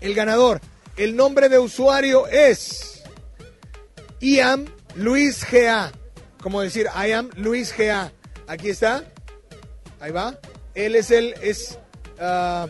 El 0.00 0.14
ganador 0.14 0.62
el 0.96 1.16
nombre 1.16 1.48
de 1.48 1.58
usuario 1.58 2.26
es 2.26 2.89
Iam 4.20 4.66
Luis 4.94 5.44
GA. 5.50 5.92
Como 6.42 6.60
decir, 6.60 6.86
I 6.94 7.12
am 7.12 7.30
Luis 7.36 7.74
GA. 7.76 8.12
Aquí 8.46 8.70
está. 8.70 9.04
Ahí 10.00 10.12
va. 10.12 10.38
Él 10.74 10.94
es 10.94 11.10
el, 11.10 11.34
es 11.42 11.78
uh, 12.20 12.68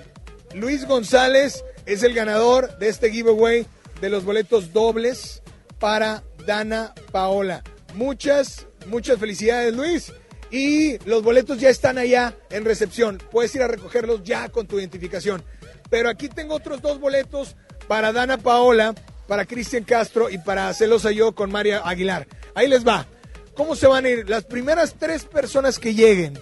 Luis 0.56 0.86
González, 0.86 1.64
es 1.86 2.02
el 2.02 2.14
ganador 2.14 2.78
de 2.78 2.89
este 2.89 3.10
giveaway 3.10 3.66
de 4.01 4.09
los 4.09 4.24
boletos 4.24 4.72
dobles 4.72 5.43
para 5.78 6.22
Dana 6.47 6.94
Paola. 7.12 7.62
Muchas, 7.94 8.66
muchas 8.86 9.18
felicidades, 9.18 9.74
Luis. 9.74 10.12
Y 10.51 10.98
los 11.06 11.22
boletos 11.22 11.59
ya 11.59 11.68
están 11.68 11.98
allá 11.98 12.35
en 12.51 12.64
recepción. 12.64 13.22
Puedes 13.31 13.55
ir 13.55 13.62
a 13.62 13.68
recogerlos 13.68 14.22
ya 14.24 14.48
con 14.48 14.66
tu 14.66 14.78
identificación. 14.78 15.44
Pero 15.89 16.09
aquí 16.09 16.28
tengo 16.28 16.55
otros 16.55 16.82
dos 16.82 16.98
boletos 16.98 17.56
para 17.86 18.12
Dana 18.12 18.39
Paola, 18.39 18.94
para 19.31 19.47
Cristian 19.47 19.85
Castro 19.85 20.28
y 20.28 20.39
para 20.39 20.74
Celosa 20.74 21.12
Yo 21.12 21.36
con 21.36 21.52
María 21.52 21.82
Aguilar. 21.85 22.27
Ahí 22.52 22.66
les 22.66 22.85
va. 22.85 23.07
¿Cómo 23.55 23.77
se 23.77 23.86
van 23.86 24.05
a 24.05 24.09
ir? 24.09 24.28
Las 24.28 24.43
primeras 24.43 24.97
tres 24.98 25.24
personas 25.24 25.78
que 25.78 25.94
lleguen 25.94 26.36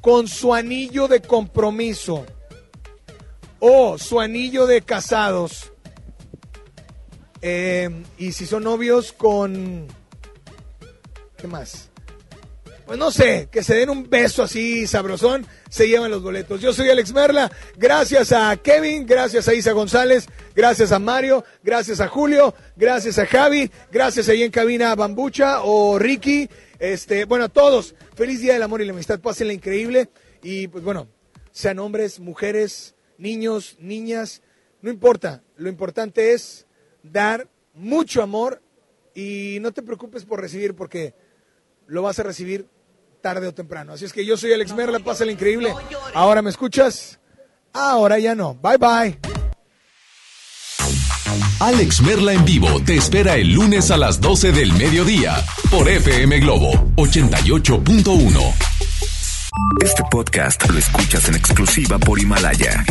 con 0.00 0.26
su 0.26 0.52
anillo 0.52 1.06
de 1.06 1.22
compromiso 1.22 2.26
o 3.60 3.98
su 3.98 4.18
anillo 4.18 4.66
de 4.66 4.82
casados. 4.82 5.70
eh, 7.40 8.02
y 8.18 8.32
si 8.32 8.46
son 8.46 8.64
novios 8.64 9.12
con... 9.12 9.86
¿Qué 11.36 11.46
más? 11.46 11.88
Pues 12.86 12.98
no 12.98 13.10
sé, 13.10 13.48
que 13.50 13.62
se 13.62 13.76
den 13.76 13.88
un 13.88 14.10
beso 14.10 14.42
así 14.42 14.86
sabrosón, 14.86 15.46
se 15.70 15.88
llevan 15.88 16.10
los 16.10 16.22
boletos. 16.22 16.60
Yo 16.60 16.74
soy 16.74 16.90
Alex 16.90 17.14
Merla, 17.14 17.50
gracias 17.76 18.30
a 18.30 18.54
Kevin, 18.58 19.06
gracias 19.06 19.48
a 19.48 19.54
Isa 19.54 19.72
González, 19.72 20.26
gracias 20.54 20.92
a 20.92 20.98
Mario, 20.98 21.44
gracias 21.62 22.02
a 22.02 22.08
Julio, 22.08 22.54
gracias 22.76 23.18
a 23.18 23.24
Javi, 23.24 23.70
gracias 23.90 24.28
ahí 24.28 24.42
en 24.42 24.50
cabina 24.50 24.92
a 24.92 24.96
Bambucha 24.96 25.62
o 25.62 25.98
Ricky, 25.98 26.50
este, 26.78 27.24
bueno, 27.24 27.46
a 27.46 27.48
todos. 27.48 27.94
Feliz 28.16 28.42
Día 28.42 28.52
del 28.52 28.62
Amor 28.62 28.82
y 28.82 28.84
la 28.84 28.92
Amistad, 28.92 29.18
pásenla 29.18 29.54
increíble 29.54 30.10
y 30.42 30.68
pues 30.68 30.84
bueno, 30.84 31.08
sean 31.52 31.78
hombres, 31.78 32.20
mujeres, 32.20 32.94
niños, 33.16 33.76
niñas, 33.80 34.42
no 34.82 34.90
importa, 34.90 35.42
lo 35.56 35.70
importante 35.70 36.34
es 36.34 36.66
dar 37.02 37.48
mucho 37.72 38.22
amor 38.22 38.60
y 39.14 39.56
no 39.62 39.72
te 39.72 39.82
preocupes 39.82 40.26
por 40.26 40.42
recibir 40.42 40.74
porque 40.74 41.14
lo 41.86 42.02
vas 42.02 42.18
a 42.18 42.22
recibir 42.24 42.68
tarde 43.24 43.46
o 43.46 43.54
temprano. 43.54 43.94
Así 43.94 44.04
es 44.04 44.12
que 44.12 44.26
yo 44.26 44.36
soy 44.36 44.52
Alex 44.52 44.74
Merla, 44.74 44.98
pásala 44.98 45.32
increíble. 45.32 45.72
Ahora 46.12 46.42
me 46.42 46.50
escuchas, 46.50 47.18
ahora 47.72 48.18
ya 48.18 48.34
no. 48.34 48.54
Bye 48.56 48.76
bye. 48.76 49.18
Alex 51.58 52.02
Merla 52.02 52.34
en 52.34 52.44
vivo 52.44 52.82
te 52.84 52.96
espera 52.96 53.36
el 53.36 53.54
lunes 53.54 53.90
a 53.90 53.96
las 53.96 54.20
12 54.20 54.52
del 54.52 54.74
mediodía 54.74 55.42
por 55.70 55.88
FM 55.88 56.38
Globo 56.40 56.72
88.1. 56.96 58.54
Este 59.82 60.02
podcast 60.10 60.68
lo 60.68 60.78
escuchas 60.78 61.26
en 61.30 61.36
exclusiva 61.36 61.98
por 61.98 62.20
Himalaya. 62.20 62.84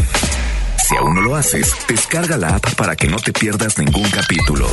Si 0.84 0.96
aún 0.96 1.14
no 1.14 1.22
lo 1.22 1.36
haces, 1.36 1.76
descarga 1.88 2.38
la 2.38 2.56
app 2.56 2.74
para 2.74 2.96
que 2.96 3.08
no 3.08 3.18
te 3.18 3.32
pierdas 3.34 3.78
ningún 3.78 4.10
capítulo. 4.10 4.68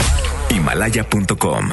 Himalaya.com 0.48 1.68